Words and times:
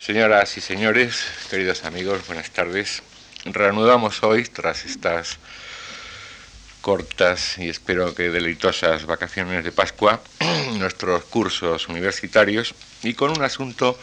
Señoras 0.00 0.56
y 0.56 0.62
señores, 0.62 1.26
queridos 1.50 1.84
amigos, 1.84 2.26
buenas 2.26 2.50
tardes. 2.50 3.02
Reanudamos 3.44 4.22
hoy, 4.22 4.44
tras 4.44 4.86
estas 4.86 5.36
cortas 6.80 7.58
y 7.58 7.68
espero 7.68 8.14
que 8.14 8.30
deleitosas 8.30 9.04
vacaciones 9.04 9.62
de 9.62 9.72
Pascua, 9.72 10.22
nuestros 10.78 11.24
cursos 11.24 11.86
universitarios 11.88 12.74
y 13.02 13.12
con 13.12 13.30
un 13.30 13.42
asunto 13.42 13.98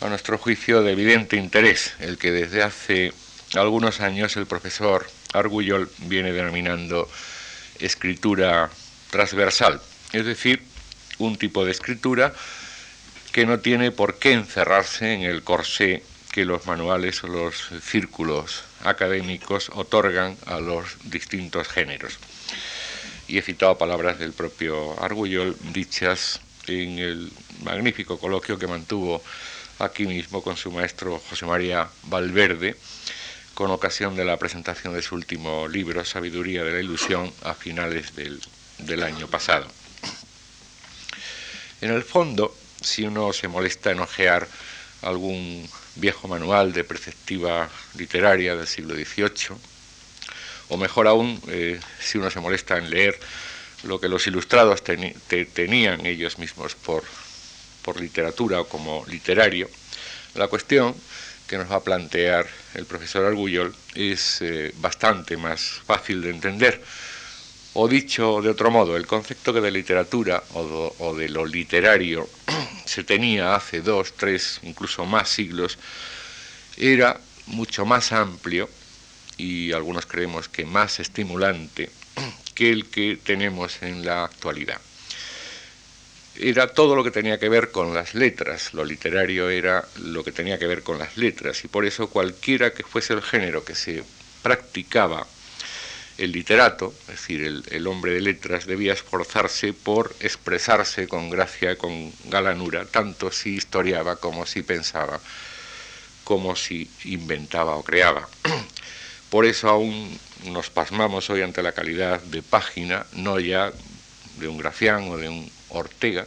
a 0.00 0.08
nuestro 0.08 0.38
juicio 0.38 0.82
de 0.82 0.90
evidente 0.90 1.36
interés, 1.36 1.94
el 2.00 2.18
que 2.18 2.32
desde 2.32 2.64
hace 2.64 3.12
algunos 3.54 4.00
años 4.00 4.36
el 4.36 4.46
profesor 4.46 5.06
Argullol 5.34 5.88
viene 5.98 6.32
denominando 6.32 7.08
escritura 7.78 8.70
transversal, 9.10 9.80
es 10.12 10.26
decir, 10.26 10.64
un 11.18 11.36
tipo 11.36 11.64
de 11.64 11.70
escritura 11.70 12.34
que 13.34 13.46
no 13.46 13.58
tiene 13.58 13.90
por 13.90 14.20
qué 14.20 14.30
encerrarse 14.30 15.12
en 15.12 15.22
el 15.22 15.42
corsé 15.42 16.04
que 16.30 16.44
los 16.44 16.66
manuales 16.66 17.24
o 17.24 17.26
los 17.26 17.68
círculos 17.82 18.62
académicos 18.84 19.72
otorgan 19.74 20.36
a 20.46 20.60
los 20.60 20.84
distintos 21.02 21.66
géneros. 21.66 22.20
Y 23.26 23.38
he 23.38 23.42
citado 23.42 23.76
palabras 23.76 24.20
del 24.20 24.34
propio 24.34 24.96
Argullol 25.02 25.56
dichas 25.72 26.42
en 26.68 27.00
el 27.00 27.32
magnífico 27.64 28.20
coloquio 28.20 28.56
que 28.56 28.68
mantuvo 28.68 29.20
aquí 29.80 30.06
mismo 30.06 30.40
con 30.40 30.56
su 30.56 30.70
maestro 30.70 31.20
José 31.28 31.44
María 31.44 31.88
Valverde, 32.04 32.76
con 33.54 33.72
ocasión 33.72 34.14
de 34.14 34.24
la 34.24 34.36
presentación 34.36 34.94
de 34.94 35.02
su 35.02 35.16
último 35.16 35.66
libro, 35.66 36.04
Sabiduría 36.04 36.62
de 36.62 36.72
la 36.74 36.78
Ilusión, 36.78 37.32
a 37.42 37.54
finales 37.54 38.14
del, 38.14 38.40
del 38.78 39.02
año 39.02 39.26
pasado. 39.26 39.66
En 41.80 41.90
el 41.90 42.04
fondo, 42.04 42.54
si 42.84 43.04
uno 43.04 43.32
se 43.32 43.48
molesta 43.48 43.90
en 43.90 44.00
ojear 44.00 44.46
algún 45.02 45.68
viejo 45.96 46.28
manual 46.28 46.72
de 46.72 46.84
perspectiva 46.84 47.68
literaria 47.96 48.56
del 48.56 48.66
siglo 48.66 48.94
XVIII, 48.94 49.56
o 50.68 50.76
mejor 50.76 51.06
aún, 51.06 51.40
eh, 51.48 51.80
si 52.00 52.18
uno 52.18 52.30
se 52.30 52.40
molesta 52.40 52.78
en 52.78 52.90
leer 52.90 53.18
lo 53.84 54.00
que 54.00 54.08
los 54.08 54.26
ilustrados 54.26 54.82
tenían 54.82 56.06
ellos 56.06 56.38
mismos 56.38 56.74
por, 56.74 57.04
por 57.82 58.00
literatura 58.00 58.60
o 58.60 58.68
como 58.68 59.04
literario, 59.06 59.68
la 60.34 60.48
cuestión 60.48 60.94
que 61.46 61.58
nos 61.58 61.70
va 61.70 61.76
a 61.76 61.84
plantear 61.84 62.46
el 62.74 62.86
profesor 62.86 63.24
Argullol 63.24 63.74
es 63.94 64.40
eh, 64.40 64.72
bastante 64.76 65.36
más 65.36 65.80
fácil 65.86 66.22
de 66.22 66.30
entender. 66.30 66.82
O 67.76 67.88
dicho 67.88 68.40
de 68.40 68.50
otro 68.50 68.70
modo, 68.70 68.96
el 68.96 69.06
concepto 69.06 69.52
que 69.52 69.60
de 69.60 69.72
literatura 69.72 70.42
o 70.52 71.14
de 71.14 71.28
lo 71.28 71.44
literario 71.44 72.28
se 72.84 73.02
tenía 73.02 73.56
hace 73.56 73.80
dos, 73.80 74.12
tres, 74.12 74.60
incluso 74.62 75.04
más 75.04 75.28
siglos, 75.28 75.76
era 76.76 77.18
mucho 77.46 77.84
más 77.84 78.12
amplio 78.12 78.70
y 79.36 79.72
algunos 79.72 80.06
creemos 80.06 80.48
que 80.48 80.64
más 80.64 81.00
estimulante 81.00 81.90
que 82.54 82.70
el 82.70 82.86
que 82.86 83.18
tenemos 83.22 83.82
en 83.82 84.04
la 84.04 84.24
actualidad. 84.24 84.80
Era 86.36 86.68
todo 86.68 86.94
lo 86.94 87.02
que 87.02 87.10
tenía 87.10 87.38
que 87.40 87.48
ver 87.48 87.72
con 87.72 87.92
las 87.92 88.14
letras, 88.14 88.72
lo 88.72 88.84
literario 88.84 89.50
era 89.50 89.84
lo 90.00 90.22
que 90.22 90.30
tenía 90.30 90.60
que 90.60 90.66
ver 90.68 90.84
con 90.84 90.98
las 90.98 91.16
letras 91.16 91.64
y 91.64 91.68
por 91.68 91.84
eso 91.84 92.08
cualquiera 92.08 92.72
que 92.72 92.84
fuese 92.84 93.14
el 93.14 93.22
género 93.22 93.64
que 93.64 93.74
se 93.74 94.04
practicaba 94.42 95.26
el 96.18 96.32
literato, 96.32 96.94
es 97.02 97.20
decir, 97.20 97.62
el, 97.70 97.86
hombre 97.86 98.12
de 98.12 98.20
letras, 98.20 98.66
debía 98.66 98.92
esforzarse 98.92 99.72
por 99.72 100.14
expresarse 100.20 101.08
con 101.08 101.28
gracia, 101.30 101.76
con 101.76 102.12
galanura, 102.26 102.84
tanto 102.86 103.32
si 103.32 103.56
historiaba 103.56 104.16
como 104.16 104.46
si 104.46 104.62
pensaba, 104.62 105.20
como 106.22 106.54
si 106.54 106.88
inventaba 107.04 107.76
o 107.76 107.82
creaba. 107.82 108.28
Por 109.30 109.46
eso 109.46 109.68
aún 109.68 110.16
nos 110.44 110.70
pasmamos 110.70 111.28
hoy 111.30 111.42
ante 111.42 111.62
la 111.62 111.72
calidad 111.72 112.20
de 112.20 112.42
página, 112.42 113.06
no 113.14 113.40
ya 113.40 113.72
de 114.38 114.46
un 114.46 114.58
Gracián 114.58 115.08
o 115.10 115.16
de 115.16 115.28
un 115.28 115.50
Ortega, 115.70 116.26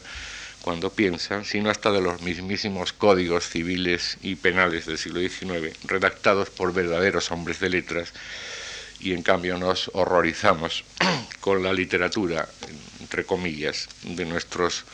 cuando 0.61 0.89
piensan, 0.89 1.45
sino 1.45 1.69
hasta 1.69 1.91
de 1.91 2.01
los 2.01 2.21
mismísimos 2.21 2.91
códigos 2.91 3.47
civiles 3.47 4.17
y 4.21 4.35
penales 4.35 4.85
del 4.85 4.97
siglo 4.97 5.21
XIX, 5.21 5.73
redactados 5.85 6.49
por 6.49 6.73
verdaderos 6.73 7.31
hombres 7.31 7.61
de 7.61 7.69
letras 7.69 8.11
y 8.99 9.13
en 9.13 9.23
cambio 9.23 9.57
nos 9.57 9.89
horrorizamos 9.93 10.83
con 11.39 11.63
la 11.63 11.73
literatura, 11.73 12.47
entre 12.99 13.25
comillas, 13.25 13.87
de 14.03 14.25
nuestros 14.25 14.85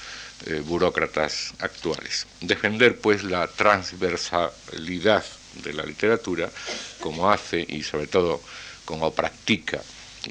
eh, 0.45 0.61
burócratas 0.65 1.53
actuales. 1.59 2.27
Defender 2.41 2.97
pues 2.97 3.23
la 3.23 3.47
transversalidad 3.47 5.23
de 5.63 5.73
la 5.73 5.83
literatura, 5.83 6.49
como 6.99 7.31
hace 7.31 7.65
y 7.67 7.83
sobre 7.83 8.07
todo 8.07 8.41
como 8.85 9.13
practica 9.13 9.81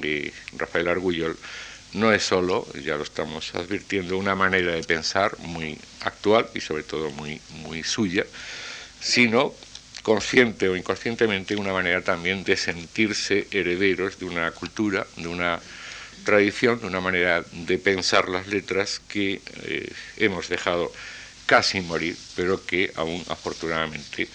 eh, 0.01 0.31
Rafael 0.57 0.87
Argullol, 0.87 1.37
no 1.93 2.11
es 2.11 2.23
solo, 2.23 2.67
ya 2.73 2.95
lo 2.95 3.03
estamos 3.03 3.53
advirtiendo, 3.55 4.17
una 4.17 4.35
manera 4.35 4.71
de 4.71 4.83
pensar 4.83 5.37
muy 5.39 5.77
actual 6.01 6.49
y 6.53 6.59
sobre 6.59 6.83
todo 6.83 7.11
muy, 7.11 7.39
muy 7.49 7.83
suya, 7.83 8.25
sino 8.99 9.53
consciente 10.03 10.67
o 10.67 10.75
inconscientemente 10.75 11.55
una 11.55 11.73
manera 11.73 12.01
también 12.01 12.43
de 12.43 12.57
sentirse 12.57 13.47
herederos 13.51 14.19
de 14.19 14.25
una 14.25 14.51
cultura, 14.51 15.07
de 15.15 15.27
una 15.27 15.59
tradición, 16.25 16.79
de 16.79 16.87
una 16.87 16.99
manera 16.99 17.43
de 17.51 17.77
pensar 17.77 18.29
las 18.29 18.47
letras 18.47 19.01
que 19.07 19.41
eh, 19.63 19.91
hemos 20.17 20.49
dejado 20.49 20.91
casi 21.45 21.81
morir, 21.81 22.15
pero 22.35 22.63
que 22.65 22.91
aún 22.95 23.23
afortunadamente 23.29 24.27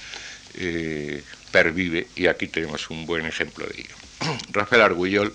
eh, 0.55 1.23
pervive 1.53 2.06
y 2.17 2.27
aquí 2.27 2.49
tenemos 2.49 2.91
un 2.91 3.06
buen 3.06 3.27
ejemplo 3.27 3.67
de 3.67 3.81
ello. 3.81 3.95
Rafael 4.53 4.83
Argullol 4.83 5.35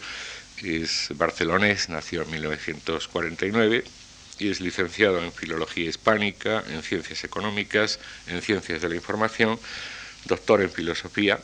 es 0.63 1.09
barcelonés, 1.15 1.89
nació 1.89 2.23
en 2.23 2.31
1949 2.31 3.83
y 4.39 4.49
es 4.49 4.61
licenciado 4.61 5.23
en 5.23 5.31
Filología 5.31 5.89
Hispánica, 5.89 6.63
en 6.69 6.81
Ciencias 6.81 7.23
Económicas, 7.23 7.99
en 8.27 8.41
Ciencias 8.41 8.81
de 8.81 8.89
la 8.89 8.95
Información, 8.95 9.59
doctor 10.25 10.61
en 10.61 10.69
filosofía 10.69 11.39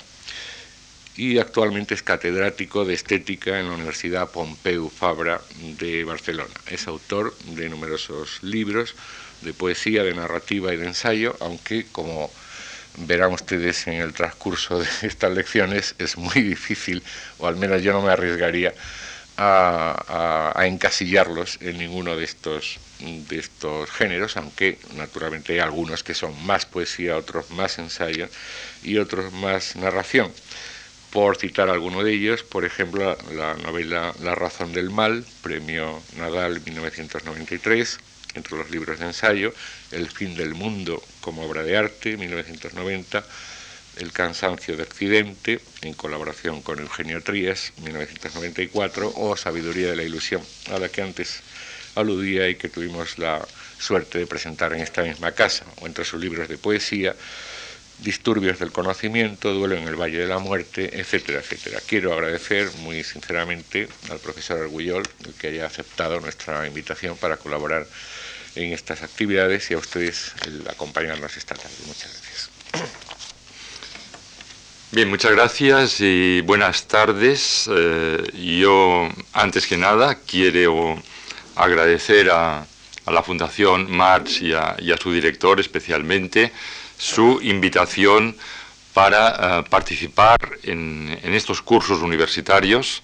y 1.16 1.38
actualmente 1.38 1.96
es 1.96 2.04
catedrático 2.04 2.86
de 2.86 2.94
estética 2.94 3.60
en 3.60 3.68
la 3.68 3.76
Universidad 3.76 4.30
Pompeu 4.32 4.90
Fabra 4.90 5.42
de 5.78 6.06
Barcelona. 6.06 6.54
Es 6.68 6.88
autor 6.88 7.38
de 7.40 7.68
numerosos 7.68 8.42
libros 8.42 8.96
de 9.42 9.54
poesía, 9.54 10.04
de 10.04 10.14
narrativa 10.14 10.74
y 10.74 10.78
de 10.78 10.88
ensayo, 10.88 11.36
aunque 11.42 11.86
como 11.92 12.32
verán 13.00 13.34
ustedes 13.34 13.88
en 13.88 13.96
el 13.96 14.14
transcurso 14.14 14.80
de 14.80 14.88
estas 15.02 15.34
lecciones 15.34 15.96
es 15.98 16.18
muy 16.18 16.42
difícil, 16.42 17.04
o 17.38 17.48
al 17.48 17.56
menos 17.56 17.82
yo 17.82 17.94
no 17.94 18.02
me 18.02 18.12
arriesgaría 18.12 18.74
a, 19.38 20.54
encasillarlos 20.66 21.58
en 21.62 21.78
ninguno 21.78 22.16
de 22.16 22.26
estos, 22.26 22.78
de 23.00 23.40
estos 23.40 23.90
géneros, 23.92 24.36
aunque 24.38 24.78
naturalmente 24.96 25.54
hay 25.54 25.60
algunos 25.60 26.04
que 26.04 26.14
son 26.14 26.34
más 26.46 26.66
poesía, 26.66 27.18
otros 27.18 27.50
más 27.52 27.80
ensayo 27.80 28.28
y 28.84 28.98
otros 28.98 29.32
más 29.34 29.76
narración. 29.76 30.32
Por 31.12 31.38
citar 31.38 31.70
alguno 31.70 32.04
de 32.04 32.14
ellos, 32.14 32.44
por 32.44 32.66
ejemplo, 32.66 33.18
la 33.34 33.56
novela 33.56 34.14
La 34.22 34.36
razón 34.36 34.74
del 34.74 34.92
mal, 34.92 35.26
premio 35.42 36.02
Nadal 36.18 36.62
1993, 36.62 38.00
entre 38.36 38.58
los 38.58 38.70
libros 38.70 39.00
de 39.00 39.06
ensayo, 39.06 39.54
El 39.92 40.10
fin 40.10 40.36
del 40.36 40.54
mundo 40.54 41.02
como 41.22 41.44
obra 41.44 41.64
de 41.64 41.78
arte 41.78 42.16
1990, 42.16 43.26
el 43.98 44.12
cansancio 44.12 44.78
de 44.78 44.84
Occidente, 44.84 45.60
en 45.82 45.94
colaboración 45.94 46.62
con 46.62 46.80
Eugenio 46.80 47.24
Trías, 47.24 47.74
1994, 47.84 49.14
o 49.16 49.36
Sabiduría 49.36 49.90
de 49.90 49.96
la 49.96 50.04
Ilusión, 50.04 50.42
a 50.72 50.80
la 50.80 50.90
que 50.90 51.02
antes 51.02 51.42
aludía 52.00 52.48
y 52.50 52.56
que 52.56 52.70
tuvimos 52.70 53.18
la 53.18 53.46
suerte 53.80 54.20
de 54.20 54.28
presentar 54.28 54.74
en 54.74 54.82
esta 54.82 55.04
misma 55.04 55.32
casa, 55.32 55.66
o 55.82 55.88
entre 55.88 56.06
sus 56.06 56.20
libros 56.20 56.48
de 56.48 56.58
poesía, 56.58 57.16
Disturbios 58.00 58.60
del 58.60 58.72
Conocimiento, 58.72 59.54
Duelo 59.54 59.76
en 59.76 59.88
el 59.88 59.96
Valle 59.96 60.20
de 60.20 60.28
la 60.28 60.40
Muerte, 60.40 61.00
etcétera, 61.00 61.40
etcétera. 61.40 61.82
Quiero 61.86 62.14
agradecer 62.14 62.72
muy 62.80 63.04
sinceramente 63.04 63.90
al 64.10 64.20
profesor 64.20 64.62
Argullol 64.62 65.04
que 65.38 65.48
haya 65.48 65.66
aceptado 65.66 66.20
nuestra 66.22 66.66
invitación 66.66 67.18
para 67.18 67.36
colaborar 67.36 67.86
en 68.56 68.72
estas 68.74 69.04
actividades 69.04 69.70
y 69.72 69.74
a 69.74 69.78
ustedes 69.78 70.34
el 70.46 70.66
acompañarnos 70.70 71.36
esta 71.36 71.56
tarde. 71.56 71.76
Muchas 71.88 72.14
gracias. 72.14 72.50
Bien, 74.92 75.08
muchas 75.10 75.32
gracias 75.32 75.98
y 76.00 76.42
buenas 76.42 76.88
tardes. 76.88 77.70
Eh, 77.72 78.24
yo, 78.34 79.10
antes 79.34 79.68
que 79.68 79.78
nada, 79.78 80.20
quiero 80.26 81.00
agradecer 81.60 82.30
a, 82.32 82.66
la 83.08 83.24
Fundación 83.24 83.90
Marx 83.90 84.40
y 84.42 84.54
a, 84.54 84.78
su 85.02 85.12
director 85.12 85.60
especialmente 85.60 86.52
su 86.98 87.40
invitación 87.42 88.36
para 88.94 89.60
eh, 89.60 89.64
participar 89.68 90.38
en, 90.64 91.18
estos 91.24 91.62
cursos 91.62 92.02
universitarios, 92.02 93.02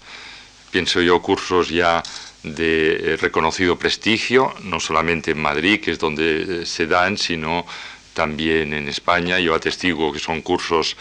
pienso 0.70 1.00
yo 1.00 1.20
cursos 1.20 1.70
ya 1.70 2.02
de 2.44 3.18
reconocido 3.20 3.76
prestigio, 3.76 4.54
no 4.62 4.78
solamente 4.78 5.32
en 5.32 5.42
Madrid, 5.42 5.80
que 5.80 5.90
es 5.90 5.98
donde 5.98 6.66
se 6.66 6.86
dan, 6.86 7.18
sino 7.18 7.66
también 8.14 8.74
en 8.74 8.88
España. 8.88 9.40
Yo 9.40 9.54
atestigo 9.54 10.12
que 10.12 10.20
son 10.20 10.40
cursos 10.42 10.96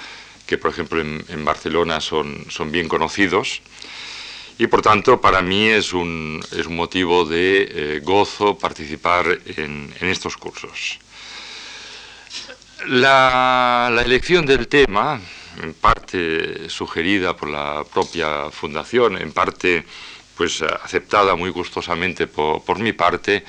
que, 0.48 0.57
por 0.57 0.72
ejemplo, 0.72 1.02
en, 1.02 1.46
Barcelona 1.46 2.02
son, 2.02 2.46
son 2.50 2.72
bien 2.72 2.88
conocidos. 2.88 3.62
Y 4.57 4.68
por 4.68 4.81
tanto, 4.81 5.19
para 5.19 5.42
mí 5.42 5.68
es 5.68 5.92
un, 5.92 6.42
es 6.52 6.66
un 6.66 6.78
motivo 6.78 7.25
de 7.25 7.68
eh, 7.69 8.00
gozo 8.02 8.57
participar 8.57 9.25
en, 9.57 9.94
en 10.00 10.07
estos 10.07 10.38
cursos. 10.38 10.98
La, 12.88 13.90
la, 13.92 14.02
elección 14.02 14.46
del 14.46 14.68
tema, 14.69 15.19
en 15.62 15.74
parte 15.74 16.69
sugerida 16.69 17.36
por 17.36 17.50
la 17.50 17.84
propia 17.84 18.50
fundación, 18.50 19.18
en 19.18 19.34
parte 19.34 19.84
pues 20.38 20.62
aceptada 20.62 21.36
muy 21.36 21.50
gustosamente 21.50 22.28
por, 22.28 22.63
por 22.63 22.80
mi 22.80 22.94
parte, 22.94 23.44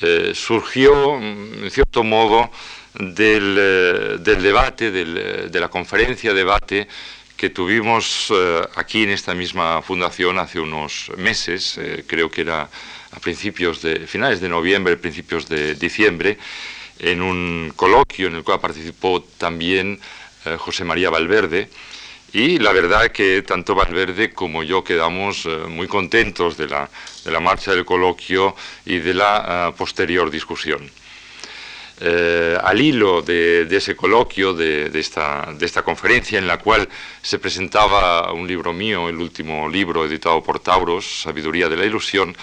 eh, 0.00 0.32
surgió 0.34 1.16
en 1.18 1.70
cierto 1.70 2.04
modo 2.04 2.50
del, 2.94 3.56
eh, 3.58 4.16
del 4.20 4.42
debate, 4.42 4.90
del, 4.90 5.50
de 5.50 5.60
la 5.60 5.68
conferencia 5.68 6.32
debate 6.32 6.88
que 7.38 7.50
tuvimos 7.50 8.32
eh, 8.34 8.62
aquí 8.74 9.04
en 9.04 9.10
esta 9.10 9.32
misma 9.32 9.80
fundación 9.80 10.40
hace 10.40 10.58
unos 10.58 11.12
meses, 11.16 11.78
eh, 11.78 12.04
creo 12.04 12.28
que 12.28 12.40
era 12.40 12.68
a 13.12 13.20
principios 13.20 13.80
de 13.80 14.08
finales 14.08 14.40
de 14.40 14.48
noviembre, 14.48 14.96
principios 14.96 15.48
de 15.48 15.76
diciembre, 15.76 16.36
en 16.98 17.22
un 17.22 17.72
coloquio 17.76 18.26
en 18.26 18.34
el 18.34 18.42
cual 18.42 18.58
participó 18.58 19.22
también 19.38 20.00
eh, 20.44 20.56
José 20.58 20.82
María 20.84 21.10
Valverde. 21.10 21.70
Y 22.32 22.58
la 22.58 22.72
verdad 22.72 23.12
que 23.12 23.42
tanto 23.42 23.74
Valverde 23.74 24.32
como 24.32 24.64
yo 24.64 24.82
quedamos 24.82 25.48
muy 25.68 25.86
contentos 25.86 26.58
de 26.58 26.66
la, 26.66 26.90
de 27.24 27.30
la, 27.30 27.40
marcha 27.40 27.72
del 27.72 27.86
coloquio 27.86 28.54
y 28.84 28.98
de 28.98 29.14
la 29.14 29.72
posterior 29.78 30.30
discusión. 30.30 30.90
Eh, 32.00 32.56
al 32.62 32.80
hilo 32.80 33.22
de, 33.22 33.66
ese 33.70 33.96
coloquio, 33.96 34.54
de, 34.54 34.90
esta, 34.94 35.82
conferencia 35.82 36.38
en 36.38 36.46
la 36.46 36.58
cual 36.58 36.88
se 37.20 37.40
presentaba 37.40 38.32
un 38.32 38.46
libro 38.46 38.72
mío, 38.72 39.08
el 39.08 39.16
último 39.16 39.68
libro 39.68 40.06
editado 40.06 40.40
por 40.40 40.60
Tauros, 40.60 41.22
Sabiduría 41.22 41.68
de 41.68 41.76
la 41.76 41.84
Ilusión, 41.84 42.36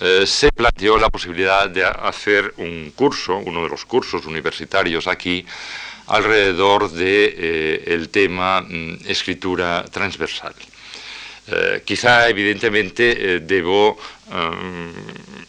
eh, 0.00 0.24
se 0.26 0.50
planteó 0.50 0.98
la 0.98 1.10
posibilidad 1.10 1.68
de 1.68 1.84
hacer 1.84 2.54
un 2.56 2.92
curso, 2.96 3.36
uno 3.36 3.62
de 3.62 3.68
los 3.68 3.84
cursos 3.84 4.26
universitarios 4.26 5.06
aquí, 5.06 5.46
alrededor 6.08 6.90
del 6.90 7.84
de, 7.84 7.84
eh, 7.86 8.08
tema 8.10 8.62
mm, 8.62 8.98
escritura 9.06 9.84
transversal. 9.84 10.54
quizá 11.84 12.28
evidentemente 12.28 13.40
debo 13.40 13.96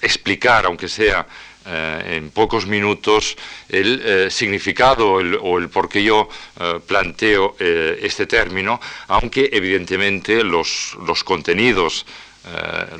explicar, 0.01 0.65
aunque 0.65 0.87
sea 0.87 1.27
eh, 1.65 2.15
en 2.15 2.31
pocos 2.31 2.65
minutos 2.65 3.35
el 3.67 4.01
eh, 4.01 4.31
significado 4.31 5.11
o 5.11 5.59
el 5.59 5.69
por 5.69 5.89
qué 5.89 6.01
yo 6.01 6.29
eh, 6.57 6.79
planteo 6.87 7.55
este 7.59 8.25
término, 8.25 8.79
aunque 9.07 9.49
evidentemente 9.51 10.43
los, 10.43 10.97
los 11.05 11.23
contenidos, 11.23 12.05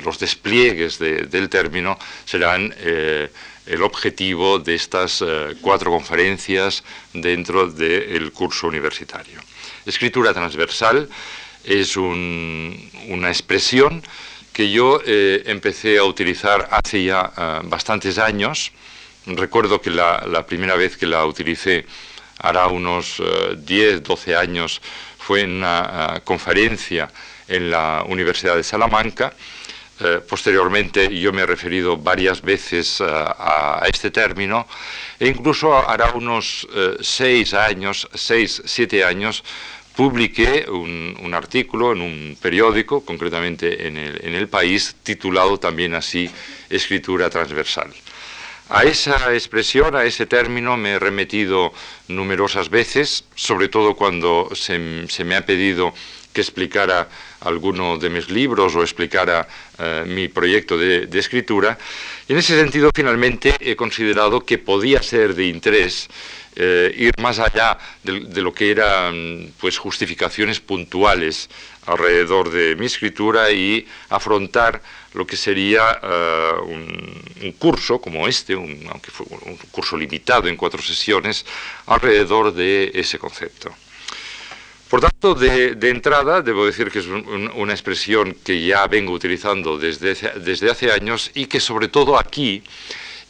los 0.04 0.18
despliegues 0.18 0.98
del 0.98 1.48
término 1.48 1.98
serán 2.24 2.72
el 3.66 3.82
objetivo 3.82 4.58
de 4.58 4.74
estas 4.74 5.24
cuatro 5.60 5.90
conferencias 5.90 6.84
dentro 7.14 7.66
del 7.66 8.30
curso 8.32 8.68
universitario. 8.68 9.40
Escritura 9.86 10.32
transversal 10.34 11.08
es 11.64 11.96
una 11.96 13.28
expresión 13.28 14.02
que 14.52 14.70
yo 14.70 15.00
eh, 15.04 15.42
empecé 15.46 15.98
a 15.98 16.04
utilizar 16.04 16.68
hace 16.70 17.04
ya 17.04 17.32
eh, 17.36 17.60
bastantes 17.64 18.18
años. 18.18 18.72
Recuerdo 19.26 19.80
que 19.80 19.90
la, 19.90 20.44
primera 20.46 20.76
vez 20.76 20.96
que 20.96 21.06
la 21.06 21.24
utilicé 21.24 21.86
hará 22.38 22.66
unos 22.66 23.22
10, 23.56 23.94
eh, 23.94 24.00
12 24.00 24.36
años 24.36 24.80
fue 25.18 25.42
en 25.42 25.58
una 25.58 26.22
conferencia 26.24 27.10
en 27.46 27.70
la 27.70 28.04
Universidad 28.08 28.56
de 28.56 28.62
Salamanca. 28.62 29.32
posteriormente 30.26 31.14
yo 31.20 31.30
me 31.30 31.42
he 31.42 31.46
referido 31.46 31.98
varias 31.98 32.40
veces 32.40 33.02
a, 33.02 33.84
este 33.86 34.10
término 34.10 34.66
e 35.18 35.28
incluso 35.28 35.76
hará 35.76 36.12
unos 36.14 36.66
6 37.00 37.52
años, 37.52 38.08
6, 38.14 38.62
7 38.64 39.04
años, 39.04 39.44
publiqué 39.96 40.66
un, 40.68 41.32
artículo 41.34 41.92
en 41.92 42.00
un 42.02 42.36
periódico, 42.40 43.04
concretamente 43.04 43.86
en 43.86 43.96
el, 43.96 44.48
País, 44.48 44.96
titulado 45.02 45.58
también 45.58 45.94
así 45.94 46.28
Escritura 46.68 47.30
transversal. 47.30 47.92
A 48.68 48.84
esa 48.84 49.34
expresión, 49.34 49.96
a 49.96 50.04
ese 50.04 50.26
término, 50.26 50.76
me 50.76 50.92
he 50.92 50.98
remetido 50.98 51.72
numerosas 52.08 52.70
veces, 52.70 53.24
sobre 53.34 53.68
todo 53.68 53.96
cuando 53.96 54.50
se, 54.54 54.78
me 54.78 55.36
ha 55.36 55.44
pedido 55.44 55.92
que 56.32 56.40
explicara 56.40 57.08
alguno 57.40 57.98
de 57.98 58.10
mis 58.10 58.30
libros 58.30 58.76
o 58.76 58.82
explicara 58.82 59.48
eh, 59.78 60.04
mi 60.06 60.28
proyecto 60.28 60.78
de, 60.78 61.06
de, 61.06 61.18
escritura. 61.18 61.76
En 62.28 62.38
ese 62.38 62.56
sentido, 62.56 62.90
finalmente, 62.94 63.56
he 63.58 63.74
considerado 63.74 64.46
que 64.46 64.58
podía 64.58 65.02
ser 65.02 65.34
de 65.34 65.46
interés 65.46 66.08
eh, 66.62 66.94
ir 66.94 67.14
más 67.22 67.38
allá 67.38 67.78
de, 68.02 68.42
lo 68.42 68.52
que 68.52 68.70
eran 68.70 69.50
pues, 69.58 69.78
justificaciones 69.78 70.60
puntuales 70.60 71.48
alrededor 71.86 72.50
de 72.50 72.76
mi 72.76 72.84
escritura 72.84 73.50
y 73.50 73.86
afrontar 74.10 74.82
lo 75.14 75.26
que 75.26 75.38
sería 75.38 75.98
eh, 76.02 76.52
un, 76.66 77.52
curso 77.58 77.98
como 77.98 78.28
este, 78.28 78.52
aunque 78.52 79.10
fue 79.10 79.24
un 79.46 79.56
curso 79.70 79.96
limitado 79.96 80.48
en 80.48 80.56
cuatro 80.56 80.82
sesiones, 80.82 81.46
alrededor 81.86 82.52
de 82.52 82.90
ese 82.92 83.18
concepto. 83.18 83.74
Por 84.90 85.00
tanto, 85.00 85.34
de, 85.34 85.78
entrada, 85.88 86.42
debo 86.42 86.66
decir 86.66 86.90
que 86.90 86.98
es 86.98 87.06
una 87.06 87.72
expresión 87.72 88.36
que 88.44 88.66
ya 88.66 88.86
vengo 88.86 89.12
utilizando 89.12 89.78
desde, 89.78 90.14
desde 90.40 90.70
hace 90.70 90.92
años 90.92 91.30
y 91.32 91.46
que 91.46 91.60
sobre 91.60 91.88
todo 91.88 92.18
aquí 92.18 92.62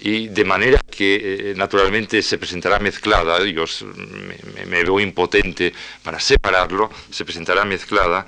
y 0.01 0.29
de 0.29 0.45
manera 0.45 0.81
que 0.91 1.51
eh, 1.51 1.55
naturalmente 1.57 2.23
se 2.23 2.39
presentará 2.39 2.79
mezclada, 2.79 3.45
yo 3.45 3.65
me, 4.67 4.83
veo 4.83 4.99
impotente 4.99 5.73
para 6.03 6.19
separarlo, 6.19 6.91
se 7.11 7.25
presentará 7.25 7.65
mezclada. 7.65 8.27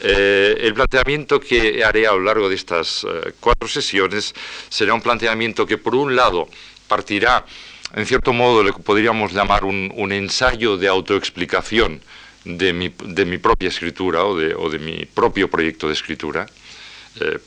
Eh, 0.00 0.56
el 0.60 0.74
planteamiento 0.74 1.40
que 1.40 1.82
haré 1.82 2.06
a 2.06 2.12
lo 2.12 2.20
largo 2.20 2.48
de 2.48 2.56
estas 2.56 3.04
eh, 3.04 3.32
cuatro 3.40 3.68
sesiones 3.68 4.34
será 4.68 4.92
un 4.92 5.00
planteamiento 5.00 5.66
que 5.66 5.78
por 5.78 5.94
un 5.94 6.14
lado 6.14 6.48
partirá, 6.88 7.46
en 7.94 8.04
cierto 8.04 8.32
modo 8.32 8.62
le 8.62 8.72
podríamos 8.72 9.32
llamar 9.32 9.64
un, 9.64 10.12
ensayo 10.12 10.76
de 10.76 10.88
autoexplicación 10.88 12.02
de 12.44 12.72
mi, 12.74 12.92
de 13.02 13.24
mi 13.24 13.38
propia 13.38 13.68
escritura 13.68 14.24
o 14.24 14.36
de, 14.36 14.54
o 14.54 14.68
de 14.68 14.78
mi 14.78 15.06
propio 15.06 15.48
proyecto 15.48 15.86
de 15.86 15.94
escritura, 15.94 16.46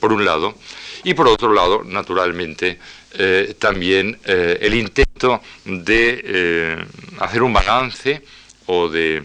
por 0.00 0.14
un 0.14 0.24
lado, 0.24 0.56
y 1.04 1.14
por 1.14 1.28
otro 1.28 1.52
lado, 1.52 1.82
naturalmente, 1.84 2.78
eh, 3.12 3.54
también 3.58 4.18
eh, 4.24 4.58
el 4.60 4.74
intento 4.74 5.40
de 5.64 6.20
eh, 6.24 6.84
hacer 7.20 7.42
un 7.42 7.52
balance 7.52 8.22
o 8.66 8.88
de 8.88 9.22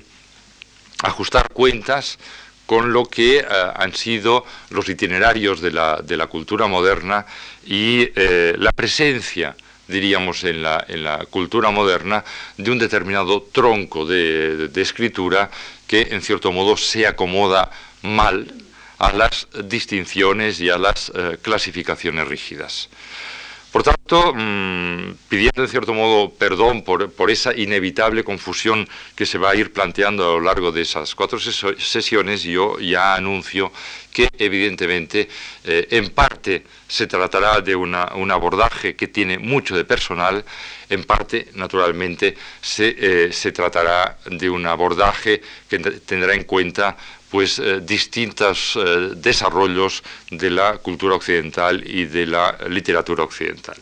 ajustar 1.03 1.49
cuentas 1.49 2.17
con 2.65 2.93
lo 2.93 3.05
que 3.05 3.45
han 3.75 3.93
sido 3.93 4.45
los 4.69 4.87
itinerarios 4.87 5.59
de 5.59 5.71
la, 5.71 6.01
de 6.01 6.15
la 6.15 6.27
cultura 6.27 6.65
moderna 6.67 7.25
y 7.65 8.09
la 8.15 8.71
presencia 8.71 9.53
diríamos, 9.85 10.45
en 10.45 10.63
la, 10.63 10.85
en 10.87 11.03
la, 11.03 11.25
cultura 11.29 11.71
moderna 11.71 12.23
de 12.57 12.71
un 12.71 12.79
determinado 12.79 13.41
tronco 13.51 14.05
de, 14.05 14.69
de, 14.69 14.81
escritura 14.81 15.51
que, 15.85 16.07
en 16.11 16.21
cierto 16.21 16.53
modo, 16.53 16.77
se 16.77 17.05
acomoda 17.05 17.69
mal 18.01 18.62
a 18.99 19.11
las 19.11 19.47
distinciones 19.65 20.59
y 20.59 20.69
a 20.69 20.77
las 20.77 21.11
clasificaciones 21.41 22.27
rígidas. 22.27 22.89
Por 23.73 23.81
tanto, 23.81 24.35
mm, 24.35 25.15
pidiendo 25.27 25.63
en 25.63 25.67
cierto 25.67 25.95
modo 25.95 26.29
perdón 26.29 26.83
por, 26.83 27.31
esa 27.31 27.55
inevitable 27.57 28.23
confusión 28.23 28.87
que 29.15 29.25
se 29.25 29.39
va 29.39 29.49
a 29.49 29.55
ir 29.55 29.73
planteando 29.73 30.23
a 30.23 30.33
lo 30.33 30.41
largo 30.41 30.71
de 30.71 30.83
esas 30.83 31.15
cuatro 31.15 31.39
sesiones, 31.39 32.43
yo 32.43 32.77
ya 32.77 33.15
anuncio 33.15 33.71
que 34.11 34.29
evidentemente 34.37 35.27
eh, 35.63 35.87
en 35.89 36.11
parte 36.11 36.63
se 36.93 37.07
tratará 37.07 37.59
de 37.59 37.75
un 37.75 37.95
abordaje 37.95 38.95
que 38.95 39.07
tiene 39.07 39.39
mucho 39.39 39.75
de 39.75 39.83
personal, 39.83 40.45
en 40.91 41.03
parte 41.05 41.47
naturalmente 41.55 42.37
se, 42.61 42.95
eh, 42.95 43.33
se 43.33 43.51
tratará 43.51 44.19
de 44.27 44.47
un 44.47 44.63
abordaje 44.67 45.41
que 45.67 45.79
tendrá 45.79 46.35
en 46.35 46.43
cuenta 46.43 46.95
pues 47.31 47.57
eh, 47.57 47.79
distintos 47.81 48.75
eh, 48.75 49.13
desarrollos 49.15 50.03
de 50.29 50.51
la 50.51 50.77
cultura 50.77 51.15
occidental 51.15 51.81
y 51.83 52.05
de 52.05 52.27
la 52.27 52.59
literatura 52.69 53.23
occidental. 53.23 53.77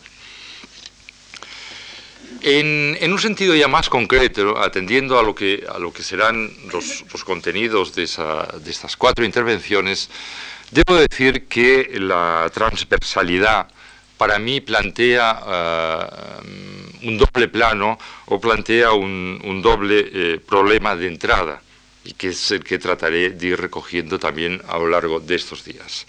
En, 2.40 3.12
un 3.12 3.20
sentido 3.20 3.54
ya 3.54 3.68
más 3.68 3.90
concreto, 3.90 4.58
atendiendo 4.58 5.18
a 5.18 5.22
lo 5.22 5.34
que, 5.34 5.66
a 5.68 5.78
lo 5.78 5.92
que 5.92 6.02
serán 6.02 6.50
los, 6.72 7.04
contenidos 7.24 7.94
de, 7.94 8.08
de, 8.64 8.70
estas 8.70 8.96
cuatro 8.96 9.22
intervenciones, 9.24 10.08
debo 10.72 10.96
decir 10.96 11.46
que 11.46 11.92
la 12.00 12.50
transversalidad 12.52 13.68
para 14.16 14.38
mí 14.38 14.60
plantea 14.60 16.40
un 17.02 17.18
doble 17.18 17.48
plano 17.48 17.98
o 18.26 18.40
plantea 18.40 18.92
un, 18.92 19.60
doble 19.62 20.38
problema 20.40 20.96
de 20.96 21.08
entrada 21.08 21.60
y 22.04 22.14
que 22.14 22.28
es 22.28 22.50
el 22.50 22.64
que 22.64 22.78
trataré 22.78 23.30
de 23.30 23.46
ir 23.46 23.60
recogiendo 23.60 24.18
también 24.18 24.60
a 24.68 24.78
lo 24.78 24.88
largo 24.88 25.20
de 25.20 25.34
estos 25.34 25.64
días. 25.64 26.06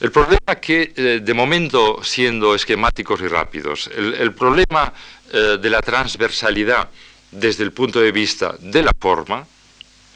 El 0.00 0.12
problema 0.12 0.54
que, 0.60 0.92
eh, 0.94 1.20
de 1.22 1.34
momento, 1.34 2.04
siendo 2.04 2.54
esquemáticos 2.54 3.20
y 3.20 3.26
rápidos, 3.26 3.90
el, 3.96 4.32
problema 4.32 4.92
eh, 5.32 5.58
de 5.60 5.70
la 5.70 5.80
transversalidad 5.80 6.88
desde 7.32 7.64
el 7.64 7.72
punto 7.72 8.00
de 8.00 8.12
vista 8.12 8.54
de 8.60 8.82
la 8.84 8.92
forma, 8.98 9.44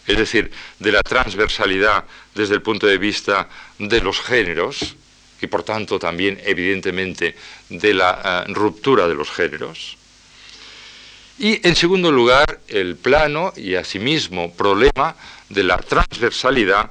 es 0.07 0.17
decir, 0.17 0.53
de 0.79 0.93
la 0.93 1.03
transversalidad 1.03 2.05
desde 2.35 2.55
el 2.55 2.63
punto 2.63 2.87
de 2.87 2.99
vista 2.99 3.49
de 3.79 4.01
los 4.01 4.21
géneros, 4.21 4.97
y 5.41 5.47
por 5.47 5.63
tanto 5.63 5.99
también, 5.99 6.41
evidentemente, 6.45 7.35
de 7.69 7.95
la 7.95 8.45
eh, 8.47 8.53
ruptura 8.53 9.09
de 9.09 9.15
los 9.15 9.31
géneros, 9.31 9.97
y 11.39 11.67
en 11.67 11.75
segundo 11.75 12.13
lugar, 12.13 12.61
el 12.69 12.97
plano 12.97 13.53
y 13.57 13.75
asimismo 13.75 14.53
problema 14.53 15.17
de 15.49 15.65
la 15.65 15.79
transversalidad 15.79 16.91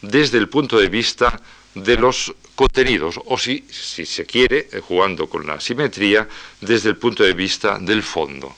desde 0.00 0.38
el 0.38 0.48
punto 0.48 0.78
de 0.78 0.88
vista 0.88 1.40
de 1.74 1.96
los 1.96 2.34
contenidos, 2.54 3.20
o 3.26 3.38
si, 3.38 3.64
se 3.70 4.26
quiere, 4.26 4.68
eh, 4.72 4.80
jugando 4.80 5.28
con 5.28 5.46
la 5.46 5.60
simetría, 5.60 6.28
desde 6.60 6.90
el 6.90 6.96
punto 6.96 7.22
de 7.22 7.32
vista 7.32 7.78
del 7.78 8.02
fondo. 8.02 8.54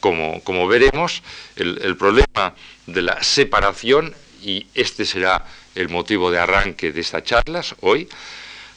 Como, 0.00 0.66
veremos, 0.66 1.22
el, 1.56 1.94
problema 1.96 2.54
de 2.86 3.02
la 3.02 3.22
separación, 3.22 4.14
y 4.42 4.66
este 4.74 5.04
será 5.04 5.44
el 5.74 5.88
motivo 5.88 6.30
de 6.30 6.38
arranque 6.38 6.92
de 6.92 7.00
estas 7.00 7.24
charlas 7.24 7.74
hoy, 7.80 8.08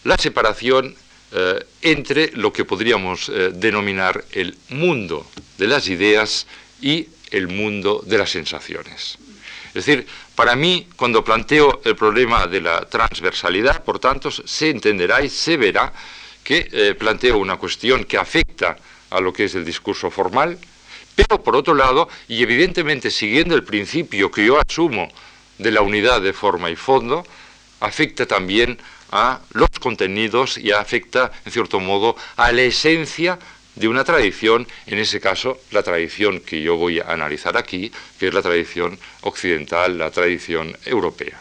la 0.04 0.18
separación 0.18 0.96
eh, 1.32 1.66
entre 1.82 2.32
lo 2.34 2.54
que 2.54 2.66
podríamos 2.66 3.30
eh, 3.30 3.50
denominar 3.54 4.24
el 4.32 4.56
mundo 4.70 5.26
de 5.58 5.68
las 5.68 5.88
ideas 5.88 6.46
y 6.82 7.08
el 7.32 7.48
mundo 7.48 8.04
de 8.06 8.18
las 8.18 8.30
sensaciones. 8.30 9.18
Es 9.70 9.86
decir, 9.86 10.06
para 10.36 10.56
mí, 10.56 10.88
cuando 10.96 11.24
planteo 11.24 11.82
el 11.84 11.96
problema 11.96 12.46
de 12.46 12.62
la 12.62 12.82
transversalidad, 12.82 13.84
por 13.84 13.98
tanto, 13.98 14.30
se 14.30 14.70
entenderá 14.70 15.24
y 15.24 15.30
se 15.30 15.58
verá 15.58 15.92
que 16.44 16.70
eh, 16.72 16.94
planteo 16.94 17.40
una 17.40 17.58
cuestión 17.58 18.04
que 18.04 18.18
afecta 18.18 18.78
a 19.10 19.20
lo 19.20 19.34
que 19.34 19.46
es 19.46 19.56
el 19.56 19.66
discurso 19.66 20.12
formal, 20.12 20.60
pero 21.16 21.42
por 21.42 21.56
otro 21.56 21.74
lado, 21.74 22.08
y 22.28 22.44
evidentemente 22.44 23.10
siguiendo 23.10 23.56
el 23.56 23.64
principio 23.64 24.30
que 24.30 24.46
yo 24.46 24.60
asumo 24.60 25.10
de 25.64 25.72
la 25.72 25.82
unidad 25.82 26.22
de 26.22 26.34
forma 26.34 26.70
y 26.70 26.76
fondo, 26.76 27.26
afecta 27.80 28.26
también 28.26 28.78
a 29.12 29.40
los 29.54 29.70
contenidos 29.80 30.58
y 30.58 30.72
afecta, 30.72 31.32
en 31.46 31.52
cierto 31.52 31.80
modo, 31.80 32.16
a 32.36 32.52
la 32.52 32.64
esencia 32.64 33.40
de 33.76 33.88
una 33.88 34.04
tradición, 34.04 34.68
en 34.86 35.00
ese 35.00 35.20
caso 35.20 35.60
la 35.72 35.82
tradición 35.82 36.42
que 36.42 36.62
yo 36.62 36.78
voy 36.78 37.00
a 37.00 37.12
analizar 37.12 37.58
aquí, 37.58 37.92
que 38.20 38.28
es 38.28 38.34
la 38.34 38.42
tradición 38.42 39.00
occidental, 39.22 39.98
la 39.98 40.12
tradición 40.12 40.76
europea. 40.86 41.40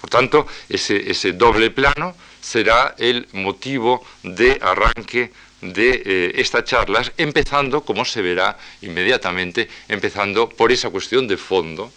Por 0.00 0.10
tanto, 0.10 0.46
ese, 0.68 1.32
doble 1.32 1.70
plano 1.70 2.16
será 2.40 2.94
el 2.98 3.26
motivo 3.32 4.04
de 4.22 4.58
arranque 4.60 5.32
de 5.60 6.02
eh, 6.04 6.32
estas 6.36 6.64
charlas, 6.64 7.12
empezando, 7.16 7.80
como 7.82 8.04
se 8.04 8.22
verá 8.22 8.56
inmediatamente, 8.82 9.68
empezando 9.88 10.48
por 10.48 10.70
esa 10.70 10.90
cuestión 10.90 11.26
de 11.26 11.36
fondo, 11.36 11.90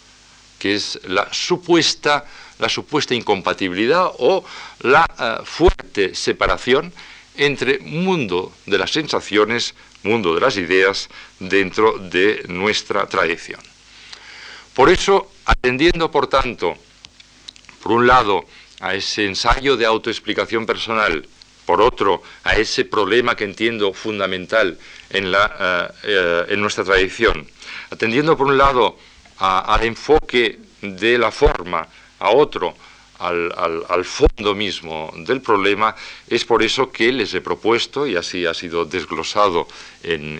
que 0.59 0.75
es 0.75 0.99
la 1.07 1.27
supuesta 1.31 2.25
la 2.59 2.69
supuesta 2.69 3.15
incompatibilidad 3.15 4.11
o 4.19 4.45
la 4.81 5.05
eh, 5.17 5.43
fuerte 5.45 6.13
separación 6.13 6.93
entre 7.35 7.79
mundo 7.79 8.51
de 8.65 8.77
las 8.77 8.91
sensaciones, 8.91 9.73
mundo 10.03 10.35
de 10.35 10.41
las 10.41 10.57
ideas 10.57 11.09
dentro 11.39 11.97
de 11.97 12.43
nuestra 12.49 13.07
tradición. 13.07 13.61
Por 14.73 14.89
eso, 14.89 15.31
atendiendo, 15.45 16.11
por 16.11 16.27
tanto, 16.27 16.75
por 17.81 17.93
un 17.93 18.07
lado, 18.07 18.45
a 18.81 18.95
ese 18.95 19.25
ensayo 19.25 19.75
de 19.75 19.85
autoexplicación 19.85 20.65
personal, 20.65 21.27
por 21.65 21.81
otro, 21.81 22.23
a 22.43 22.55
ese 22.55 22.85
problema 22.85 23.35
que 23.35 23.43
entiendo 23.43 23.93
fundamental 23.93 24.77
en, 25.09 25.31
la, 25.31 25.45
eh, 25.59 25.99
eh, 26.03 26.45
en 26.49 26.61
nuestra 26.61 26.83
tradición, 26.83 27.47
atendiendo, 27.89 28.37
por 28.37 28.47
un 28.47 28.57
lado, 28.57 28.97
al 29.39 29.83
enfoque 29.83 30.59
de 30.81 31.17
la 31.17 31.31
forma, 31.31 31.87
a 32.19 32.31
otro, 32.31 32.75
al, 33.19 34.05
fondo 34.05 34.55
mismo 34.55 35.11
del 35.17 35.41
problema, 35.41 35.95
es 36.27 36.45
por 36.45 36.63
eso 36.63 36.91
que 36.91 37.11
les 37.11 37.33
he 37.33 37.41
propuesto, 37.41 38.07
y 38.07 38.15
así 38.15 38.45
ha 38.45 38.53
sido 38.53 38.85
desglosado 38.85 39.67
en, 40.03 40.39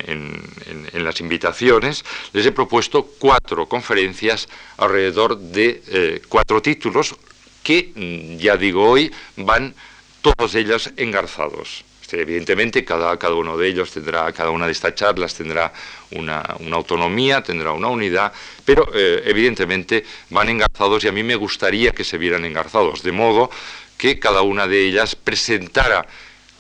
las 0.93 1.19
invitaciones, 1.19 2.05
les 2.33 2.45
he 2.45 2.51
propuesto 2.51 3.03
cuatro 3.19 3.67
conferencias 3.67 4.47
alrededor 4.77 5.37
de 5.37 5.81
eh, 5.87 6.21
cuatro 6.29 6.61
títulos 6.61 7.15
que, 7.63 7.91
mm, 7.95 8.37
ya 8.37 8.55
digo 8.55 8.89
hoy, 8.89 9.11
van 9.35 9.73
todos 10.21 10.55
ellas 10.55 10.91
engarzados. 10.97 11.83
Este, 12.09 12.23
evidentemente, 12.23 12.83
cada, 12.83 13.19
cada 13.19 13.35
uno 13.35 13.55
de 13.55 13.67
ellos 13.67 13.91
tendrá, 13.91 14.33
cada 14.33 14.49
una 14.49 14.65
de 14.65 14.71
estas 14.71 14.95
charlas 14.95 15.35
tendrá 15.35 15.71
una, 16.09 16.41
autonomía, 16.71 17.43
tendrá 17.43 17.71
una 17.71 17.87
unidad, 17.89 18.33
pero 18.65 18.89
eh, 18.95 19.21
evidentemente 19.25 20.03
van 20.31 20.49
engarzados 20.49 21.03
y 21.03 21.07
a 21.07 21.11
mí 21.11 21.21
me 21.21 21.35
gustaría 21.35 21.91
que 21.91 22.03
se 22.03 22.17
vieran 22.17 22.45
engarzados, 22.45 23.03
de 23.03 23.11
modo 23.11 23.51
que 23.95 24.17
cada 24.17 24.41
una 24.41 24.65
de 24.65 24.87
ellas 24.87 25.15
presentara 25.15 26.07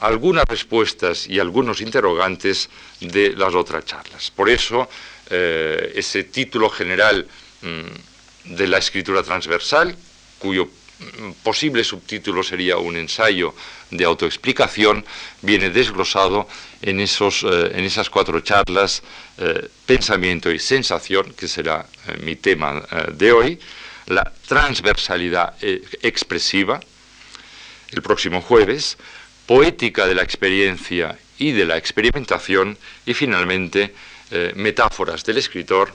algunas 0.01 0.45
respuestas 0.45 1.25
y 1.27 1.39
algunos 1.39 1.81
interrogantes 1.81 2.69
de 2.99 3.33
las 3.35 3.55
otras 3.55 3.85
charlas. 3.85 4.29
Por 4.29 4.51
eso, 4.51 4.87
eh, 5.31 5.93
ese 5.95 6.25
título 6.25 6.69
general 6.69 7.25
mm, 7.63 8.53
de 8.55 8.67
la 8.67 8.77
escritura 8.77 9.23
transversal, 9.23 9.95
cuyo 10.37 10.69
posible 11.43 11.83
subtítulo 11.83 12.43
sería 12.43 12.77
un 12.77 12.97
ensayo 12.97 13.55
de 13.91 14.05
autoexplicación, 14.05 15.05
viene 15.41 15.69
desglosado 15.69 16.47
en, 16.81 16.99
esos, 16.99 17.43
eh, 17.43 17.71
en 17.73 17.85
esas 17.85 18.09
cuatro 18.09 18.39
charlas, 18.41 19.01
eh, 19.37 19.69
pensamiento 19.85 20.51
y 20.51 20.59
sensación, 20.59 21.33
que 21.33 21.47
será 21.47 21.85
eh, 22.07 22.17
mi 22.23 22.35
tema 22.35 22.83
de 23.13 23.31
hoy, 23.31 23.59
la 24.07 24.31
transversalidad 24.47 25.53
expresiva, 25.61 26.79
el 27.91 28.01
próximo 28.01 28.41
jueves, 28.41 28.97
poética 29.45 30.07
de 30.07 30.15
la 30.15 30.23
experiencia 30.23 31.17
y 31.37 31.51
de 31.51 31.65
la 31.65 31.77
experimentación, 31.77 32.77
y 33.05 33.13
finalmente 33.13 33.93
metáforas 34.55 35.23
del 35.23 35.37
escritor, 35.37 35.93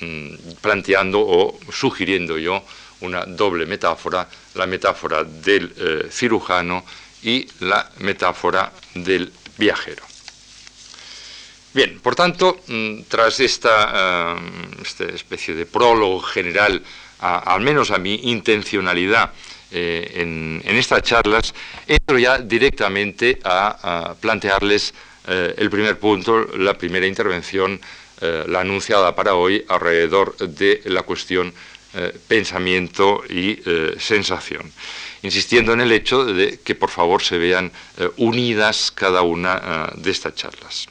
mm, 0.00 0.34
planteando 0.60 1.20
o 1.20 1.58
sugiriendo 1.70 2.38
yo 2.38 2.62
una 3.00 3.24
doble 3.24 3.66
metáfora, 3.66 4.28
la 4.54 4.66
metáfora 4.66 5.24
del 5.24 5.72
eh, 5.76 6.08
cirujano 6.10 6.84
y 7.22 7.46
la 7.60 7.90
metáfora 7.98 8.72
del 8.94 9.30
viajero. 9.56 10.02
Bien, 11.74 12.00
por 12.00 12.14
tanto, 12.14 12.60
mm, 12.66 13.02
tras 13.08 13.40
esta, 13.40 14.36
eh, 14.36 15.12
especie 15.14 15.54
de 15.54 15.66
prólogo 15.66 16.20
general, 16.20 16.82
al 17.20 17.60
menos 17.60 17.90
a 17.90 17.98
mi 17.98 18.14
intencionalidad 18.30 19.32
eh, 19.70 20.12
en, 20.14 20.62
estas 20.64 21.02
charlas, 21.02 21.52
entro 21.86 22.18
ya 22.18 22.38
directamente 22.38 23.38
a, 23.44 24.14
plantearles 24.20 24.94
el 25.26 25.68
primer 25.68 25.98
punto, 25.98 26.46
la 26.56 26.72
primera 26.72 27.06
intervención, 27.06 27.78
la 28.20 28.60
anunciada 28.60 29.14
para 29.14 29.34
hoy, 29.34 29.62
alrededor 29.68 30.34
de 30.38 30.80
la 30.86 31.02
cuestión 31.02 31.52
eh, 31.94 32.12
pensamiento 32.28 33.22
y 33.30 33.60
eh, 33.64 33.96
sensación, 33.98 34.70
insistiendo 35.22 35.72
en 35.72 35.80
el 35.80 35.90
hecho 35.90 36.24
de 36.24 36.60
que 36.60 36.74
por 36.74 36.90
favor 36.90 37.22
se 37.22 37.38
vean 37.38 37.72
eh, 37.96 38.10
unidas 38.18 38.92
cada 38.94 39.22
una 39.22 39.90
de 39.96 40.10
estas 40.10 40.34
charlas. 40.34 40.86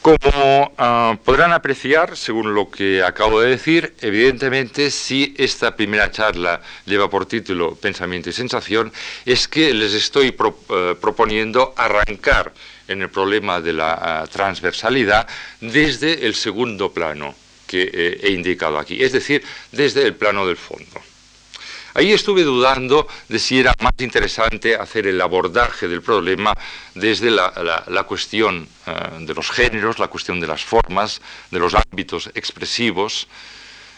Como 0.00 0.72
ah, 0.78 1.18
podrán 1.22 1.52
apreciar, 1.52 2.16
según 2.16 2.54
lo 2.54 2.70
que 2.70 3.02
acabo 3.02 3.40
de 3.40 3.50
decir, 3.50 3.94
evidentemente 4.00 4.90
si 4.90 5.34
esta 5.36 5.76
primera 5.76 6.10
charla 6.10 6.62
lleva 6.86 7.10
por 7.10 7.26
título 7.26 7.74
Pensamiento 7.74 8.30
y 8.30 8.32
Sensación, 8.32 8.92
es 9.26 9.48
que 9.48 9.74
les 9.74 9.92
estoy 9.92 10.30
proponiendo 10.32 11.74
arrancar 11.76 12.54
en 12.88 13.02
el 13.02 13.10
problema 13.10 13.60
de 13.60 13.72
la 13.72 13.98
ah, 14.00 14.26
transversalidad 14.28 15.26
desde 15.60 16.24
el 16.24 16.34
segundo 16.34 16.92
plano, 16.92 17.34
que 17.66 17.90
eh, 17.92 18.20
he 18.22 18.30
indicado 18.30 18.78
aquí, 18.78 19.02
es 19.02 19.12
decir, 19.12 19.42
desde 19.72 20.02
el 20.02 20.14
plano 20.14 20.46
del 20.46 20.56
fondo. 20.56 21.00
Ahí 21.96 22.12
estuve 22.12 22.42
dudando 22.42 23.08
de 23.26 23.38
si 23.38 23.58
era 23.58 23.74
más 23.80 23.94
interesante 24.00 24.76
hacer 24.76 25.06
el 25.06 25.18
abordaje 25.18 25.88
del 25.88 26.02
problema 26.02 26.52
desde 26.94 27.30
la, 27.30 28.04
cuestión 28.06 28.68
eh, 28.86 28.92
de 29.20 29.32
los 29.32 29.50
géneros, 29.50 29.98
la 29.98 30.08
cuestión 30.08 30.38
de 30.38 30.46
las 30.46 30.62
formas, 30.62 31.22
de 31.50 31.58
los 31.58 31.74
ámbitos 31.74 32.30
expresivos, 32.34 33.26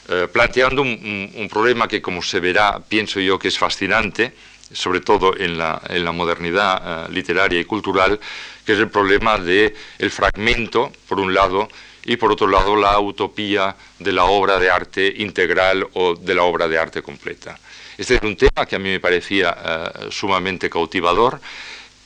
eh, 0.09 0.29
planteando 0.33 0.83
un, 0.83 1.49
problema 1.51 1.89
que, 1.89 2.01
como 2.01 2.23
se 2.23 2.39
verá, 2.39 2.79
pienso 2.79 3.19
yo 3.19 3.37
que 3.37 3.49
es 3.49 3.59
fascinante 3.59 4.33
sobre 4.71 5.01
todo 5.01 5.37
en 5.37 5.59
la, 5.59 5.81
modernidad 6.13 7.09
literaria 7.09 7.59
y 7.59 7.65
cultural, 7.65 8.21
que 8.65 8.75
es 8.75 8.79
el 8.79 8.91
problema 8.91 9.39
del 9.39 9.75
el 9.99 10.11
fragmento, 10.11 10.93
por 11.09 11.19
un 11.19 11.33
lado, 11.33 11.69
y 12.09 12.17
por 12.17 12.33
otro 12.33 12.49
lado 12.49 12.75
la 12.75 12.99
utopía 12.99 13.77
de 13.99 14.13
la 14.13 14.25
obra 14.25 14.59
de 14.59 14.71
arte 14.71 15.15
integral 15.19 15.87
o 15.93 16.15
de 16.15 16.35
la 16.35 16.43
obra 16.43 16.67
de 16.67 16.79
arte 16.79 17.03
completa. 17.03 17.59
Este 17.99 18.15
es 18.15 18.23
un 18.23 18.35
tema 18.35 18.65
que 18.67 18.77
a 18.77 18.79
mí 18.79 18.89
me 18.89 18.99
parecía 18.99 19.57
eh, 19.63 20.09
sumamente 20.11 20.71
cautivador, 20.71 21.39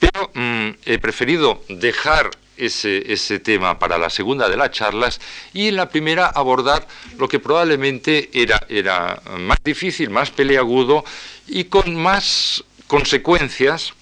pero 0.00 0.30
mm, 0.35 0.71
he 0.85 0.99
preferido 0.99 1.62
dejar 1.68 2.30
ese, 2.56 3.12
ese, 3.12 3.38
tema 3.38 3.78
para 3.78 3.97
la 3.97 4.11
segunda 4.11 4.49
de 4.49 4.56
las 4.56 4.73
charlas 4.73 5.21
y 5.54 5.68
en 5.68 5.76
la 5.76 5.88
primera 5.88 6.26
abordar 6.26 6.87
lo 7.16 7.28
que 7.28 7.38
probablemente 7.38 8.28
era, 8.32 8.61
era 8.68 9.23
más 9.38 9.59
difícil, 9.64 10.11
más 10.11 10.30
peleagudo 10.30 11.04
y 11.47 11.64
con 11.64 11.94
más 11.94 12.64
consecuencias, 12.88 13.94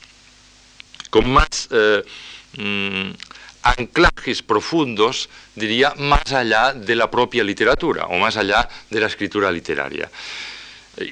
con 1.11 1.31
más 1.31 1.69
eh, 1.71 2.03
mm, 2.57 3.11
anclajes 3.63 4.43
profundos, 4.43 5.29
diría, 5.55 5.95
más 5.99 6.33
allá 6.33 6.73
de 6.73 6.97
la 6.97 7.11
propia 7.11 7.45
literatura 7.45 8.07
o 8.07 8.19
más 8.19 8.37
allá 8.37 8.69
de 8.89 9.01
la 9.01 9.07
escritura 9.07 9.51
literaria. 9.51 10.11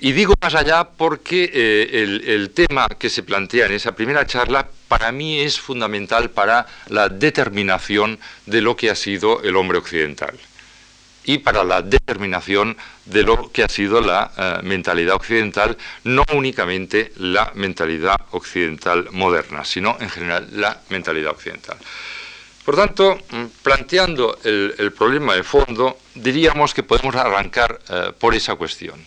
Y 0.00 0.12
digo 0.12 0.34
más 0.40 0.54
allá 0.54 0.84
porque 0.84 1.50
eh, 1.52 2.22
el, 2.26 2.50
tema 2.50 2.88
que 2.98 3.08
se 3.08 3.22
plantea 3.22 3.66
en 3.66 3.72
esa 3.72 3.94
primera 3.94 4.26
charla 4.26 4.68
para 4.88 5.12
mí 5.12 5.40
es 5.40 5.60
fundamental 5.60 6.30
para 6.30 6.66
la 6.88 7.08
determinación 7.08 8.18
de 8.44 8.60
lo 8.60 8.76
que 8.76 8.90
ha 8.90 8.94
sido 8.94 9.40
el 9.42 9.56
hombre 9.56 9.78
occidental 9.78 10.36
y 11.24 11.38
para 11.38 11.62
la 11.62 11.82
determinación 11.82 12.76
de 13.04 13.22
lo 13.22 13.52
que 13.52 13.62
ha 13.62 13.68
sido 13.68 14.00
la 14.00 14.32
eh, 14.36 14.58
mentalidad 14.62 15.14
occidental, 15.14 15.76
no 16.04 16.24
únicamente 16.34 17.12
la 17.16 17.52
mentalidad 17.54 18.16
occidental 18.32 19.08
moderna, 19.12 19.64
sino 19.64 19.96
en 20.00 20.10
general 20.10 20.48
la 20.52 20.80
mentalidad 20.88 21.32
occidental. 21.32 21.76
Por 22.68 22.76
tanto, 22.76 23.16
mm, 23.16 23.44
planteando 23.62 24.40
el, 24.44 24.92
problema 24.92 25.34
de 25.34 25.42
fondo, 25.42 25.96
diríamos 26.14 26.74
que 26.74 26.82
podemos 26.82 27.14
arrancar 27.14 27.80
eh, 27.88 28.12
por 28.18 28.34
esa 28.34 28.56
cuestión. 28.56 29.00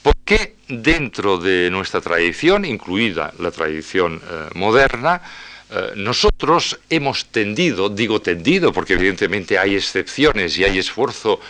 ¿Por 0.00 0.14
qué 0.24 0.54
dentro 0.68 1.38
de 1.38 1.70
nuestra 1.72 2.00
tradición, 2.00 2.64
incluida 2.66 3.34
la 3.40 3.50
tradición 3.50 4.22
eh, 4.22 4.48
moderna, 4.54 5.22
eh, 5.68 5.94
nosotros 5.96 6.78
hemos 6.88 7.26
tendido, 7.32 7.88
digo 7.88 8.22
tendido 8.22 8.72
porque 8.72 8.92
evidentemente 8.92 9.58
hay 9.58 9.74
excepciones 9.74 10.56
y 10.56 10.62
hay 10.62 10.78
esfuerzo, 10.78 11.40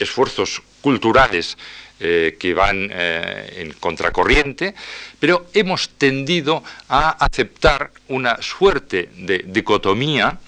esfuerzos 0.00 0.62
culturales 0.80 1.56
eh, 1.98 2.36
que 2.38 2.52
van 2.52 2.90
eh, 2.92 3.62
en 3.62 3.72
contracorriente, 3.72 4.74
pero 5.18 5.46
hemos 5.54 5.88
tendido 5.90 6.62
a 6.88 7.10
aceptar 7.24 7.90
una 8.08 8.40
suerte 8.42 9.08
de 9.16 9.44
dicotomía 9.46 10.38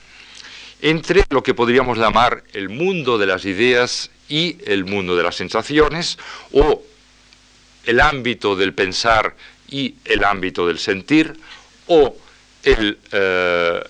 entre 0.82 1.24
lo 1.30 1.42
que 1.42 1.54
podríamos 1.54 1.96
llamar 1.96 2.44
el 2.52 2.68
mundo 2.68 3.18
de 3.18 3.26
las 3.26 3.44
ideas 3.44 4.10
y 4.28 4.58
el 4.66 4.84
mundo 4.84 5.16
de 5.16 5.22
las 5.22 5.36
sensaciones, 5.36 6.18
o 6.52 6.82
el 7.84 8.00
ámbito 8.00 8.54
del 8.54 8.74
pensar 8.74 9.34
y 9.70 9.94
el 10.04 10.24
ámbito 10.24 10.66
del 10.66 10.78
sentir, 10.78 11.32
o 11.86 12.14
el 12.62 12.98
eh, 13.10 13.82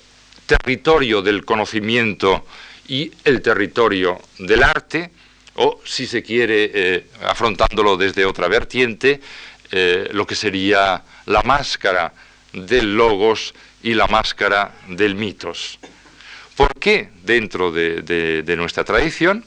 territorio 0.46 1.22
del 1.22 1.44
conocimiento 1.44 2.46
y 2.86 3.10
el 3.24 3.42
territorio 3.42 4.20
del 4.38 4.62
arte, 4.62 5.10
o 5.58 5.80
si 5.84 6.06
se 6.06 6.22
quiere, 6.22 6.70
eh, 6.72 7.06
afrontándolo 7.22 7.96
desde 7.96 8.24
otra 8.24 8.46
vertiente, 8.48 9.20
eh, 9.70 10.08
lo 10.12 10.26
que 10.26 10.34
sería 10.34 11.02
la 11.26 11.42
máscara 11.42 12.12
del 12.52 12.96
logos 12.96 13.54
y 13.82 13.94
la 13.94 14.06
máscara 14.06 14.72
del 14.86 15.14
mitos. 15.14 15.78
¿Por 16.56 16.74
qué 16.78 17.10
dentro 17.22 17.70
de, 17.70 18.54
nuestra 18.56 18.84
tradición 18.84 19.44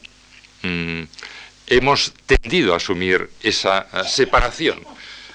mm, 0.62 1.02
hemos 1.66 2.12
tendido 2.26 2.74
a 2.74 2.76
asumir 2.76 3.30
esa 3.42 3.86
eh, 3.92 4.02
separación? 4.06 4.80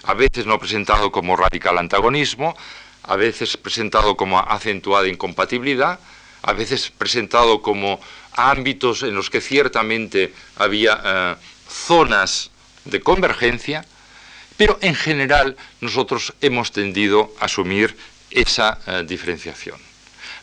A 0.03 0.13
veces 0.13 0.45
no 0.45 0.59
presentado 0.59 1.11
como 1.11 1.35
radical 1.35 1.77
antagonismo, 1.79 2.55
a 3.03 3.15
veces 3.15 3.57
presentado 3.57 4.15
como 4.15 4.39
acentuada 4.39 5.07
incompatibilidad, 5.07 5.99
a 6.43 6.53
veces 6.53 6.91
presentado 6.91 7.61
como 7.61 7.99
ámbitos 8.37 9.03
en 9.03 9.13
los 9.13 9.29
que 9.29 9.41
ciertamente 9.41 10.33
había 10.55 11.01
eh, 11.03 11.35
zonas 11.67 12.51
de 12.85 13.01
convergencia, 13.01 13.85
pero 14.55 14.77
en 14.81 14.95
general 14.95 15.57
nosotros 15.81 16.33
hemos 16.41 16.71
tendido 16.71 17.33
a 17.39 17.45
asumir 17.45 17.95
esa 18.31 18.79
eh, 18.87 19.03
diferenciación. 19.05 19.79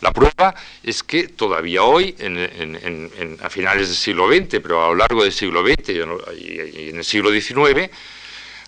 La 0.00 0.12
prueba 0.12 0.54
es 0.83 1.02
que 1.02 1.28
todavía 1.28 1.83
hoy, 1.83 2.14
a 3.40 3.48
finales 3.48 3.88
del 3.88 3.96
siglo 3.96 4.28
XX, 4.28 4.61
pero 4.61 4.85
a 4.85 4.88
lo 4.88 4.96
largo 4.96 5.22
del 5.22 5.33
siglo 5.33 5.64
XX 5.64 5.88
y 5.88 6.90
en 6.90 6.96
el 6.98 7.04
siglo 7.04 7.30
XIX, 7.30 7.90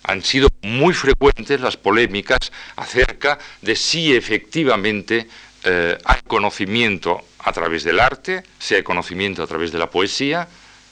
han 0.03 0.23
sido 0.23 0.47
muy 0.61 0.93
frecuentes 0.93 1.61
las 1.61 1.77
polémicas 1.77 2.51
acerca 2.75 3.37
de 3.61 3.75
si 3.75 4.15
efectivamente 4.15 5.27
eh, 5.63 5.97
hay 6.05 6.21
conocimiento 6.25 7.21
a 7.47 7.53
través 7.53 7.83
del 7.83 7.99
arte, 7.99 8.43
si 8.59 8.75
hay 8.75 8.83
conocimiento 8.83 9.41
a 9.41 9.47
través 9.47 9.71
de 9.71 9.79
la 9.79 9.89
poesía, 9.89 10.47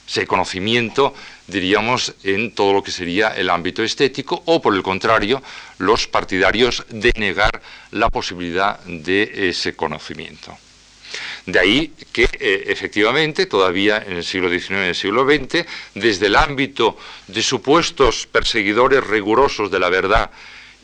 si 0.06 0.20
hay 0.20 0.26
conocimiento, 0.26 1.14
diríamos, 1.46 2.14
en 2.22 2.52
todo 2.52 2.72
lo 2.72 2.82
que 2.82 2.92
sería 2.92 3.28
el 3.36 3.50
ámbito 3.50 3.82
estético, 3.82 4.42
o 4.46 4.62
por 4.62 4.74
el 4.74 4.82
contrario, 4.82 5.42
los 5.78 6.06
partidarios 6.06 6.84
de 6.88 7.12
negar 7.16 7.60
la 7.90 8.08
posibilidad 8.08 8.78
de 8.84 9.48
ese 9.50 9.74
conocimiento. 9.74 10.56
De 11.44 11.58
ahí 11.58 11.92
que 12.12 12.24
eh, 12.24 12.64
efectivamente 12.68 13.46
todavía 13.46 14.02
en 14.04 14.16
el 14.16 14.24
siglo 14.24 14.48
XIX 14.48 14.70
y 14.70 14.74
en 14.74 14.80
el 14.80 14.94
siglo 14.94 15.24
XX, 15.24 15.66
desde 15.94 16.26
el 16.26 16.36
ámbito 16.36 16.96
de 17.26 17.42
supuestos 17.42 18.26
perseguidores 18.26 19.06
rigurosos 19.06 19.70
de 19.70 19.78
la 19.78 19.88
verdad 19.88 20.30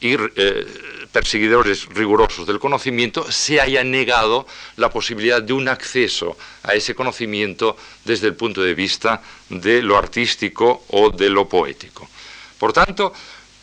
y 0.00 0.14
eh, 0.14 0.66
perseguidores 1.12 1.86
rigurosos 1.90 2.46
del 2.46 2.58
conocimiento, 2.58 3.30
se 3.30 3.60
haya 3.60 3.84
negado 3.84 4.46
la 4.76 4.90
posibilidad 4.90 5.42
de 5.42 5.52
un 5.52 5.68
acceso 5.68 6.36
a 6.62 6.74
ese 6.74 6.94
conocimiento 6.94 7.76
desde 8.04 8.28
el 8.28 8.34
punto 8.34 8.62
de 8.62 8.74
vista 8.74 9.22
de 9.50 9.82
lo 9.82 9.96
artístico 9.96 10.84
o 10.88 11.10
de 11.10 11.28
lo 11.28 11.48
poético. 11.48 12.08
Por 12.58 12.72
tanto, 12.72 13.12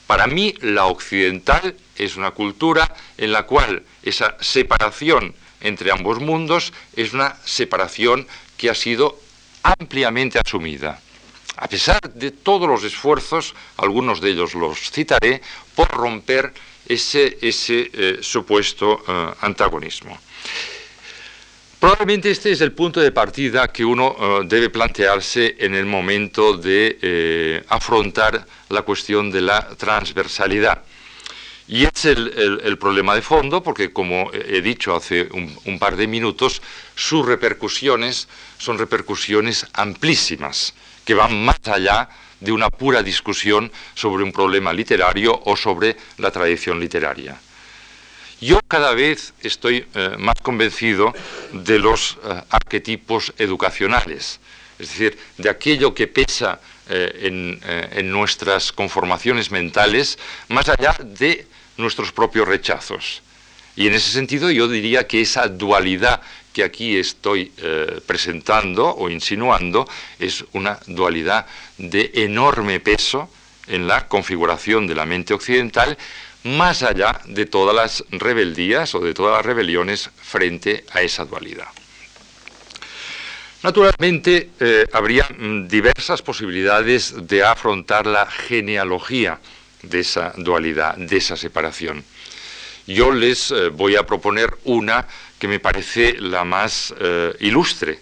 para 0.05 0.27
mí 0.27 0.53
la 0.61 0.85
occidental 0.85 1.75
es 1.95 2.15
una 2.15 2.31
cultura 2.31 2.95
en 3.17 3.31
la 3.31 3.43
cual 3.43 3.83
esa 4.03 4.37
separación 4.39 5.35
entre 5.61 5.91
ambos 5.91 6.19
mundos 6.19 6.73
es 6.95 7.13
una 7.13 7.35
separación 7.45 8.27
que 8.57 8.69
ha 8.69 8.75
sido 8.75 9.19
ampliamente 9.63 10.39
asumida. 10.39 11.01
A 11.57 11.67
pesar 11.67 11.99
de 12.13 12.31
todos 12.31 12.69
los 12.69 12.83
esfuerzos, 12.83 13.53
algunos 13.77 14.21
de 14.21 14.31
ellos 14.31 14.55
los 14.55 14.91
citaré, 14.91 15.41
por 15.75 15.89
romper 15.89 16.53
ese, 16.89 17.37
eh, 17.41 18.17
supuesto 18.21 19.03
eh, 19.07 19.33
antagonismo. 19.41 20.19
Probablemente 21.79 22.31
este 22.31 22.51
es 22.51 22.59
el 22.59 22.73
punto 22.73 22.99
de 22.99 23.11
partida 23.11 23.71
que 23.71 23.85
uno 23.85 24.15
eh, 24.19 24.41
debe 24.45 24.69
plantearse 24.69 25.55
en 25.59 25.75
el 25.75 25.85
momento 25.85 26.57
de 26.57 27.63
afrontar 27.69 28.45
la 28.67 28.81
cuestión 28.81 29.31
de 29.31 29.41
la 29.41 29.69
transversalidad. 29.77 30.83
Y 31.67 31.85
es 31.85 32.05
el, 32.05 32.77
problema 32.79 33.13
de 33.13 33.21
fondo, 33.21 33.61
porque 33.61 33.93
como 33.93 34.31
he 34.33 34.59
dicho 34.59 34.95
hace 34.95 35.29
un, 35.31 35.77
par 35.77 35.95
de 35.95 36.07
minutos, 36.07 36.63
sus 36.95 37.23
repercusiones 37.23 38.27
son 38.57 38.79
repercusiones 38.79 39.67
amplísimas, 39.73 40.73
que 41.05 41.13
van 41.13 41.45
más 41.45 41.59
allá 41.65 42.09
de 42.09 42.19
una 42.47 42.69
pura 42.69 43.03
discusión 43.03 43.71
sobre 43.93 44.23
un 44.23 44.31
problema 44.31 44.73
literario 44.73 45.39
o 45.45 45.55
sobre 45.55 45.95
la 46.17 46.31
tradición 46.31 46.79
literaria. 46.79 47.39
Yo 48.41 48.59
cada 48.67 48.93
vez 48.93 49.33
estoy 49.41 49.85
eh, 49.93 50.15
más 50.17 50.35
convencido 50.41 51.13
de 51.51 51.77
los 51.77 52.17
eh, 52.23 52.41
arquetipos 52.49 53.33
educacionales, 53.37 54.39
es 54.79 54.89
decir, 54.89 55.17
de 55.37 55.49
aquello 55.49 55.93
que 55.93 56.07
pesa 56.07 56.61
eh, 56.89 57.59
en 57.91 58.11
nuestras 58.11 58.71
conformaciones 58.71 59.51
mentales, 59.51 60.17
más 60.47 60.69
allá 60.69 60.95
de 61.03 61.45
nuestros 61.77 62.11
propios 62.13 62.47
rechazos. 62.47 63.21
Y 63.75 63.87
en 63.87 63.93
ese 63.93 64.11
sentido 64.11 64.49
yo 64.51 64.67
diría 64.67 65.07
que 65.07 65.21
esa 65.21 65.47
dualidad 65.47 66.21
que 66.53 66.63
aquí 66.63 66.97
estoy 66.97 67.51
eh, 67.57 68.01
presentando 68.05 68.87
o 68.95 69.09
insinuando 69.09 69.87
es 70.19 70.45
una 70.53 70.79
dualidad 70.87 71.45
de 71.77 72.11
enorme 72.15 72.79
peso 72.79 73.29
en 73.67 73.87
la 73.87 74.07
configuración 74.07 74.87
de 74.87 74.95
la 74.95 75.05
mente 75.05 75.33
occidental, 75.33 75.97
más 76.43 76.83
allá 76.83 77.21
de 77.25 77.45
todas 77.45 77.75
las 77.75 78.03
rebeldías 78.11 78.95
o 78.95 78.99
de 78.99 79.13
todas 79.13 79.37
las 79.37 79.45
rebeliones 79.45 80.09
frente 80.21 80.85
a 80.91 81.01
esa 81.01 81.25
dualidad. 81.25 81.67
Naturalmente, 83.61 84.51
eh, 84.59 84.85
habría 84.93 85.27
mm, 85.37 85.67
diversas 85.67 86.21
posibilidades 86.21 87.27
de 87.27 87.43
afrontar 87.43 88.07
la 88.07 88.25
genealogía 88.25 89.39
de 89.83 89.99
esa 89.99 90.33
dualidad, 90.37 90.95
de 90.95 91.17
esa 91.17 91.35
separación. 91.35 92.03
Yo 92.87 93.11
les 93.11 93.51
eh, 93.51 93.67
voy 93.67 93.97
a 93.97 94.05
proponer 94.05 94.57
una 94.63 95.05
que 95.39 95.47
me 95.47 95.59
parece 95.59 96.17
la 96.19 96.43
más 96.43 96.93
eh, 96.99 97.33
ilustre. 97.39 97.99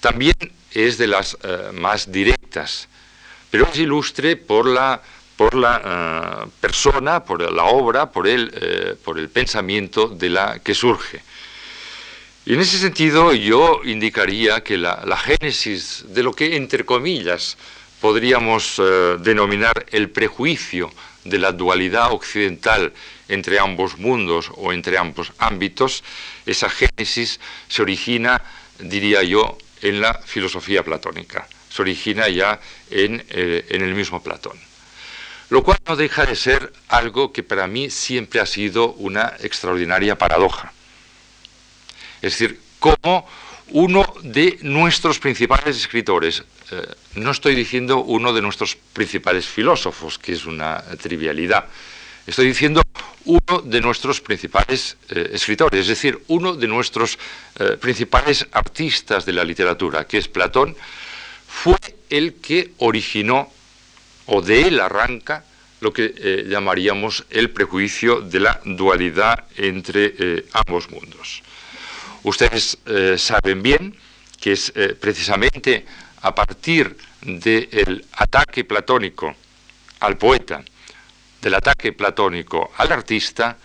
También 0.00 0.36
es 0.70 0.98
de 0.98 1.06
las 1.06 1.36
eh, 1.42 1.70
más 1.72 2.12
directas, 2.12 2.88
pero 3.50 3.66
es 3.66 3.78
ilustre 3.78 4.36
por 4.36 4.66
la, 4.66 5.00
por 5.36 5.54
la 5.54 6.46
persona, 6.60 7.24
por 7.24 7.50
la 7.50 7.64
obra, 7.64 8.10
por 8.12 8.28
el, 8.28 8.98
por 9.04 9.18
el 9.18 9.28
pensamiento 9.28 10.08
de 10.08 10.28
la 10.28 10.58
que 10.58 10.74
surge. 10.74 11.22
Y 12.44 12.54
en 12.54 12.60
ese 12.60 12.78
sentido 12.78 13.32
yo 13.32 13.80
indicaría 13.84 14.62
que 14.62 14.76
la, 14.76 15.02
la 15.06 15.16
génesis 15.16 16.04
de 16.08 16.22
lo 16.22 16.32
que, 16.32 16.56
entre 16.56 16.84
comillas, 16.84 17.56
podríamos 18.00 18.80
denominar 19.20 19.86
el 19.90 20.10
prejuicio 20.10 20.90
de 21.24 21.38
la 21.38 21.52
dualidad 21.52 22.12
occidental 22.12 22.92
entre 23.28 23.58
ambos 23.58 23.98
mundos 23.98 24.50
o 24.56 24.72
entre 24.72 24.98
ambos 24.98 25.32
ámbitos, 25.38 26.04
esa 26.46 26.68
génesis 26.70 27.40
se 27.68 27.82
origina, 27.82 28.42
diría 28.78 29.22
yo, 29.22 29.58
en 29.82 30.00
la 30.00 30.14
filosofía 30.14 30.82
platónica, 30.82 31.46
se 31.68 31.82
origina 31.82 32.28
ya 32.28 32.60
en, 32.90 33.24
eh, 33.28 33.66
en 33.68 33.82
el 33.82 33.94
mismo 33.94 34.22
Platón. 34.22 34.58
Lo 35.48 35.62
cual 35.62 35.78
no 35.86 35.94
deja 35.94 36.26
de 36.26 36.34
ser 36.34 36.72
algo 36.88 37.32
que 37.32 37.42
para 37.42 37.66
mí 37.66 37.90
siempre 37.90 38.40
ha 38.40 38.46
sido 38.46 38.92
una 38.94 39.34
extraordinaria 39.40 40.18
paradoja. 40.18 40.72
Es 42.20 42.32
decir, 42.32 42.60
cómo 42.80 43.28
uno 43.68 44.04
de 44.22 44.58
nuestros 44.62 45.18
principales 45.18 45.76
escritores, 45.76 46.44
eh, 46.70 46.82
no 47.14 47.30
estoy 47.30 47.54
diciendo 47.54 47.98
uno 47.98 48.32
de 48.32 48.42
nuestros 48.42 48.76
principales 48.76 49.46
filósofos, 49.46 50.18
que 50.18 50.32
es 50.32 50.46
una 50.46 50.82
trivialidad, 51.00 51.66
estoy 52.26 52.46
diciendo 52.46 52.82
uno 53.24 53.62
de 53.64 53.80
nuestros 53.80 54.20
principales 54.20 54.96
eh, 55.10 55.30
escritores, 55.32 55.80
es 55.80 55.88
decir, 55.88 56.20
uno 56.28 56.54
de 56.54 56.68
nuestros 56.68 57.18
eh, 57.58 57.76
principales 57.80 58.46
artistas 58.52 59.26
de 59.26 59.32
la 59.32 59.44
literatura, 59.44 60.06
que 60.06 60.18
es 60.18 60.28
Platón, 60.28 60.76
fue 61.46 61.78
el 62.10 62.34
que 62.34 62.72
originó, 62.78 63.50
o 64.26 64.42
de 64.42 64.62
él 64.62 64.80
arranca, 64.80 65.44
lo 65.80 65.92
que 65.92 66.44
llamaríamos 66.48 67.26
el 67.28 67.50
prejuicio 67.50 68.22
de 68.22 68.40
la 68.40 68.60
dualidad 68.64 69.44
entre 69.56 70.46
ambos 70.54 70.90
mundos. 70.90 71.42
Ustedes 72.26 72.78
eh, 72.86 73.14
saben 73.18 73.62
bien 73.62 73.94
que 74.40 74.50
es 74.50 74.72
eh, 74.74 74.96
precisamente 75.00 75.86
a 76.22 76.34
partir 76.34 76.96
del 77.22 78.04
ataque 78.14 78.64
platónico 78.64 79.32
al 80.00 80.18
poeta, 80.18 80.64
del 81.46 81.54
ataque 81.54 81.92
platónico 81.92 82.72
al 82.76 82.90
artista, 82.90 83.56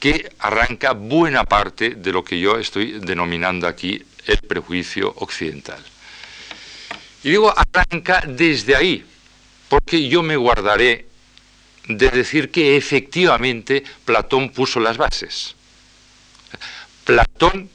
que 0.00 0.28
arranca 0.40 0.90
buena 0.90 1.44
parte 1.44 1.90
de 1.90 2.10
lo 2.10 2.24
que 2.24 2.40
yo 2.40 2.58
estoy 2.58 2.98
denominando 2.98 3.68
aquí 3.68 4.02
el 4.26 4.38
prejuicio 4.38 5.14
occidental. 5.18 5.78
Y 7.22 7.30
digo 7.30 7.54
arranca 7.56 8.24
desde 8.26 8.74
ahí, 8.74 9.04
porque 9.68 10.08
yo 10.08 10.24
me 10.24 10.34
guardaré 10.34 11.06
de 11.86 12.10
decir 12.10 12.50
que 12.50 12.76
efectivamente 12.76 13.84
Platón 14.04 14.50
puso 14.50 14.80
las 14.80 14.96
bases. 14.96 15.54
Platón 17.04 17.70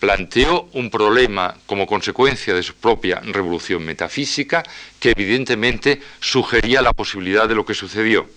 planteó 0.00 0.68
un 0.74 0.90
problema 0.90 1.56
como 1.64 1.86
consecuencia 1.86 2.52
de 2.52 2.62
su 2.62 2.74
propia 2.74 3.20
revolución 3.20 3.82
metafísica 3.82 4.62
que 4.98 5.12
evidentemente 5.12 6.02
sugería 6.20 6.82
la 6.82 6.92
posibilidad 6.92 7.48
de 7.48 7.54
lo 7.54 7.64
que 7.64 7.72
sucedió. 7.72 8.28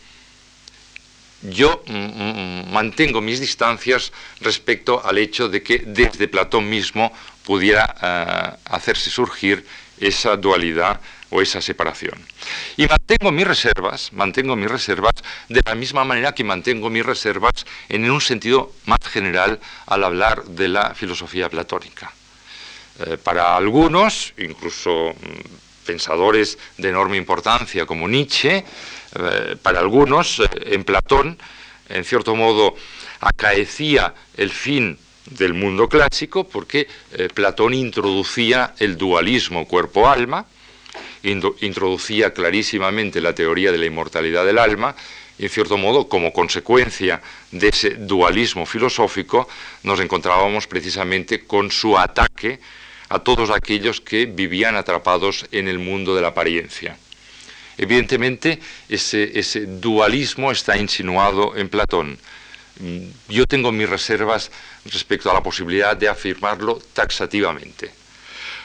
Yo 1.44 1.84
mm, 1.88 1.94
mm, 1.94 2.72
mantengo 2.72 3.20
mis 3.20 3.40
distancias 3.40 4.14
respecto 4.40 5.06
al 5.06 5.18
hecho 5.18 5.50
de 5.50 5.62
que 5.62 5.80
desde 5.86 6.28
Platón 6.28 6.70
mismo 6.70 7.12
pudiera 7.46 7.96
eh, 8.02 8.58
hacerse 8.66 9.10
surgir 9.10 9.66
esa 10.00 10.38
dualidad 10.38 11.02
o 11.30 11.42
esa 11.42 11.62
separación. 11.62 12.14
Y 12.78 12.88
mantengo 12.88 13.32
mis 13.32 13.48
reservas, 13.48 14.14
mantengo 14.14 14.56
mis 14.56 14.70
reservas 14.70 15.14
de 15.50 15.62
la 15.66 15.76
misma 15.76 16.06
manera 16.06 16.34
que 16.34 16.44
mantengo 16.44 16.90
mis 16.90 17.06
reservas 17.06 17.66
en 17.90 18.10
un 18.10 18.22
sentido 18.22 18.72
más 18.86 19.00
general 19.04 19.60
al 19.88 20.04
hablar 20.04 20.46
de 20.46 20.68
la 20.70 20.94
filosofía 20.94 21.50
platónica. 21.50 22.14
Eh, 23.00 23.18
para 23.18 23.58
algunos, 23.58 24.34
incluso 24.38 25.14
mm, 25.14 25.63
pensadores 25.84 26.58
de 26.78 26.90
enorme 26.90 27.18
importancia 27.18 27.86
como 27.86 28.08
Nietzsche, 28.08 28.64
eh, 29.16 29.56
para 29.62 29.80
algunos, 29.80 30.40
eh, 30.40 30.48
en 30.72 30.84
Platón, 30.84 31.38
en 31.90 32.04
cierto 32.04 32.36
modo, 32.36 32.76
acaecía 33.20 34.14
el 34.36 34.50
fin 34.50 34.98
del 35.26 35.54
mundo 35.54 35.88
clásico 35.88 36.44
porque 36.44 36.88
Platón 37.34 37.74
introducía 37.74 38.74
el 38.80 38.98
dualismo 38.98 39.66
cuerpo-alma, 39.68 40.46
introducía 41.24 42.34
clarísimamente 42.34 43.22
la 43.22 43.34
teoría 43.34 43.72
de 43.72 43.78
la 43.78 43.86
inmortalidad 43.86 44.46
del 44.46 44.60
alma 44.60 44.96
y 45.38 45.46
en 45.46 45.50
cierto 45.50 45.78
modo, 45.78 46.08
como 46.08 46.32
consecuencia 46.32 47.22
de 47.52 47.70
ese 47.70 47.96
dualismo 47.96 48.66
filosófico, 48.66 49.48
nos 49.84 50.00
encontrábamos 50.00 50.68
precisamente 50.68 51.46
con 51.46 51.72
su 51.72 51.98
ataque 51.98 52.60
a 53.14 53.20
todos 53.20 53.52
aquellos 53.52 54.02
que 54.02 54.26
vivían 54.26 54.76
atrapados 54.76 55.46
en 55.52 55.68
el 55.68 55.78
mundo 55.78 56.16
de 56.16 56.22
la 56.24 56.30
apariencia. 56.30 56.98
Evidentemente, 57.78 58.60
ese, 58.90 59.68
dualismo 59.68 60.52
está 60.52 60.78
insinuado 60.78 61.56
en 61.56 61.70
Platón. 61.70 62.18
Yo 63.30 63.46
tengo 63.46 63.72
mis 63.72 63.88
reservas 63.88 64.50
respecto 64.86 65.30
a 65.30 65.34
la 65.36 65.44
posibilidad 65.44 65.96
de 65.96 66.10
afirmarlo 66.10 66.82
taxativamente. 66.94 67.92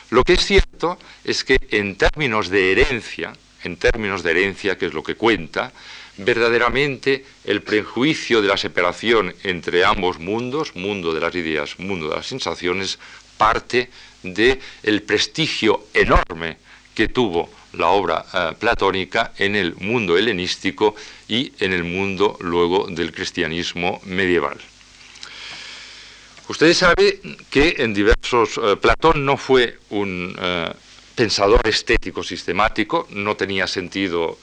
Lo 0.08 0.24
que 0.24 0.32
es 0.32 0.46
cierto 0.46 0.98
es 1.24 1.44
que 1.44 1.58
en 1.70 1.96
términos 1.96 2.48
de 2.48 2.72
herencia, 2.72 3.34
en 3.64 3.76
términos 3.76 4.22
de 4.22 4.30
herencia, 4.30 4.78
que 4.78 4.86
es 4.86 4.94
lo 4.94 5.02
que 5.02 5.14
cuenta, 5.14 5.72
verdaderamente 6.16 7.22
el 7.44 7.60
prejuicio 7.60 8.40
de 8.40 8.48
la 8.48 8.56
separación 8.56 9.34
entre 9.42 9.84
ambos 9.84 10.18
mundos, 10.18 10.74
mundo 10.74 11.12
de 11.12 11.20
las 11.20 11.34
ideas, 11.34 11.78
mundo 11.78 12.08
de 12.08 12.16
las 12.16 12.26
sensaciones, 12.26 12.98
parte 13.38 13.88
del 14.22 14.60
el 14.82 15.02
prestigio 15.02 15.86
enorme 15.94 16.56
que 16.94 17.08
tuvo 17.08 17.48
la 17.74 17.88
obra 17.88 18.24
eh, 18.32 18.54
platónica 18.58 19.32
en 19.38 19.54
el 19.54 19.76
mundo 19.76 20.16
helenístico 20.16 20.94
y 21.28 21.52
en 21.60 21.72
el 21.72 21.84
mundo 21.84 22.36
luego 22.40 22.86
del 22.88 23.12
cristianismo 23.12 24.00
medieval. 24.04 24.58
Ustedes 26.48 26.78
saben 26.78 27.36
que 27.50 27.76
en 27.78 27.94
diversos... 27.94 28.58
Eh, 28.58 28.76
Platón 28.76 29.24
no 29.24 29.36
fue 29.36 29.78
un 29.90 30.34
eh, 30.40 30.72
pensador 31.14 31.60
estético 31.68 32.22
sistemático, 32.22 33.06
no 33.10 33.36
tenía 33.36 33.66
sentido 33.66 34.38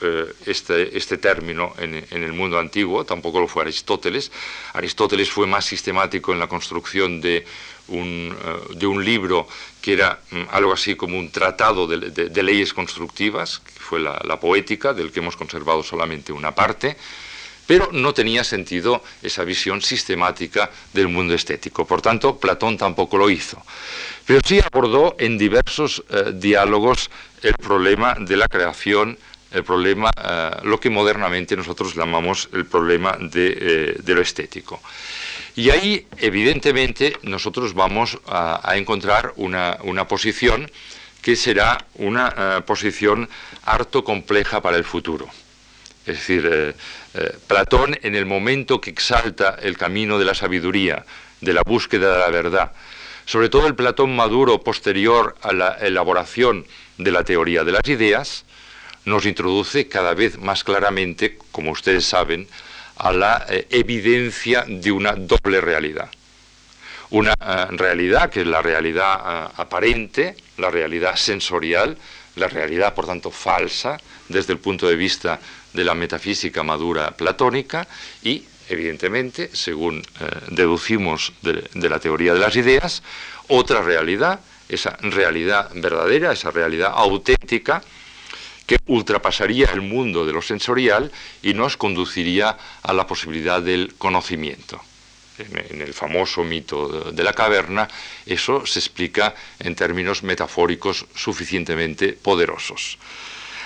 este, 0.45 0.97
este, 0.97 1.17
término 1.17 1.73
en, 1.77 2.03
el 2.11 2.33
mundo 2.33 2.59
antiguo, 2.59 3.05
tampoco 3.05 3.39
lo 3.39 3.47
fue 3.47 3.63
Aristóteles. 3.63 4.29
Aristóteles 4.73 5.29
fue 5.29 5.47
más 5.47 5.63
sistemático 5.63 6.33
en 6.33 6.39
la 6.39 6.47
construcción 6.47 7.21
de 7.21 7.45
un, 7.87 8.35
de 8.75 8.87
un 8.87 9.03
libro 9.03 9.47
que 9.81 9.93
era 9.93 10.19
mm, 10.31 10.43
algo 10.51 10.73
así 10.73 10.95
como 10.95 11.17
un 11.17 11.29
tratado 11.29 11.87
de, 11.87 12.43
leyes 12.43 12.73
constructivas, 12.73 13.59
que 13.59 13.79
fue 13.79 13.99
la 13.99 14.39
poética, 14.39 14.93
del 14.93 15.11
que 15.11 15.19
hemos 15.19 15.35
conservado 15.35 15.83
solamente 15.83 16.33
una 16.33 16.53
parte 16.53 16.97
pero 17.65 17.89
no 17.91 18.13
tenía 18.13 18.43
sentido 18.43 19.03
esa 19.23 19.43
visión 19.43 19.81
sistemática 19.81 20.69
del 20.93 21.07
mundo 21.07 21.33
estético. 21.33 21.85
Por 21.85 22.01
tanto, 22.01 22.37
Platón 22.37 22.77
tampoco 22.77 23.17
lo 23.17 23.29
hizo. 23.29 23.61
Pero 24.25 24.39
sí 24.45 24.59
abordó 24.59 25.15
en 25.19 25.37
diversos 25.37 26.03
eh, 26.09 26.31
diálogos 26.33 27.09
el 27.41 27.53
problema 27.55 28.15
de 28.19 28.37
la 28.37 28.47
creación, 28.47 29.17
el 29.51 29.63
problema, 29.63 30.11
eh, 30.15 30.51
lo 30.63 30.79
que 30.79 30.89
modernamente 30.89 31.55
nosotros 31.55 31.95
llamamos 31.95 32.49
el 32.53 32.65
problema 32.65 33.17
de, 33.19 33.57
eh, 33.59 34.13
lo 34.13 34.21
estético. 34.21 34.81
Y 35.55 35.69
ahí, 35.69 36.05
evidentemente, 36.17 37.17
nosotros 37.23 37.73
vamos 37.73 38.17
a, 38.27 38.73
encontrar 38.75 39.33
una, 39.37 39.77
una, 39.83 40.07
posición 40.07 40.69
que 41.21 41.35
será 41.35 41.85
una 41.95 42.63
posición 42.65 43.29
harto 43.63 44.03
compleja 44.03 44.61
para 44.61 44.77
el 44.77 44.83
futuro. 44.83 45.29
Es 46.05 46.17
decir, 46.17 46.47
eh, 46.51 46.73
eh, 47.15 47.35
Platón 47.47 47.97
en 48.03 48.15
el 48.15 48.25
momento 48.25 48.79
que 48.79 48.91
exalta 48.91 49.57
el 49.61 49.75
camino 49.77 50.19
de 50.19 50.25
la 50.25 50.35
sabiduría, 50.35 51.03
de 51.41 51.53
la 51.53 51.63
búsqueda 51.65 52.13
de 52.13 52.19
la 52.19 52.29
verdad, 52.29 52.71
sobre 53.25 53.49
todo 53.49 53.65
el 53.65 53.73
Platón 53.73 54.15
maduro 54.15 54.61
posterior 54.61 55.35
a 55.41 55.51
la 55.51 55.73
elaboración 55.81 56.65
de 56.99 57.11
la 57.11 57.23
teoría 57.23 57.63
de 57.63 57.71
las 57.71 57.87
ideas, 57.87 58.45
nos 59.03 59.25
introduce 59.25 59.87
cada 59.87 60.13
vez 60.13 60.37
más 60.37 60.63
claramente, 60.63 61.39
como 61.51 61.71
ustedes 61.71 62.05
saben, 62.05 62.47
a 62.97 63.11
la 63.11 63.45
eh, 63.49 63.67
evidencia 63.69 64.65
de 64.67 64.91
una 64.91 65.13
doble 65.13 65.61
realidad. 65.61 66.09
Una 67.11 67.35
realidad 67.69 68.29
que 68.29 68.41
es 68.41 68.47
la 68.47 68.61
realidad 68.61 69.51
aparente, 69.55 70.35
la 70.57 70.71
realidad 70.71 71.15
sensorial, 71.15 71.95
la 72.35 72.47
realidad, 72.47 72.93
por 72.93 73.05
tanto, 73.05 73.31
falsa 73.31 73.97
desde 74.27 74.53
el 74.53 74.59
punto 74.59 74.87
de 74.87 74.95
vista 74.95 75.39
de 75.73 75.83
la 75.83 75.93
metafísica 75.93 76.63
madura 76.63 77.11
platónica 77.11 77.87
y, 78.23 78.43
evidentemente, 78.69 79.49
según 79.53 79.99
eh, 79.99 80.25
deducimos 80.49 81.33
de, 81.41 81.69
de 81.73 81.89
la 81.89 81.99
teoría 81.99 82.33
de 82.33 82.39
las 82.39 82.55
ideas, 82.55 83.03
otra 83.47 83.81
realidad, 83.81 84.39
esa 84.67 84.97
realidad 85.01 85.69
verdadera, 85.75 86.31
esa 86.31 86.51
realidad 86.51 86.91
auténtica, 86.95 87.83
que 88.65 88.77
ultrapasaría 88.87 89.69
el 89.73 89.81
mundo 89.81 90.25
de 90.25 90.33
lo 90.33 90.41
sensorial 90.41 91.11
y 91.43 91.53
nos 91.53 91.77
conduciría 91.77 92.57
a 92.81 92.93
la 92.93 93.05
posibilidad 93.07 93.61
del 93.61 93.93
conocimiento. 93.97 94.81
En, 95.37 95.81
el 95.81 95.93
famoso 95.93 96.43
mito 96.43 97.11
de 97.11 97.23
la 97.23 97.33
caverna, 97.33 97.87
eso 98.25 98.65
se 98.65 98.79
explica 98.79 99.35
en 99.59 99.75
términos 99.75 100.23
metafóricos 100.23 101.05
suficientemente 101.13 102.13
poderosos. 102.13 102.97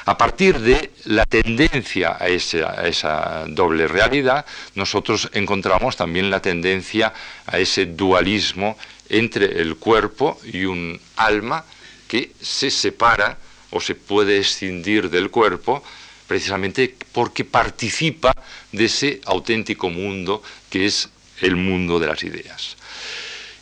A 0.05 0.17
partir 0.17 0.57
de 0.59 0.91
la 1.05 1.25
tendencia 1.27 2.17
a 2.19 2.27
esa, 2.27 2.71
a 2.71 2.87
esa, 2.87 3.45
doble 3.47 3.87
realidad, 3.87 4.45
nosotros 4.73 5.29
encontramos 5.33 5.95
también 5.95 6.31
la 6.31 6.41
tendencia 6.41 7.13
a 7.45 7.59
ese 7.59 7.85
dualismo 7.85 8.75
entre 9.07 9.61
el 9.61 9.75
cuerpo 9.75 10.39
y 10.43 10.65
un 10.65 10.99
alma 11.17 11.63
que 12.07 12.31
se 12.41 12.71
separa 12.71 13.37
o 13.71 13.79
se 13.79 13.95
puede 13.95 14.39
escindir 14.39 15.09
del 15.09 15.29
cuerpo 15.29 15.83
precisamente 16.27 16.95
porque 17.11 17.43
participa 17.43 18.35
de 18.71 18.85
ese 18.85 19.19
auténtico 19.25 19.89
mundo 19.89 20.43
que 20.69 20.85
es 20.85 21.09
el 21.41 21.55
mundo 21.55 21.99
de 21.99 22.07
las 22.07 22.23
ideas. 22.23 22.77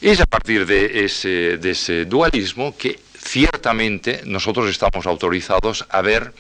Es 0.01 0.19
a 0.19 0.25
partir 0.25 0.65
de 0.65 1.05
ese, 1.05 2.05
dualismo 2.05 2.75
que 2.77 2.99
ciertamente 3.17 4.21
nosotros 4.25 4.69
estamos 4.69 5.05
autorizados 5.07 5.85
a 5.89 6.01
ver 6.01 6.33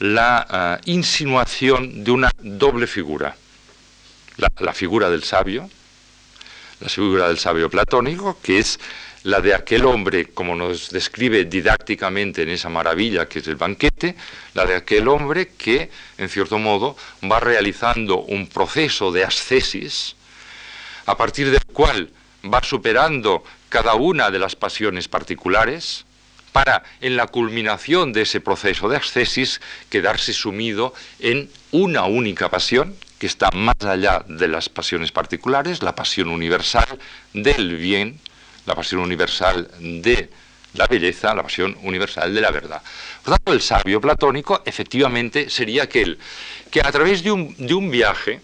la 0.00 0.46
ah, 0.48 0.80
insinuación 0.86 2.04
de 2.04 2.10
una 2.10 2.30
doble 2.40 2.86
figura. 2.86 3.36
la, 4.36 4.72
figura 4.72 5.10
del 5.10 5.24
sabio, 5.24 5.68
la 6.80 6.88
figura 6.88 7.28
del 7.28 7.38
sabio 7.38 7.68
platónico, 7.68 8.38
que 8.42 8.60
es 8.60 8.78
la 9.28 9.42
de 9.42 9.54
aquel 9.54 9.84
hombre, 9.84 10.28
como 10.32 10.56
nos 10.56 10.88
describe 10.88 11.44
didácticamente 11.44 12.44
en 12.44 12.48
esa 12.48 12.70
maravilla 12.70 13.28
que 13.28 13.40
es 13.40 13.46
el 13.46 13.56
banquete, 13.56 14.16
la 14.54 14.64
de 14.64 14.74
aquel 14.74 15.06
hombre 15.06 15.48
que, 15.48 15.90
en 16.16 16.30
cierto 16.30 16.58
modo, 16.58 16.96
va 17.30 17.38
realizando 17.38 18.20
un 18.20 18.46
proceso 18.46 19.12
de 19.12 19.24
ascesis, 19.24 20.16
a 21.04 21.14
partir 21.18 21.50
del 21.50 21.62
cual 21.66 22.08
va 22.42 22.62
superando 22.62 23.44
cada 23.68 23.96
una 23.96 24.30
de 24.30 24.38
las 24.38 24.56
pasiones 24.56 25.08
particulares, 25.08 26.06
para, 26.52 26.82
en 27.02 27.18
la 27.18 27.26
culminación 27.26 28.14
de 28.14 28.22
ese 28.22 28.40
proceso 28.40 28.88
de 28.88 28.96
ascesis, 28.96 29.60
quedarse 29.90 30.32
sumido 30.32 30.94
en 31.18 31.50
una 31.70 32.04
única 32.04 32.48
pasión, 32.48 32.96
que 33.18 33.26
está 33.26 33.50
más 33.52 33.76
allá 33.82 34.24
de 34.26 34.48
las 34.48 34.70
pasiones 34.70 35.12
particulares, 35.12 35.82
la 35.82 35.94
pasión 35.94 36.30
universal 36.30 36.98
del 37.34 37.76
bien, 37.76 38.18
la 38.68 38.74
pasión 38.74 39.00
universal 39.00 39.68
de 39.80 40.28
la 40.74 40.86
belleza, 40.86 41.34
la 41.34 41.42
pasión 41.42 41.76
universal 41.82 42.32
de 42.32 42.40
la 42.40 42.50
verdad. 42.50 42.82
Por 43.24 43.34
tanto, 43.34 43.52
el 43.52 43.62
sabio 43.62 44.00
platónico 44.00 44.62
efectivamente 44.64 45.48
sería 45.48 45.84
aquel 45.84 46.18
que 46.70 46.80
a 46.80 46.92
través 46.92 47.24
de 47.24 47.32
un, 47.32 47.90
viaje, 47.90 48.40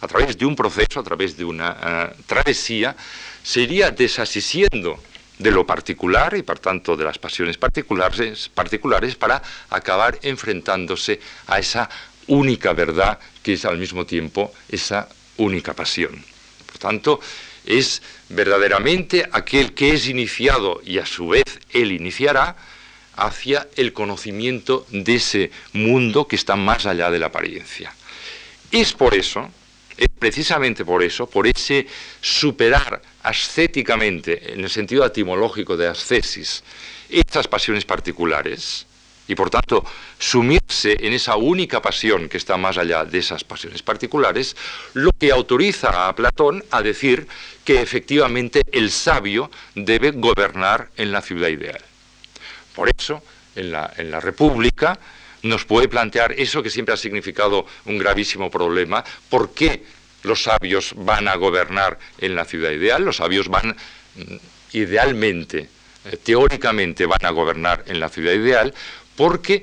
a 0.00 0.08
través 0.08 0.36
de 0.36 0.44
un 0.44 0.56
proceso, 0.56 0.98
a 0.98 1.04
través 1.04 1.36
de 1.36 1.44
una 1.44 1.76
eh, 1.80 2.22
travesía, 2.26 2.96
se 3.42 3.60
iría 3.60 3.92
desasisiendo 3.92 5.00
de 5.38 5.50
lo 5.52 5.64
particular 5.64 6.36
y 6.36 6.42
por 6.42 6.58
tanto 6.58 6.96
de 6.96 7.04
las 7.04 7.18
pasiones 7.18 7.56
particulares, 7.56 8.50
particulares 8.52 9.14
para 9.14 9.40
acabar 9.70 10.18
enfrentándose 10.22 11.20
a 11.46 11.58
esa 11.58 11.88
única 12.26 12.72
verdad 12.74 13.18
que 13.42 13.54
es 13.54 13.64
al 13.64 13.78
mismo 13.78 14.04
tiempo 14.04 14.52
esa 14.68 15.08
única 15.38 15.72
pasión. 15.72 16.22
Por 16.66 16.78
tanto, 16.78 17.20
es 17.66 18.02
verdaderamente 18.28 19.28
aquel 19.32 19.74
que 19.74 19.92
es 19.92 20.08
iniciado 20.08 20.80
y 20.84 20.98
a 20.98 21.06
su 21.06 21.28
vez 21.28 21.44
él 21.70 21.92
iniciará 21.92 22.56
hacia 23.16 23.68
el 23.76 23.92
conocimiento 23.92 24.86
de 24.90 25.16
ese 25.16 25.50
mundo 25.72 26.26
que 26.26 26.36
está 26.36 26.56
más 26.56 26.86
allá 26.86 27.10
de 27.10 27.18
la 27.18 27.26
apariencia. 27.26 27.94
Es 28.70 28.92
por 28.92 29.14
eso, 29.14 29.50
es 29.96 30.08
precisamente 30.18 30.84
por 30.84 31.02
eso, 31.02 31.28
por 31.28 31.46
ese 31.46 31.86
superar 32.20 33.02
ascéticamente, 33.22 34.52
en 34.52 34.60
el 34.60 34.70
sentido 34.70 35.04
etimológico 35.04 35.76
de 35.76 35.88
ascesis, 35.88 36.62
estas 37.08 37.48
pasiones 37.48 37.84
particulares, 37.84 38.86
y 39.30 39.36
por 39.36 39.48
tanto 39.48 39.84
sumirse 40.18 40.96
en 40.98 41.12
esa 41.12 41.36
única 41.36 41.80
pasión 41.80 42.28
que 42.28 42.36
está 42.36 42.56
más 42.56 42.78
allá 42.78 43.04
de 43.04 43.18
esas 43.18 43.44
pasiones 43.44 43.80
particulares, 43.80 44.56
lo 44.94 45.12
que 45.12 45.30
autoriza 45.30 46.08
a 46.08 46.16
Platón 46.16 46.64
a 46.72 46.82
decir 46.82 47.28
que 47.64 47.80
efectivamente 47.80 48.62
el 48.72 48.90
sabio 48.90 49.48
debe 49.76 50.10
gobernar 50.10 50.88
en 50.96 51.12
la 51.12 51.22
ciudad 51.22 51.48
ideal. 51.48 51.80
Por 52.74 52.90
eso, 52.98 53.22
en 53.54 53.70
la, 53.70 53.92
en 53.96 54.10
la 54.10 54.18
República 54.18 54.98
nos 55.42 55.64
puede 55.64 55.86
plantear 55.86 56.32
eso 56.32 56.60
que 56.60 56.70
siempre 56.70 56.94
ha 56.94 56.98
significado 56.98 57.66
un 57.84 57.98
gravísimo 57.98 58.50
problema, 58.50 59.04
¿por 59.28 59.54
qué 59.54 59.84
los 60.24 60.42
sabios 60.42 60.92
van 60.96 61.28
a 61.28 61.36
gobernar 61.36 61.98
en 62.18 62.34
la 62.34 62.44
ciudad 62.44 62.72
ideal? 62.72 63.04
Los 63.04 63.18
sabios 63.18 63.48
van 63.48 63.76
mm, 64.16 64.36
idealmente, 64.72 65.68
eh, 66.04 66.16
teóricamente 66.16 67.04
van 67.04 67.24
a 67.24 67.30
gobernar 67.30 67.84
en 67.86 68.00
la 68.00 68.08
ciudad 68.08 68.32
ideal, 68.32 68.72
porque 69.20 69.62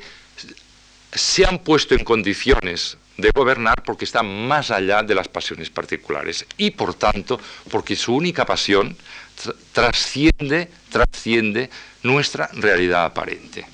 se 1.11 1.43
han 1.43 1.57
puesto 1.57 1.95
en 1.95 2.03
condiciones 2.03 2.95
de 3.17 3.31
gobernar 3.33 3.81
porque 3.83 4.05
están 4.05 4.47
más 4.47 4.69
allá 4.69 5.01
de 5.01 5.15
las 5.15 5.29
pasiones 5.29 5.71
particulares 5.71 6.45
y 6.57 6.69
por 6.69 6.93
tanto 6.93 7.39
porque 7.71 7.95
su 7.95 8.13
única 8.13 8.45
pasión 8.45 8.95
trasciende, 9.73 10.69
trasciende 10.91 11.71
nuestra 12.03 12.51
realidad 12.53 13.05
aparente. 13.05 13.65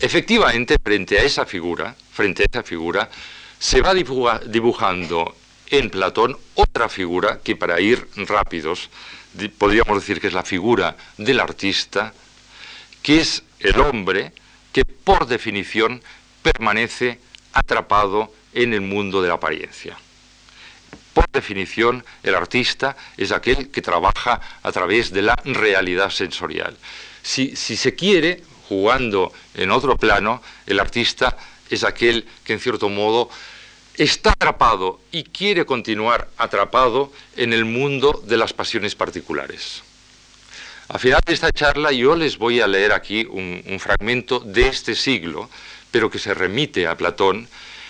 Efectivamente, 0.00 0.76
frente 0.82 1.18
a 1.18 1.24
esa 1.24 1.44
figura, 1.44 1.94
frente 2.14 2.44
a 2.44 2.46
esa 2.50 2.62
figura, 2.62 3.10
se 3.58 3.82
va 3.82 3.92
dibujando 3.92 5.36
en 5.68 5.90
Platón 5.90 6.34
otra 6.54 6.88
figura 6.88 7.40
que 7.44 7.56
para 7.56 7.78
ir 7.78 8.08
rápidos 8.16 8.88
podríamos 9.58 10.00
decir 10.00 10.18
que 10.18 10.28
es 10.28 10.32
la 10.32 10.44
figura 10.44 10.96
del 11.18 11.40
artista, 11.40 12.14
que 13.02 13.20
es 13.20 13.42
el 13.62 13.80
hombre 13.80 14.32
que 14.72 14.84
por 14.84 15.26
definición 15.26 16.02
permanece 16.42 17.18
atrapado 17.52 18.32
en 18.52 18.74
el 18.74 18.80
mundo 18.80 19.22
de 19.22 19.28
la 19.28 19.34
apariencia. 19.34 19.96
Por 21.12 21.26
definición, 21.30 22.04
el 22.22 22.34
artista 22.34 22.96
es 23.16 23.32
aquel 23.32 23.70
que 23.70 23.82
trabaja 23.82 24.40
a 24.62 24.72
través 24.72 25.12
de 25.12 25.22
la 25.22 25.36
realidad 25.44 26.10
sensorial. 26.10 26.76
Si, 27.22 27.54
se 27.54 27.94
quiere, 27.94 28.42
jugando 28.68 29.32
en 29.54 29.70
otro 29.70 29.96
plano, 29.96 30.42
el 30.66 30.80
artista 30.80 31.36
es 31.70 31.84
aquel 31.84 32.26
que 32.44 32.54
en 32.54 32.60
cierto 32.60 32.88
modo 32.88 33.30
está 33.94 34.30
atrapado 34.30 35.00
y 35.12 35.24
quiere 35.24 35.66
continuar 35.66 36.28
atrapado 36.38 37.12
en 37.36 37.52
el 37.52 37.66
mundo 37.66 38.22
de 38.26 38.38
las 38.38 38.52
pasiones 38.52 38.94
particulares. 38.94 39.82
Al 40.88 40.98
final 40.98 41.20
de 41.24 41.32
esta 41.32 41.52
charla 41.52 41.92
yo 41.92 42.16
les 42.16 42.36
voy 42.38 42.60
a 42.60 42.66
leer 42.66 42.92
aquí 42.92 43.26
un, 43.30 43.62
fragmento 43.78 44.40
de 44.40 44.68
este 44.68 44.94
siglo, 44.94 45.48
pero 45.90 46.10
que 46.10 46.18
se 46.18 46.34
remite 46.34 46.86
a 46.86 46.96
Platón, 46.96 47.48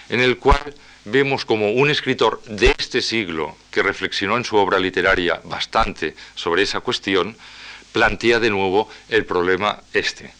en 0.08 0.20
el 0.20 0.36
cual 0.36 0.74
vemos 1.04 1.44
como 1.44 1.72
un 1.72 1.90
escritor 1.90 2.42
de 2.44 2.74
este 2.78 3.00
siglo, 3.00 3.56
que 3.70 3.82
reflexionó 3.82 4.36
en 4.36 4.44
su 4.44 4.56
obra 4.56 4.78
literaria 4.78 5.40
bastante 5.44 6.14
sobre 6.34 6.62
esa 6.62 6.80
cuestión, 6.80 7.36
plantea 7.92 8.38
de 8.38 8.50
nuevo 8.50 8.88
el 9.08 9.24
problema 9.24 9.80
este, 9.92 10.32